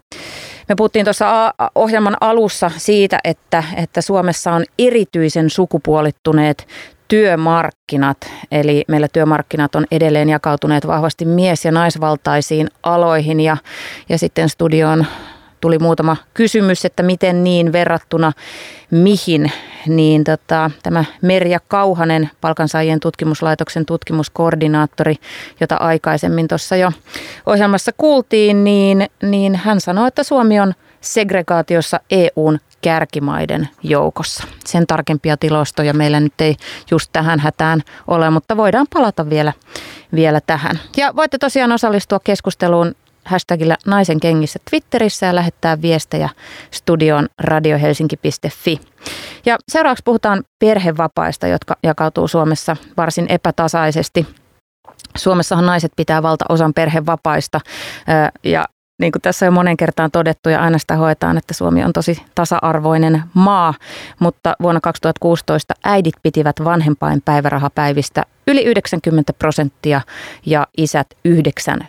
me 0.68 0.74
puhuttiin 0.76 1.04
tuossa 1.04 1.54
ohjelman 1.74 2.16
alussa 2.20 2.70
siitä, 2.76 3.18
että, 3.24 3.64
että 3.76 4.00
Suomessa 4.00 4.52
on 4.52 4.64
erityisen 4.78 5.50
sukupuolittuneet 5.50 6.66
työmarkkinat, 7.11 8.16
eli 8.52 8.84
meillä 8.88 9.08
työmarkkinat 9.12 9.74
on 9.74 9.86
edelleen 9.90 10.28
jakautuneet 10.28 10.86
vahvasti 10.86 11.24
mies- 11.24 11.64
ja 11.64 11.72
naisvaltaisiin 11.72 12.68
aloihin. 12.82 13.40
Ja, 13.40 13.56
ja 14.08 14.18
sitten 14.18 14.48
studioon 14.48 15.06
tuli 15.61 15.78
muutama 15.78 16.16
kysymys, 16.34 16.84
että 16.84 17.02
miten 17.02 17.44
niin 17.44 17.72
verrattuna 17.72 18.32
mihin, 18.90 19.52
niin 19.86 20.24
tota, 20.24 20.70
tämä 20.82 21.04
Merja 21.22 21.61
Kauhanen, 21.68 22.30
palkansaajien 22.40 23.00
tutkimuslaitoksen 23.00 23.86
tutkimuskoordinaattori, 23.86 25.14
jota 25.61 25.76
aikaisemmin 25.76 26.48
tuossa 26.48 26.76
jo 26.76 26.92
ohjelmassa 27.46 27.92
kuultiin, 27.96 28.64
niin, 28.64 29.06
niin 29.22 29.54
hän 29.54 29.80
sanoi, 29.80 30.08
että 30.08 30.22
Suomi 30.22 30.61
on 30.61 30.74
segregaatiossa 31.00 32.00
EUn 32.11 32.58
kärkimaiden 32.83 33.68
joukossa. 33.83 34.45
Sen 34.64 34.87
tarkempia 34.87 35.37
tilastoja 35.37 35.95
meillä 35.95 36.20
nyt 36.20 36.41
ei 36.41 36.57
just 36.91 37.11
tähän 37.12 37.41
hätään 37.41 37.83
ole, 38.07 38.31
mutta 38.31 38.57
voidaan 38.57 38.87
palata 38.95 39.31
vielä, 39.31 39.53
vielä 40.14 40.41
tähän. 40.47 40.78
Ja 40.97 41.16
voitte 41.16 41.39
tosiaan 41.39 41.72
osallistua 41.72 42.20
keskusteluun 42.24 42.95
hashtagillä 43.24 43.76
naisen 43.87 44.20
kengissä 44.20 44.59
Twitterissä 44.70 45.26
ja 45.26 45.35
lähettää 45.35 45.83
viestejä 45.83 46.28
studion 46.70 47.28
radiohelsinki.fi. 47.39 48.81
Ja 49.47 49.57
seuraavaksi 49.68 50.03
puhutaan 50.05 50.45
perhevapaista, 50.59 51.47
jotka 51.47 51.76
jakautuu 51.83 52.28
Suomessa 52.28 52.76
varsin 52.97 53.26
epätasaisesti. 53.28 54.26
Suomessahan 55.16 55.66
naiset 55.66 55.93
pitää 55.97 56.22
valtaosan 56.22 56.74
perhevapaista 56.74 57.61
ja 58.45 58.64
niin 59.01 59.12
kuin 59.12 59.22
tässä 59.22 59.46
on 59.46 59.53
monen 59.53 59.76
kertaan 59.76 60.11
todettu 60.11 60.48
ja 60.48 60.61
aina 60.61 60.78
sitä 60.78 60.96
hoetaan, 60.96 61.38
että 61.38 61.55
Suomi 61.55 61.84
on 61.84 61.92
tosi 61.92 62.22
tasa-arvoinen 62.34 63.22
maa, 63.34 63.74
mutta 64.18 64.57
vuonna 64.62 64.80
2016 64.80 65.74
äidit 65.84 66.14
pitivät 66.22 66.57
vanhempain 66.64 67.22
päivärahapäivistä 67.24 68.22
yli 68.46 68.64
90 68.64 69.32
prosenttia 69.32 70.01
ja 70.46 70.66
isät 70.76 71.07
9 71.24 71.88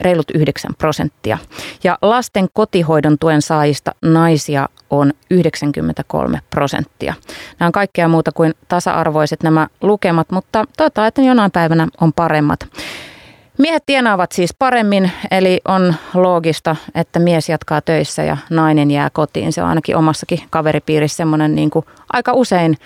reilut 0.00 0.30
9 0.34 0.74
prosenttia. 0.78 1.38
Ja 1.84 1.98
lasten 2.02 2.48
kotihoidon 2.52 3.18
tuen 3.18 3.42
saajista 3.42 3.94
naisia 4.02 4.68
on 4.90 5.12
93 5.30 6.40
prosenttia. 6.50 7.14
Nämä 7.58 7.66
on 7.66 7.72
kaikkea 7.72 8.08
muuta 8.08 8.32
kuin 8.32 8.54
tasa-arvoiset 8.68 9.42
nämä 9.42 9.68
lukemat, 9.80 10.30
mutta 10.30 10.64
toivotaan, 10.76 11.08
että 11.08 11.22
jonain 11.22 11.50
päivänä 11.50 11.88
on 12.00 12.12
paremmat. 12.12 12.60
Miehet 13.58 13.82
tienaavat 13.86 14.32
siis 14.32 14.54
paremmin, 14.58 15.12
eli 15.30 15.60
on 15.68 15.94
loogista, 16.14 16.76
että 16.94 17.18
mies 17.18 17.48
jatkaa 17.48 17.80
töissä 17.80 18.22
ja 18.22 18.36
nainen 18.50 18.90
jää 18.90 19.10
kotiin. 19.10 19.52
Se 19.52 19.62
on 19.62 19.68
ainakin 19.68 19.96
omassakin 19.96 20.42
kaveripiirissä 20.50 21.16
semmoinen 21.16 21.54
niin 21.54 21.70
kuin 21.70 21.84
aika 22.12 22.32
usein, 22.32 22.76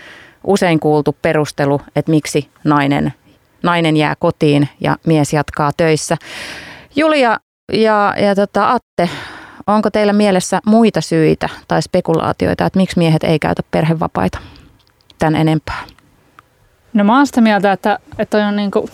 usein 0.45 0.81
kuultu 0.81 1.17
perustelu, 1.23 1.81
että 1.97 2.11
miksi 2.11 2.51
nainen, 2.65 3.13
nainen 3.63 3.97
jää 3.97 4.15
kotiin 4.19 4.69
ja 4.81 4.97
mies 5.07 5.33
jatkaa 5.33 5.71
töissä. 5.77 6.17
Julia 6.97 7.37
ja, 7.73 8.15
ja 8.19 8.35
tota 8.35 8.71
Atte, 8.71 9.11
onko 9.67 9.91
teillä 9.91 10.13
mielessä 10.13 10.61
muita 10.67 11.01
syitä 11.01 11.49
tai 11.69 11.83
spekulaatioita, 11.83 12.67
että 12.67 12.79
miksi 12.79 12.99
miehet 12.99 13.25
ei 13.25 13.39
käytä 13.39 13.63
perhevapaita 13.71 14.39
tämän 15.19 15.37
enempää? 15.37 15.85
No 16.93 17.05
mä 17.05 17.17
oon 17.17 17.27
sitä 17.27 17.41
mieltä, 17.41 17.73
että, 17.73 17.99
että 18.19 18.47
on 18.47 18.57
niin 18.57 18.71
kuin 18.71 18.91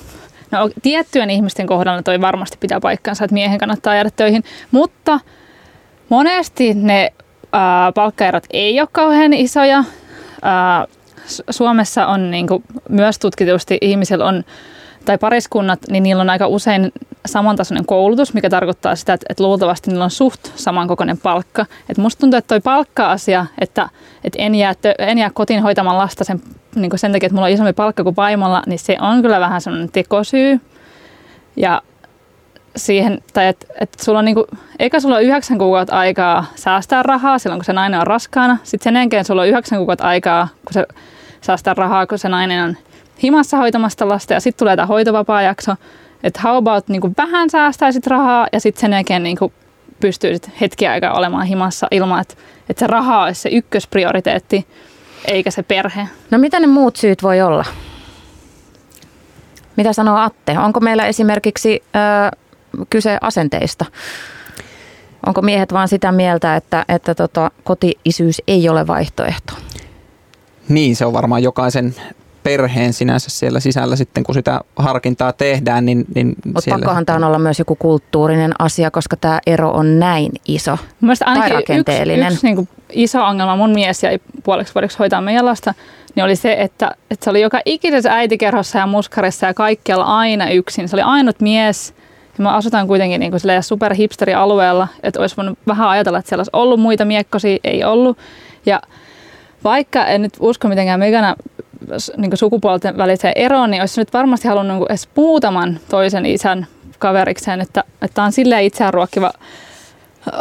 No 0.51 0.71
tiettyjen 0.83 1.31
ihmisten 1.31 1.67
kohdalla 1.67 2.03
toi 2.03 2.21
varmasti 2.21 2.57
pitää 2.61 2.81
paikkansa, 2.81 3.25
että 3.25 3.35
miehen 3.35 3.59
kannattaa 3.59 3.95
jäädä 3.95 4.11
töihin, 4.17 4.45
mutta 4.71 5.21
monesti 6.09 6.75
ne 6.75 7.13
ää, 7.53 7.93
palkkaerot 7.93 8.45
ei 8.51 8.81
ole 8.81 8.89
kauhean 8.93 9.33
isoja. 9.33 9.85
Ää, 10.43 10.87
Suomessa 11.51 12.07
on 12.07 12.31
niin 12.31 12.47
myös 12.89 13.19
tutkitusti 13.19 13.79
ihmisillä 13.81 14.25
on 14.25 14.45
tai 15.05 15.19
pariskunnat, 15.19 15.79
niin 15.91 16.03
niillä 16.03 16.21
on 16.21 16.31
aika 16.31 16.47
usein 16.47 16.93
samantasoinen 17.27 17.87
koulutus, 17.87 18.35
mikä 18.35 18.51
tarkoittaa 18.51 18.97
sitä, 18.97 19.13
että, 19.13 19.27
että 19.29 19.45
luultavasti 19.45 19.91
niillä 19.91 20.05
on 20.05 20.11
suht 20.11 20.41
samankokoinen 20.55 21.19
palkka. 21.19 21.67
Et 21.89 21.99
musta 21.99 22.21
tuntuu, 22.21 22.39
että 22.39 22.49
toi 22.49 22.61
palkka-asia, 22.61 23.47
että, 23.61 23.89
että 24.25 24.39
en, 24.43 24.55
jää, 24.55 24.75
en 24.99 25.19
jää 25.19 25.31
kotiin 25.35 25.63
hoitamaan 25.63 25.99
lasta 25.99 26.25
sen, 26.25 26.43
niin 26.75 26.91
sen 26.99 27.13
takia, 27.13 27.27
että 27.27 27.35
mulla 27.35 27.47
on 27.47 27.53
isompi 27.53 27.73
palkka 27.73 28.05
kuin 28.05 28.17
vaimolla, 28.17 28.63
niin 28.67 28.79
se 28.79 28.97
on 29.01 29.23
kyllä 29.23 29.41
vähän 29.41 29.61
semmoinen 29.61 29.93
tekosyy. 29.93 30.61
Ja 31.57 31.83
siihen, 32.77 33.23
tai 33.33 33.47
että 33.47 33.67
et 33.81 33.97
sulla 34.01 34.19
on 34.19 34.25
niinku, 34.25 34.47
eikä 34.79 35.01
sulla 35.01 35.15
ole 35.15 35.25
yhdeksän 35.25 35.59
kuukautta 35.59 35.99
aikaa 35.99 36.45
säästää 36.55 37.03
rahaa 37.03 37.39
silloin, 37.39 37.59
kun 37.59 37.65
se 37.65 37.73
nainen 37.73 38.01
on 38.01 38.07
raskaana. 38.07 38.57
Sitten 38.63 38.85
sen 38.85 39.01
jälkeen 39.01 39.25
sulla 39.25 39.43
on 39.43 39.49
yhdeksän 39.49 39.79
kuukautta 39.79 40.07
aikaa, 40.07 40.49
kun 40.65 40.73
se 40.73 40.87
säästää 41.41 41.75
rahaa, 41.75 42.07
kun 42.07 42.19
se 42.19 42.29
nainen 42.29 42.65
on 42.65 42.77
himassa 43.23 43.57
hoitamasta 43.57 44.09
lasta 44.09 44.35
ja 44.35 44.41
sitten 44.41 44.59
tulee 44.59 44.77
tämä 44.77 44.87
hoitovapaa-jakso, 44.87 45.75
että 46.23 46.41
how 46.45 46.57
about 46.57 46.89
niin 46.89 47.01
kuin 47.01 47.15
vähän 47.17 47.51
säästäisit 47.51 48.07
rahaa 48.07 48.47
ja 48.53 48.61
sitten 48.61 48.81
sen 48.81 48.93
jälkeen 48.93 49.23
niin 49.23 49.37
kuin 49.37 49.53
pystyisit 50.01 50.51
hetki 50.61 50.87
aikaa 50.87 51.15
olemaan 51.15 51.47
himassa 51.47 51.87
ilman, 51.91 52.21
että, 52.21 52.35
että 52.69 52.81
se 52.81 52.87
raha 52.87 53.25
olisi 53.25 53.41
se 53.41 53.49
ykkösprioriteetti 53.49 54.67
eikä 55.25 55.51
se 55.51 55.63
perhe. 55.63 56.09
No 56.31 56.39
mitä 56.39 56.61
ne 56.61 56.67
muut 56.67 56.97
syyt 56.97 57.23
voi 57.23 57.41
olla? 57.41 57.65
Mitä 59.77 59.93
sanoo 59.93 60.17
Atte? 60.17 60.59
Onko 60.59 60.81
meillä 60.81 61.07
esimerkiksi 61.07 61.83
ö, 61.97 62.37
kyse 62.91 63.19
asenteista? 63.21 63.85
Onko 65.27 65.43
miehet 65.43 65.73
vaan 65.73 65.89
sitä 65.89 66.13
mieltä, 66.13 66.57
että, 66.57 66.85
että 66.89 67.15
tota, 67.15 67.51
koti-isyys 67.65 68.43
ei 68.49 68.69
ole 68.69 68.87
vaihtoehto? 68.87 69.53
Niin, 70.69 70.97
se 70.97 71.07
on 71.07 71.13
varmaan 71.13 71.43
jokaisen 71.43 71.95
perheen 72.49 72.93
sinänsä 72.93 73.31
siellä 73.31 73.61
sisällä 73.61 73.97
sitten, 73.97 74.25
kun 74.25 74.35
sitä 74.35 74.61
harkintaa 74.77 75.33
tehdään. 75.33 75.87
Niin, 75.87 76.05
niin 76.15 76.35
Mutta 76.45 76.71
pakkohan 76.71 77.07
tämä 77.07 77.17
on 77.17 77.25
olla 77.25 77.39
myös 77.39 77.59
joku 77.59 77.77
kulttuurinen 77.77 78.53
asia, 78.59 78.91
koska 78.91 79.17
tämä 79.17 79.41
ero 79.47 79.71
on 79.71 79.99
näin 79.99 80.33
iso 80.47 80.79
Mielestäni 81.01 81.41
tai 81.41 81.51
rakenteellinen. 81.51 82.27
Yksi, 82.27 82.35
yksi 82.35 82.47
niin 82.47 82.57
kuin 82.57 82.69
iso 82.93 83.25
ongelma, 83.25 83.57
mun 83.57 83.71
mies 83.71 84.03
jäi 84.03 84.19
puoleksi 84.45 84.75
vuodeksi 84.75 84.99
hoitaa 84.99 85.21
meidän 85.21 85.47
lasta, 85.47 85.75
niin 86.15 86.25
oli 86.25 86.37
se, 86.37 86.57
että, 86.59 86.91
että 87.11 87.25
se 87.25 87.31
oli 87.31 87.41
joka 87.41 87.61
ikisessä 87.65 88.13
äitikerhossa 88.13 88.79
ja 88.79 88.87
muskarissa 88.87 89.47
ja 89.47 89.55
kaikkialla 89.55 90.05
aina 90.05 90.51
yksin. 90.51 90.89
Se 90.89 90.97
oli 90.97 91.03
ainut 91.03 91.41
mies, 91.41 91.95
ja 92.39 92.45
me 92.45 92.51
asutaan 92.51 92.87
kuitenkin 92.87 93.21
niin 93.21 93.31
kuin 93.31 93.63
super 93.63 93.95
alueella, 94.37 94.89
että 95.03 95.21
olisi 95.21 95.37
voinut 95.37 95.59
vähän 95.67 95.89
ajatella, 95.89 96.19
että 96.19 96.29
siellä 96.29 96.41
olisi 96.41 96.51
ollut 96.53 96.81
muita 96.81 97.05
miekkosia, 97.05 97.59
ei 97.65 97.85
ollut. 97.85 98.19
Ja 98.67 98.81
vaikka 99.65 100.07
en 100.07 100.23
nyt 100.23 100.37
usko 100.41 100.69
mitenkään 100.69 101.01
mekana 101.01 101.37
niin 102.17 102.37
sukupuolten 102.37 102.97
väliseen 102.97 103.33
eroon, 103.37 103.71
niin 103.71 103.83
olisi 103.83 104.01
nyt 104.01 104.13
varmasti 104.13 104.49
halunnut 104.49 104.77
niin 104.77 104.87
edes 104.89 105.09
muutaman 105.17 105.81
toisen 105.89 106.27
isän 106.27 106.67
kaverikseen, 106.99 107.61
että, 107.61 107.85
että 108.03 108.23
on 108.23 108.33
silleen 108.33 108.65
itseään 108.65 108.95
ruokkiva 108.95 109.33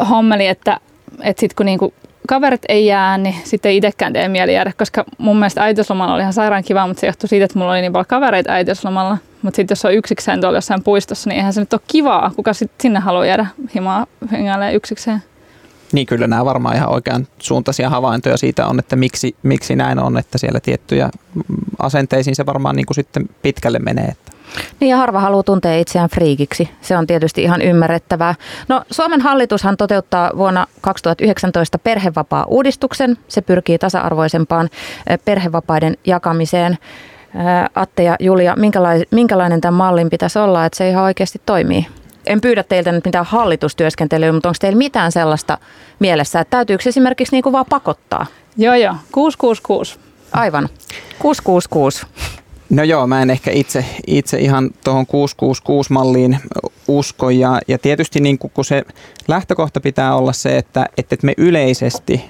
hommeli, 0.09 0.47
että, 0.47 0.79
että 1.21 1.39
sitten 1.39 1.55
kun 1.55 1.65
niin 1.65 1.79
kuin 1.79 1.93
kaverit 2.27 2.61
ei 2.69 2.85
jää, 2.85 3.17
niin 3.17 3.35
sitten 3.43 3.69
ei 3.69 3.77
itsekään 3.77 4.13
tee 4.13 4.27
mieli 4.27 4.53
jäädä, 4.53 4.71
koska 4.77 5.03
mun 5.17 5.37
mielestä 5.37 5.63
äitiyslomalla 5.63 6.13
oli 6.13 6.21
ihan 6.21 6.33
sairaan 6.33 6.63
kiva, 6.63 6.87
mutta 6.87 7.01
se 7.01 7.07
johtui 7.07 7.29
siitä, 7.29 7.45
että 7.45 7.59
mulla 7.59 7.71
oli 7.71 7.81
niin 7.81 7.91
paljon 7.91 8.05
kavereita 8.05 8.51
äitiyslomalla. 8.51 9.17
Mutta 9.41 9.55
sitten 9.55 9.75
jos 9.75 9.85
on 9.85 9.93
yksikseen 9.93 10.41
tuolla 10.41 10.57
jossain 10.57 10.83
puistossa, 10.83 11.29
niin 11.29 11.37
eihän 11.37 11.53
se 11.53 11.59
nyt 11.59 11.73
ole 11.73 11.81
kivaa, 11.87 12.31
kuka 12.35 12.53
sitten 12.53 12.81
sinne 12.81 12.99
haluaa 12.99 13.25
jäädä 13.25 13.45
himaa 13.75 14.07
hengailemaan 14.31 14.73
yksikseen. 14.73 15.23
Niin 15.91 16.07
kyllä 16.07 16.27
nämä 16.27 16.45
varmaan 16.45 16.75
ihan 16.75 16.93
oikean 16.93 17.27
suuntaisia 17.39 17.89
havaintoja 17.89 18.37
siitä 18.37 18.67
on, 18.67 18.79
että 18.79 18.95
miksi, 18.95 19.35
miksi 19.43 19.75
näin 19.75 19.99
on, 19.99 20.17
että 20.17 20.37
siellä 20.37 20.59
tiettyjä 20.59 21.09
asenteisiin 21.79 22.35
se 22.35 22.45
varmaan 22.45 22.75
niin 22.75 22.85
kuin 22.85 22.95
sitten 22.95 23.29
pitkälle 23.41 23.79
menee. 23.79 24.05
Että. 24.05 24.31
Niin 24.79 24.89
ja 24.89 24.97
harva 24.97 25.19
haluaa 25.19 25.43
tuntea 25.43 25.75
itseään 25.75 26.09
friikiksi. 26.09 26.69
Se 26.81 26.97
on 26.97 27.07
tietysti 27.07 27.43
ihan 27.43 27.61
ymmärrettävää. 27.61 28.35
No 28.67 28.83
Suomen 28.91 29.21
hallitushan 29.21 29.77
toteuttaa 29.77 30.31
vuonna 30.37 30.67
2019 30.81 31.79
perhevapaa-uudistuksen. 31.79 33.17
Se 33.27 33.41
pyrkii 33.41 33.77
tasa-arvoisempaan 33.77 34.69
perhevapaiden 35.25 35.97
jakamiseen. 36.05 36.77
Atte 37.75 38.03
ja 38.03 38.15
Julia, 38.19 38.55
minkälainen 39.11 39.61
tämän 39.61 39.73
mallin 39.73 40.09
pitäisi 40.09 40.39
olla, 40.39 40.65
että 40.65 40.77
se 40.77 40.89
ihan 40.89 41.03
oikeasti 41.03 41.41
toimii? 41.45 41.87
En 42.27 42.41
pyydä 42.41 42.63
teiltä 42.63 42.91
nyt 42.91 43.05
mitään 43.05 43.25
hallitustyöskentelyä, 43.25 44.31
mutta 44.31 44.49
onko 44.49 44.57
teillä 44.59 44.77
mitään 44.77 45.11
sellaista 45.11 45.57
mielessä, 45.99 46.39
että 46.39 46.57
täytyykö 46.57 46.89
esimerkiksi 46.89 47.35
niin 47.35 47.43
kuin 47.43 47.53
vaan 47.53 47.65
pakottaa? 47.69 48.25
Joo, 48.57 48.75
joo. 48.75 48.95
666. 49.11 49.99
Aivan. 50.31 50.69
666. 51.19 52.05
No 52.69 52.83
joo, 52.83 53.07
mä 53.07 53.21
en 53.21 53.29
ehkä 53.29 53.51
itse, 53.51 53.85
itse 54.07 54.37
ihan 54.37 54.69
tuohon 54.83 55.05
666-malliin 55.05 56.37
usko. 56.87 57.29
Ja, 57.29 57.59
ja 57.67 57.77
tietysti 57.77 58.19
niin 58.19 58.37
kun 58.37 58.65
se 58.65 58.83
lähtökohta 59.27 59.81
pitää 59.81 60.15
olla 60.15 60.33
se, 60.33 60.57
että, 60.57 60.85
että 60.97 61.17
me 61.23 61.33
yleisesti 61.37 62.23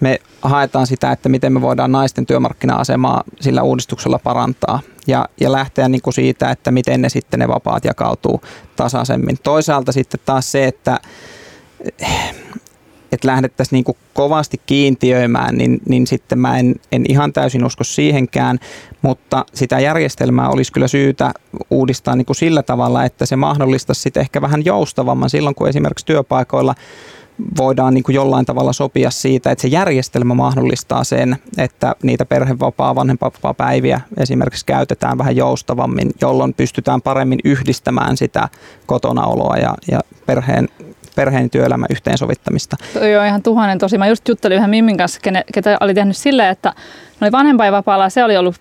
me 0.00 0.18
haetaan 0.42 0.86
sitä, 0.86 1.12
että 1.12 1.28
miten 1.28 1.52
me 1.52 1.60
voidaan 1.60 1.92
naisten 1.92 2.26
työmarkkina-asemaa 2.26 3.24
sillä 3.40 3.62
uudistuksella 3.62 4.18
parantaa 4.18 4.80
ja, 5.06 5.28
ja 5.40 5.52
lähteä 5.52 5.88
niin 5.88 6.02
kuin 6.02 6.14
siitä, 6.14 6.50
että 6.50 6.70
miten 6.70 7.02
ne 7.02 7.08
sitten 7.08 7.40
ne 7.40 7.48
vapaat 7.48 7.84
jakautuu 7.84 8.40
tasaisemmin. 8.76 9.38
Toisaalta 9.42 9.92
sitten 9.92 10.20
taas 10.24 10.52
se, 10.52 10.66
että 10.66 11.00
että 13.12 13.28
lähdettäisiin 13.28 13.76
niin 13.76 13.84
kuin 13.84 13.96
kovasti 14.14 14.60
kiintiöimään, 14.66 15.54
niin, 15.56 15.80
niin 15.88 16.06
sitten 16.06 16.38
mä 16.38 16.58
en, 16.58 16.74
en 16.92 17.04
ihan 17.08 17.32
täysin 17.32 17.64
usko 17.64 17.84
siihenkään, 17.84 18.58
mutta 19.02 19.44
sitä 19.54 19.80
järjestelmää 19.80 20.48
olisi 20.48 20.72
kyllä 20.72 20.88
syytä 20.88 21.32
uudistaa 21.70 22.16
niin 22.16 22.26
kuin 22.26 22.36
sillä 22.36 22.62
tavalla, 22.62 23.04
että 23.04 23.26
se 23.26 23.36
mahdollistaisi 23.36 24.00
sitten 24.00 24.20
ehkä 24.20 24.40
vähän 24.40 24.64
joustavamman 24.64 25.30
silloin, 25.30 25.54
kun 25.54 25.68
esimerkiksi 25.68 26.06
työpaikoilla 26.06 26.74
voidaan 27.58 27.94
niin 27.94 28.04
kuin 28.04 28.14
jollain 28.14 28.46
tavalla 28.46 28.72
sopia 28.72 29.10
siitä, 29.10 29.50
että 29.50 29.62
se 29.62 29.68
järjestelmä 29.68 30.34
mahdollistaa 30.34 31.04
sen, 31.04 31.36
että 31.58 31.94
niitä 32.02 32.24
perhevapaa, 32.24 32.94
vanhempapäiviä 32.94 34.00
esimerkiksi 34.16 34.66
käytetään 34.66 35.18
vähän 35.18 35.36
joustavammin, 35.36 36.10
jolloin 36.20 36.54
pystytään 36.54 37.02
paremmin 37.02 37.38
yhdistämään 37.44 38.16
sitä 38.16 38.48
kotonaoloa 38.86 39.56
ja, 39.56 39.74
ja 39.90 40.00
perheen 40.26 40.68
perheen 41.16 41.50
työelämän 41.50 41.86
yhteensovittamista. 41.90 42.76
Toi 42.92 43.16
on 43.16 43.26
ihan 43.26 43.42
tuhannen 43.42 43.78
tosi. 43.78 43.98
Mä 43.98 44.08
just 44.08 44.28
juttelin 44.28 44.56
yhden 44.56 44.70
Mimmin 44.70 44.96
kanssa, 44.96 45.20
ketä 45.54 45.76
oli 45.80 45.94
tehnyt 45.94 46.16
silleen, 46.16 46.48
että 46.48 46.72
oli 47.20 47.32
vanhempainvapaalla, 47.32 48.08
se 48.08 48.24
oli 48.24 48.36
ollut 48.36 48.56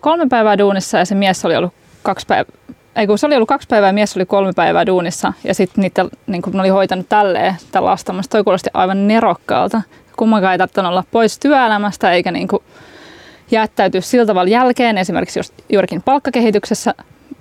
kolme 0.00 0.26
päivää 0.28 0.58
duunissa 0.58 0.98
ja 0.98 1.04
se 1.04 1.14
mies 1.14 1.44
oli 1.44 1.56
ollut 1.56 1.72
kaksi 2.02 2.26
päivää, 2.26 2.52
ei 2.98 3.06
kun 3.06 3.18
se 3.18 3.26
oli 3.26 3.34
ollut 3.34 3.48
kaksi 3.48 3.68
päivää, 3.68 3.92
mies 3.92 4.16
oli 4.16 4.26
kolme 4.26 4.52
päivää 4.52 4.86
duunissa 4.86 5.32
ja 5.44 5.54
sitten 5.54 5.82
niitä, 5.82 6.04
niin 6.26 6.42
kun 6.42 6.52
ne 6.52 6.60
oli 6.60 6.68
hoitanut 6.68 7.08
tälleen 7.08 7.56
tätä 7.66 7.84
lasta. 7.84 8.12
Mielestäni 8.12 8.38
toi 8.38 8.44
kuulosti 8.44 8.70
aivan 8.74 9.08
nerokkaalta. 9.08 9.82
Kummankaan 10.16 10.52
ei 10.52 10.58
tarvitse 10.58 10.80
olla 10.80 11.04
pois 11.10 11.38
työelämästä 11.38 12.12
eikä 12.12 12.30
niin 12.30 12.48
kuin 12.48 12.62
jättäytyä 13.50 14.00
sillä 14.00 14.26
tavalla 14.26 14.50
jälkeen, 14.50 14.98
esimerkiksi 14.98 15.38
just 15.38 15.54
juurikin 15.68 16.02
palkkakehityksessä, 16.02 16.94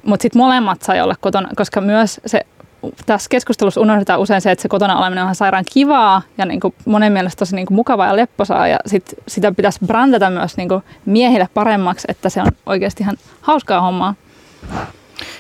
mutta 0.04 0.22
sitten 0.22 0.40
molemmat 0.40 0.82
sai 0.82 1.02
olla 1.02 1.16
kotona, 1.22 1.50
koska 1.56 1.82
myös 1.82 2.22
se 2.26 2.46
tässä 3.06 3.30
keskustelussa 3.30 3.82
unohdetaan 3.82 4.20
usein 4.20 4.42
se, 4.42 4.52
että 4.52 4.62
se 4.62 4.68
kotona 4.68 5.00
oleminen 5.00 5.24
on 5.24 5.36
sairaan 5.36 5.66
kivaa 5.74 6.22
ja 6.38 6.46
niin 6.46 6.60
kuin 6.60 6.74
monen 6.86 7.14
mielestä 7.14 7.40
tosi 7.40 7.56
niin 7.56 7.66
kuin 7.66 7.76
mukavaa 7.76 8.08
ja 8.08 8.16
lepposaa 8.16 8.68
ja 8.68 8.78
sit 8.86 9.14
sitä 9.28 9.52
pitäisi 9.52 9.80
brändätä 9.86 10.30
myös 10.30 10.58
niin 10.58 10.70
kuin 10.70 10.84
miehille 11.06 11.48
paremmaksi, 11.54 12.08
että 12.10 12.30
se 12.30 12.42
on 12.42 12.48
oikeasti 12.66 13.04
ihan 13.04 13.18
hauskaa 13.42 13.82
hommaa. 13.82 14.16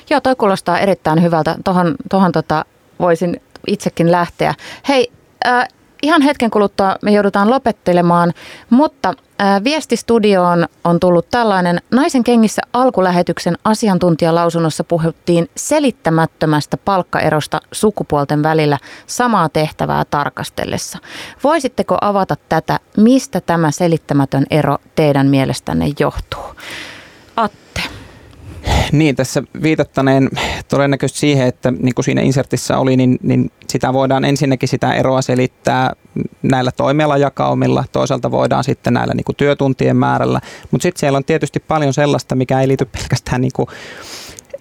Joo, 0.10 0.22
toi 0.22 0.36
kuulostaa 0.36 0.80
erittäin 0.80 1.24
hyvältä. 1.24 1.56
Tuohon 1.64 1.96
tohon 2.10 2.32
tota 2.32 2.66
voisin 3.00 3.42
itsekin 3.68 4.12
lähteä. 4.12 4.54
Hei, 4.88 5.12
äh, 5.48 5.68
ihan 6.04 6.22
hetken 6.22 6.52
kuluttua 6.52 6.96
me 7.02 7.12
joudutaan 7.12 7.50
lopettelemaan, 7.50 8.34
mutta 8.70 9.14
äh, 9.42 9.64
viestistudioon 9.64 10.68
on 10.84 11.00
tullut 11.00 11.30
tällainen 11.30 11.82
Naisen 11.92 12.24
kengissä 12.24 12.62
alkulähetyksen 12.74 13.58
asiantuntijalausunnossa 13.64 14.84
puhuttiin 14.84 15.50
selittämättömästä 15.56 16.78
palkkaerosta 16.78 17.60
sukupuolten 17.72 18.44
välillä 18.44 18.78
samaa 19.08 19.50
tehtävää 19.50 20.06
tarkastellessa. 20.06 20.98
Voisitteko 21.44 21.98
avata 22.02 22.36
tätä, 22.50 22.80
mistä 22.98 23.42
tämä 23.42 23.72
selittämätön 23.72 24.46
ero 24.52 24.78
teidän 24.96 25.28
mielestänne 25.28 25.86
johtuu? 26.00 26.44
Atte. 27.36 27.97
Niin, 28.92 29.16
tässä 29.16 29.44
viitattaneen 29.64 30.30
todennäköisesti 30.68 31.20
siihen, 31.20 31.48
että 31.48 31.72
niin 31.72 31.96
kuin 31.96 32.06
siinä 32.06 32.22
insertissä 32.22 32.78
oli, 32.78 32.98
niin, 32.98 33.20
niin 33.24 33.52
sitä 33.70 33.94
voidaan 33.94 34.26
ensinnäkin 34.26 34.70
sitä 34.70 34.94
eroa 34.94 35.22
selittää 35.22 35.94
näillä 36.42 36.72
toimialajakaumilla, 36.72 37.84
toisaalta 37.92 38.32
voidaan 38.32 38.64
sitten 38.64 38.94
näillä 38.94 39.14
niin 39.14 39.24
kuin 39.24 39.36
työtuntien 39.36 39.98
määrällä, 39.98 40.42
mutta 40.72 40.84
sitten 40.84 41.00
siellä 41.00 41.18
on 41.18 41.26
tietysti 41.26 41.60
paljon 41.60 41.94
sellaista, 41.94 42.36
mikä 42.36 42.62
ei 42.62 42.68
liity 42.68 42.86
pelkästään 42.86 43.42
niin 43.42 43.54
kuin 43.56 43.68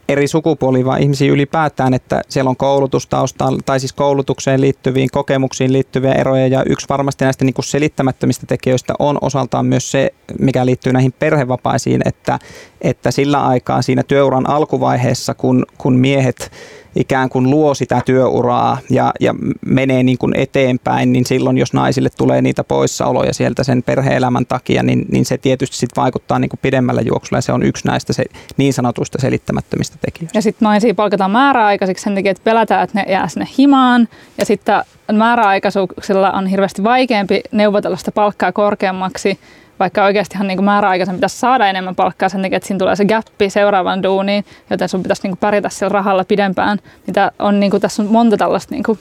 eri 0.09 0.29
sukupuoliin, 0.29 0.87
vaan 0.87 1.03
ihmisiä 1.03 1.33
ylipäätään, 1.33 1.95
että 1.95 2.21
siellä 2.29 2.49
on 2.49 2.57
koulutustausta, 2.57 3.53
tai 3.67 3.81
siis 3.81 3.93
koulutukseen 3.93 4.61
liittyviin, 4.61 5.09
kokemuksiin 5.13 5.73
liittyviä 5.73 6.13
eroja, 6.13 6.47
ja 6.47 6.65
yksi 6.67 6.87
varmasti 6.89 7.25
näistä 7.25 7.45
niin 7.45 7.55
kuin 7.55 7.65
selittämättömistä 7.65 8.47
tekijöistä 8.47 8.95
on 8.99 9.19
osaltaan 9.21 9.67
myös 9.67 9.91
se, 9.91 10.15
mikä 10.39 10.67
liittyy 10.67 10.93
näihin 10.93 11.13
perhevapaisiin, 11.13 12.01
että, 12.05 12.39
että 12.81 13.11
sillä 13.11 13.47
aikaa 13.47 13.83
siinä 13.83 14.03
työuran 14.03 14.49
alkuvaiheessa, 14.49 15.35
kun, 15.35 15.67
kun 15.79 15.97
miehet 15.97 16.51
ikään 16.97 17.29
kuin 17.29 17.51
luo 17.51 17.75
sitä 17.75 18.03
työuraa 18.07 18.79
ja, 18.91 19.13
ja 19.21 19.35
menee 19.67 20.03
niin 20.03 20.19
kuin 20.19 20.33
eteenpäin, 20.37 21.13
niin 21.13 21.27
silloin 21.27 21.59
jos 21.59 21.73
naisille 21.73 22.09
tulee 22.11 22.43
niitä 22.43 22.65
poissaoloja 22.65 23.35
sieltä 23.35 23.65
sen 23.65 23.83
perheelämän 23.83 24.47
takia, 24.47 24.83
niin, 24.83 25.07
niin 25.11 25.25
se 25.25 25.39
tietysti 25.39 25.77
sit 25.77 25.91
vaikuttaa 25.97 26.39
niin 26.39 26.49
kuin 26.49 26.61
pidemmällä 26.63 27.01
juoksulla. 27.01 27.39
Ja 27.39 27.43
se 27.43 27.53
on 27.53 27.63
yksi 27.63 27.87
näistä 27.87 28.13
se, 28.13 28.25
niin 28.57 28.73
sanotuista 28.73 29.19
selittämättömistä 29.21 29.97
tekijöistä. 30.01 30.39
Ja 30.39 30.43
sitten 30.43 30.67
naisia 30.67 30.95
palkataan 30.95 31.31
määräaikaisiksi 31.31 32.05
sen 32.05 32.15
takia, 32.15 32.31
että 32.31 32.45
pelätään, 32.45 32.85
että 32.85 32.99
ne 32.99 33.13
jää 33.13 33.29
sinne 33.29 33.49
himaan. 33.59 34.09
Ja 34.39 34.45
sitten 34.45 34.83
määräaikaisuuksilla 35.13 36.31
on 36.31 36.47
hirveästi 36.47 36.85
vaikeampi 36.85 37.41
neuvotella 37.53 37.97
sitä 37.97 38.13
palkkaa 38.13 38.53
korkeammaksi 38.53 39.39
vaikka 39.81 40.05
oikeastihan 40.05 40.47
niin 40.47 40.65
määräaikaisen 40.65 41.15
pitäisi 41.15 41.39
saada 41.39 41.67
enemmän 41.67 41.95
palkkaa 41.95 42.29
sen 42.29 42.43
takia, 42.43 42.57
että 42.57 42.67
siinä 42.67 42.79
tulee 42.79 42.97
se 42.97 43.05
gappi 43.05 43.51
seuraavan 43.51 44.03
duuniin, 44.03 44.45
joten 44.71 44.89
sun 44.89 45.03
pitäisi 45.03 45.29
niin 45.29 45.37
pärjätä 45.37 45.69
sillä 45.69 45.89
rahalla 45.89 46.25
pidempään. 46.25 46.79
Mitä 47.07 47.33
on, 47.39 47.61
niin 47.61 47.71
kuin, 47.71 47.81
tässä 47.81 48.03
on 48.03 48.09
monta 48.09 48.37
tällaista, 48.37 48.75
niin 48.75 48.83
kuin, 48.83 48.99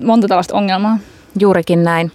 monta 0.00 0.28
tällaista 0.28 0.56
ongelmaa. 0.56 0.98
Juurikin 1.40 1.82
näin. 1.82 2.12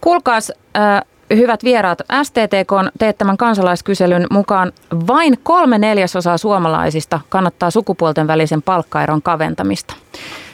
Kuulkaas, 0.00 0.52
äh, 0.76 1.02
hyvät 1.36 1.64
vieraat, 1.64 1.98
STTK 2.22 2.72
on 2.72 2.90
teettämän 2.98 3.36
kansalaiskyselyn 3.36 4.26
mukaan 4.30 4.72
vain 5.06 5.38
kolme 5.42 5.78
neljäsosaa 5.78 6.38
suomalaisista 6.38 7.20
kannattaa 7.28 7.70
sukupuolten 7.70 8.26
välisen 8.26 8.62
palkkaeron 8.62 9.22
kaventamista. 9.22 9.94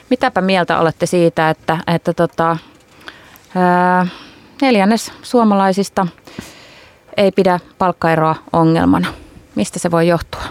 Mitäpä 0.09 0.41
mieltä 0.41 0.79
olette 0.79 1.05
siitä, 1.05 1.49
että, 1.49 1.77
että 1.87 2.13
tota, 2.13 2.57
ää, 3.55 4.07
neljännes 4.61 5.11
suomalaisista 5.21 6.07
ei 7.17 7.31
pidä 7.31 7.59
palkkaeroa 7.77 8.35
ongelmana. 8.53 9.07
Mistä 9.55 9.79
se 9.79 9.91
voi 9.91 10.07
johtua? 10.07 10.41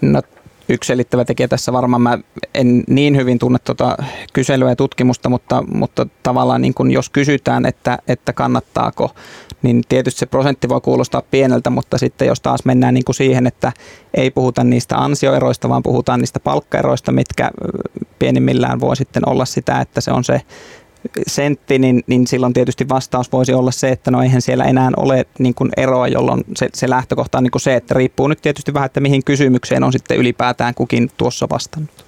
No 0.00 0.22
yksi 0.68 0.88
selittävä 0.88 1.24
tekijä 1.24 1.48
tässä 1.48 1.72
varmaan, 1.72 2.02
mä 2.02 2.18
en 2.54 2.84
niin 2.88 3.16
hyvin 3.16 3.38
tunne 3.38 3.58
tuota 3.58 3.96
kyselyä 4.32 4.68
ja 4.68 4.76
tutkimusta, 4.76 5.28
mutta, 5.28 5.64
mutta 5.74 6.06
tavallaan 6.22 6.62
niin 6.62 6.74
kun 6.74 6.90
jos 6.90 7.10
kysytään, 7.10 7.66
että, 7.66 7.98
että 8.08 8.32
kannattaako, 8.32 9.10
niin 9.62 9.82
tietysti 9.88 10.18
se 10.18 10.26
prosentti 10.26 10.68
voi 10.68 10.80
kuulostaa 10.80 11.22
pieneltä, 11.30 11.70
mutta 11.70 11.98
sitten 11.98 12.28
jos 12.28 12.40
taas 12.40 12.64
mennään 12.64 12.94
niin 12.94 13.04
kuin 13.04 13.16
siihen, 13.16 13.46
että 13.46 13.72
ei 14.14 14.30
puhuta 14.30 14.64
niistä 14.64 14.96
ansioeroista, 14.96 15.68
vaan 15.68 15.82
puhutaan 15.82 16.20
niistä 16.20 16.40
palkkaeroista, 16.40 17.12
mitkä 17.12 17.50
pienimmillään 18.18 18.80
voi 18.80 18.96
sitten 18.96 19.28
olla 19.28 19.44
sitä, 19.44 19.80
että 19.80 20.00
se 20.00 20.12
on 20.12 20.24
se 20.24 20.42
sentti, 21.26 21.78
niin, 21.78 22.02
niin 22.06 22.26
silloin 22.26 22.52
tietysti 22.52 22.88
vastaus 22.88 23.32
voisi 23.32 23.52
olla 23.52 23.70
se, 23.70 23.88
että 23.88 24.10
no 24.10 24.22
eihän 24.22 24.42
siellä 24.42 24.64
enää 24.64 24.90
ole 24.96 25.26
niin 25.38 25.54
kuin 25.54 25.70
eroa, 25.76 26.08
jolloin 26.08 26.44
se, 26.56 26.68
se 26.74 26.90
lähtökohta 26.90 27.38
on 27.38 27.44
niin 27.44 27.50
kuin 27.50 27.62
se, 27.62 27.74
että 27.74 27.94
riippuu 27.94 28.28
nyt 28.28 28.42
tietysti 28.42 28.74
vähän, 28.74 28.86
että 28.86 29.00
mihin 29.00 29.24
kysymykseen 29.24 29.84
on 29.84 29.92
sitten 29.92 30.16
ylipäätään 30.16 30.74
kukin 30.74 31.10
tuossa 31.16 31.48
vastannut. 31.50 32.04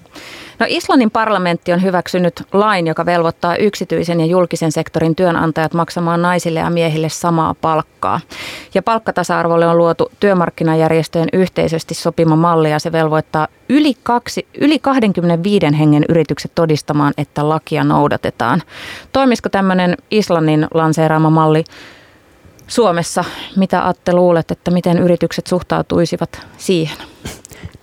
No 0.58 0.66
Islannin 0.68 1.10
parlamentti 1.10 1.72
on 1.72 1.82
hyväksynyt 1.82 2.42
lain, 2.52 2.86
joka 2.86 3.06
velvoittaa 3.06 3.56
yksityisen 3.56 4.20
ja 4.20 4.26
julkisen 4.26 4.72
sektorin 4.72 5.16
työnantajat 5.16 5.74
maksamaan 5.74 6.22
naisille 6.22 6.60
ja 6.60 6.70
miehille 6.70 7.08
samaa 7.08 7.54
palkkaa. 7.60 8.20
Ja 8.74 8.82
palkkatasa-arvolle 8.82 9.66
on 9.66 9.78
luotu 9.78 10.12
työmarkkinajärjestöjen 10.20 11.28
yhteisesti 11.32 11.94
sopima 11.94 12.36
malli 12.36 12.70
ja 12.70 12.78
se 12.78 12.92
velvoittaa 12.92 13.48
yli, 13.68 13.94
kaksi, 14.02 14.46
yli 14.60 14.78
25 14.78 15.66
hengen 15.78 16.04
yritykset 16.08 16.52
todistamaan, 16.54 17.14
että 17.16 17.48
lakia 17.48 17.84
noudatetaan. 17.84 18.62
Toimisiko 19.12 19.48
tämmöinen 19.48 19.96
Islannin 20.10 20.66
lanseeraama 20.74 21.30
malli 21.30 21.64
Suomessa? 22.66 23.24
Mitä 23.56 23.88
Atte 23.88 24.12
luulet, 24.12 24.50
että 24.50 24.70
miten 24.70 24.98
yritykset 24.98 25.46
suhtautuisivat 25.46 26.46
siihen? 26.58 26.96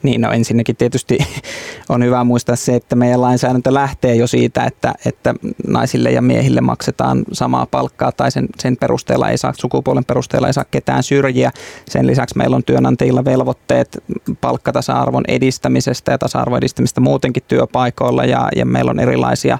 Niin, 0.03 0.21
no 0.21 0.31
ensinnäkin 0.31 0.75
tietysti 0.75 1.17
on 1.89 2.03
hyvä 2.03 2.23
muistaa 2.23 2.55
se, 2.55 2.75
että 2.75 2.95
meidän 2.95 3.21
lainsäädäntö 3.21 3.73
lähtee 3.73 4.15
jo 4.15 4.27
siitä, 4.27 4.63
että, 4.63 4.93
että 5.05 5.35
naisille 5.67 6.11
ja 6.11 6.21
miehille 6.21 6.61
maksetaan 6.61 7.23
samaa 7.31 7.65
palkkaa 7.65 8.11
tai 8.11 8.31
sen, 8.31 8.47
sen 8.59 8.77
perusteella 8.77 9.29
ei 9.29 9.37
saa, 9.37 9.53
sukupuolen 9.57 10.05
perusteella 10.05 10.47
ei 10.47 10.53
saa 10.53 10.65
ketään 10.71 11.03
syrjiä. 11.03 11.51
Sen 11.89 12.07
lisäksi 12.07 12.37
meillä 12.37 12.55
on 12.55 12.63
työnantajilla 12.63 13.25
velvoitteet 13.25 14.03
palkkatasa-arvon 14.41 15.23
edistämisestä 15.27 16.11
ja 16.11 16.17
tasa-arvon 16.17 16.57
edistämistä 16.57 17.01
muutenkin 17.01 17.43
työpaikoilla 17.47 18.25
ja, 18.25 18.49
ja 18.55 18.65
meillä 18.65 18.91
on 18.91 18.99
erilaisia 18.99 19.57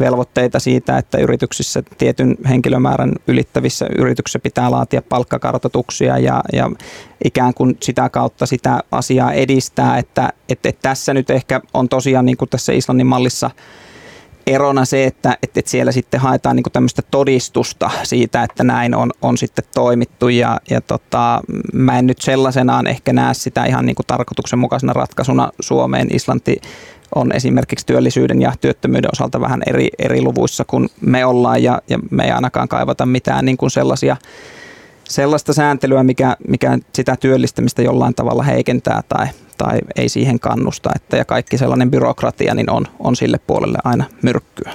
velvoitteita 0.00 0.58
siitä, 0.58 0.98
että 0.98 1.18
yrityksissä 1.18 1.82
tietyn 1.98 2.36
henkilömäärän 2.48 3.12
ylittävissä 3.26 3.86
yrityksissä 3.98 4.38
pitää 4.38 4.70
laatia 4.70 5.02
palkkakartoituksia 5.02 6.18
ja, 6.18 6.40
ja 6.52 6.70
ikään 7.24 7.54
kuin 7.54 7.76
sitä 7.82 8.08
kautta 8.08 8.46
sitä 8.46 8.80
asiaa 8.92 9.32
edistää, 9.32 9.98
että, 9.98 10.32
että, 10.48 10.68
että 10.68 10.82
tässä 10.82 11.14
nyt 11.14 11.30
ehkä 11.30 11.60
on 11.74 11.88
tosiaan 11.88 12.26
niin 12.26 12.36
kuin 12.36 12.48
tässä 12.48 12.72
Islannin 12.72 13.06
mallissa 13.06 13.50
erona 14.48 14.84
se, 14.84 15.04
että, 15.04 15.38
että, 15.42 15.60
että 15.60 15.70
siellä 15.70 15.92
sitten 15.92 16.20
haetaan 16.20 16.56
niin 16.56 16.64
tämmöistä 16.72 17.02
todistusta 17.10 17.90
siitä, 18.02 18.42
että 18.42 18.64
näin 18.64 18.94
on, 18.94 19.10
on 19.22 19.38
sitten 19.38 19.64
toimittu 19.74 20.28
ja, 20.28 20.60
ja 20.70 20.80
tota, 20.80 21.40
mä 21.72 21.98
en 21.98 22.06
nyt 22.06 22.20
sellaisenaan 22.20 22.86
ehkä 22.86 23.12
näe 23.12 23.34
sitä 23.34 23.64
ihan 23.64 23.86
niin 23.86 23.96
tarkoituksenmukaisena 24.06 24.92
ratkaisuna 24.92 25.50
Suomeen. 25.60 26.08
Islanti 26.14 26.60
on 27.14 27.32
esimerkiksi 27.32 27.86
työllisyyden 27.86 28.42
ja 28.42 28.52
työttömyyden 28.60 29.10
osalta 29.12 29.40
vähän 29.40 29.62
eri, 29.66 29.88
eri 29.98 30.22
luvuissa 30.22 30.64
kuin 30.64 30.88
me 31.00 31.24
ollaan 31.24 31.62
ja, 31.62 31.82
ja 31.88 31.98
me 32.10 32.24
ei 32.24 32.30
ainakaan 32.30 32.68
kaivata 32.68 33.06
mitään 33.06 33.44
niin 33.44 33.56
kuin 33.56 33.70
sellaisia, 33.70 34.16
sellaista 35.04 35.52
sääntelyä, 35.52 36.02
mikä, 36.02 36.36
mikä 36.48 36.78
sitä 36.94 37.16
työllistämistä 37.16 37.82
jollain 37.82 38.14
tavalla 38.14 38.42
heikentää 38.42 39.02
tai, 39.08 39.26
tai 39.58 39.78
ei 39.96 40.08
siihen 40.08 40.40
kannusta. 40.40 40.90
Että, 40.96 41.16
ja 41.16 41.24
kaikki 41.24 41.58
sellainen 41.58 41.90
byrokratia 41.90 42.54
niin 42.54 42.70
on, 42.70 42.86
on 42.98 43.16
sille 43.16 43.40
puolelle 43.46 43.78
aina 43.84 44.04
myrkkyä. 44.22 44.72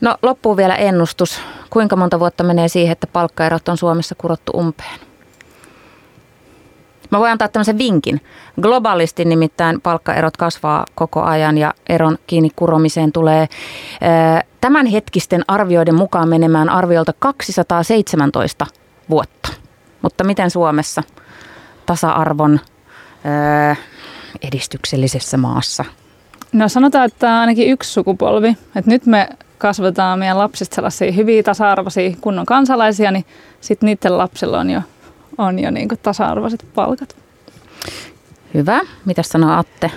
No 0.00 0.16
loppuu 0.22 0.56
vielä 0.56 0.74
ennustus. 0.74 1.40
Kuinka 1.70 1.96
monta 1.96 2.20
vuotta 2.20 2.44
menee 2.44 2.68
siihen, 2.68 2.92
että 2.92 3.06
palkkaerot 3.06 3.68
on 3.68 3.76
Suomessa 3.76 4.14
kurottu 4.14 4.52
umpeen? 4.52 5.11
Mä 7.12 7.18
voin 7.18 7.32
antaa 7.32 7.48
tämmöisen 7.48 7.78
vinkin. 7.78 8.20
Globaalisti 8.60 9.24
nimittäin 9.24 9.80
palkkaerot 9.80 10.36
kasvaa 10.36 10.86
koko 10.94 11.22
ajan 11.22 11.58
ja 11.58 11.74
eron 11.88 12.18
kiinni 12.26 12.50
kuromiseen 12.56 13.12
tulee 13.12 13.48
tämänhetkisten 14.60 15.44
arvioiden 15.48 15.94
mukaan 15.94 16.28
menemään 16.28 16.68
arviolta 16.68 17.12
217 17.18 18.66
vuotta. 19.10 19.48
Mutta 20.02 20.24
miten 20.24 20.50
Suomessa 20.50 21.02
tasa-arvon 21.86 22.60
edistyksellisessä 24.42 25.36
maassa? 25.36 25.84
No 26.52 26.68
sanotaan, 26.68 27.04
että 27.04 27.40
ainakin 27.40 27.70
yksi 27.70 27.92
sukupolvi. 27.92 28.48
Että 28.48 28.90
nyt 28.90 29.06
me 29.06 29.28
kasvatetaan 29.58 30.18
meidän 30.18 30.38
lapsista 30.38 30.74
sellaisia 30.74 31.12
hyviä 31.12 31.42
tasa-arvoisia 31.42 32.16
kunnon 32.20 32.46
kansalaisia, 32.46 33.10
niin 33.10 33.24
sitten 33.60 33.86
niiden 33.86 34.18
lapsilla 34.18 34.60
on 34.60 34.70
jo 34.70 34.80
on 35.38 35.58
jo 35.58 35.70
niin 35.70 35.88
tasa-arvoiset 36.02 36.66
palkat. 36.74 37.16
Hyvä. 38.54 38.80
Mitä 39.04 39.22
sanoo 39.22 39.58
Atte? 39.58 39.90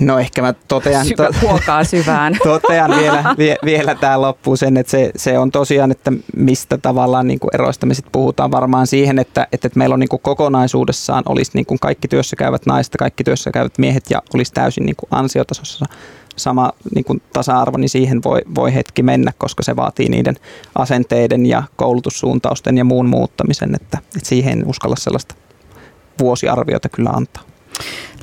No 0.00 0.18
ehkä 0.18 0.42
mä 0.42 0.54
totean, 0.68 1.06
Syvä, 1.06 1.28
to, 1.40 1.84
syvään. 1.84 2.36
totean 2.44 2.90
vielä, 3.00 3.24
vie, 3.38 3.56
vielä 3.64 3.94
tämä 3.94 4.20
loppuun 4.20 4.58
sen, 4.58 4.76
että 4.76 4.90
se, 4.90 5.10
se 5.16 5.38
on 5.38 5.50
tosiaan, 5.50 5.90
että 5.90 6.12
mistä 6.36 6.78
tavallaan 6.78 7.26
niin 7.26 7.38
eroista 7.54 7.86
me 7.86 7.94
sit 7.94 8.06
puhutaan 8.12 8.50
varmaan 8.50 8.86
siihen, 8.86 9.18
että, 9.18 9.46
että 9.52 9.68
meillä 9.74 9.92
on 9.92 10.00
niin 10.00 10.08
kuin 10.08 10.22
kokonaisuudessaan 10.22 11.22
olisi 11.26 11.50
niin 11.54 11.66
kuin 11.66 11.78
kaikki 11.78 12.08
työssä 12.08 12.36
käyvät 12.36 12.66
naiset, 12.66 12.94
kaikki 12.98 13.24
työssä 13.24 13.50
käyvät 13.50 13.78
miehet 13.78 14.10
ja 14.10 14.22
olisi 14.34 14.52
täysin 14.52 14.86
niin 14.86 14.96
kuin 14.96 15.08
ansiotasossa 15.10 15.86
sama 16.36 16.72
niin 16.94 17.04
kuin 17.04 17.22
tasa-arvo, 17.32 17.78
niin 17.78 17.88
siihen 17.88 18.22
voi, 18.24 18.40
voi 18.54 18.74
hetki 18.74 19.02
mennä, 19.02 19.32
koska 19.38 19.62
se 19.62 19.76
vaatii 19.76 20.08
niiden 20.08 20.36
asenteiden 20.74 21.46
ja 21.46 21.62
koulutussuuntausten 21.76 22.78
ja 22.78 22.84
muun 22.84 23.06
muuttamisen, 23.06 23.74
että, 23.74 23.98
että 24.16 24.28
siihen 24.28 24.66
uskalla 24.66 24.96
sellaista 24.96 25.34
vuosiarviota 26.20 26.88
kyllä 26.88 27.10
antaa. 27.10 27.42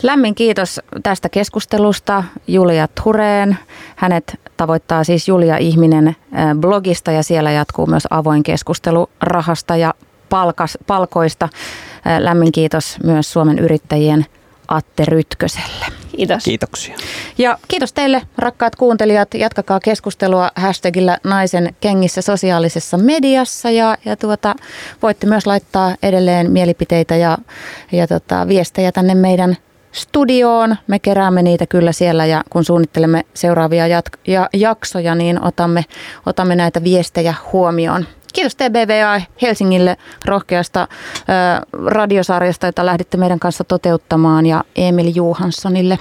Lämmin 0.03 0.35
kiitos 0.35 0.79
tästä 1.03 1.29
keskustelusta 1.29 2.23
Julia 2.47 2.87
Tureen. 3.03 3.57
Hänet 3.95 4.39
tavoittaa 4.57 5.03
siis 5.03 5.27
Julia 5.27 5.57
Ihminen 5.57 6.07
äh, 6.07 6.15
blogista 6.59 7.11
ja 7.11 7.23
siellä 7.23 7.51
jatkuu 7.51 7.87
myös 7.87 8.07
avoin 8.09 8.43
keskustelu 8.43 9.09
rahasta 9.21 9.75
ja 9.75 9.93
palkas, 10.29 10.77
palkoista. 10.87 11.49
Äh, 12.07 12.19
lämmin 12.19 12.51
kiitos 12.51 12.97
myös 13.03 13.33
Suomen 13.33 13.59
yrittäjien 13.59 14.25
Atte 14.71 15.05
Rytköselle. 15.05 15.85
Kiitos. 16.15 16.43
Kiitoksia. 16.43 16.95
Ja 17.37 17.57
kiitos 17.67 17.93
teille 17.93 18.21
rakkaat 18.37 18.75
kuuntelijat. 18.75 19.33
Jatkakaa 19.33 19.79
keskustelua 19.79 20.51
hashtagillä 20.55 21.17
naisen 21.23 21.75
kengissä 21.81 22.21
sosiaalisessa 22.21 22.97
mediassa 22.97 23.69
ja, 23.69 23.97
ja 24.05 24.15
tuota, 24.15 24.55
voitte 25.01 25.27
myös 25.27 25.47
laittaa 25.47 25.95
edelleen 26.03 26.51
mielipiteitä 26.51 27.15
ja, 27.15 27.37
ja 27.91 28.07
tota, 28.07 28.47
viestejä 28.47 28.91
tänne 28.91 29.15
meidän 29.15 29.57
studioon. 29.91 30.75
Me 30.87 30.99
keräämme 30.99 31.41
niitä 31.41 31.65
kyllä 31.67 31.91
siellä 31.91 32.25
ja 32.25 32.43
kun 32.49 32.65
suunnittelemme 32.65 33.25
seuraavia 33.33 33.87
jat- 33.87 34.19
ja 34.27 34.49
jaksoja, 34.53 35.15
niin 35.15 35.43
otamme, 35.43 35.85
otamme 36.25 36.55
näitä 36.55 36.83
viestejä 36.83 37.33
huomioon. 37.53 38.05
Kiitos 38.33 38.55
TBVA 38.55 39.21
Helsingille 39.41 39.97
rohkeasta 40.25 40.87
ö, 40.89 41.77
radiosarjasta, 41.85 42.65
jota 42.65 42.85
lähditte 42.85 43.17
meidän 43.17 43.39
kanssa 43.39 43.63
toteuttamaan 43.63 44.45
ja 44.45 44.63
Emil 44.75 45.11
Juhanssonille 45.15 45.99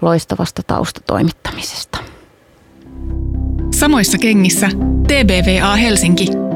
loistavasta 0.00 0.62
taustatoimittamisesta. 0.66 1.98
Samoissa 3.70 4.18
kengissä 4.18 4.68
TBVA 5.06 5.76
Helsinki. 5.76 6.51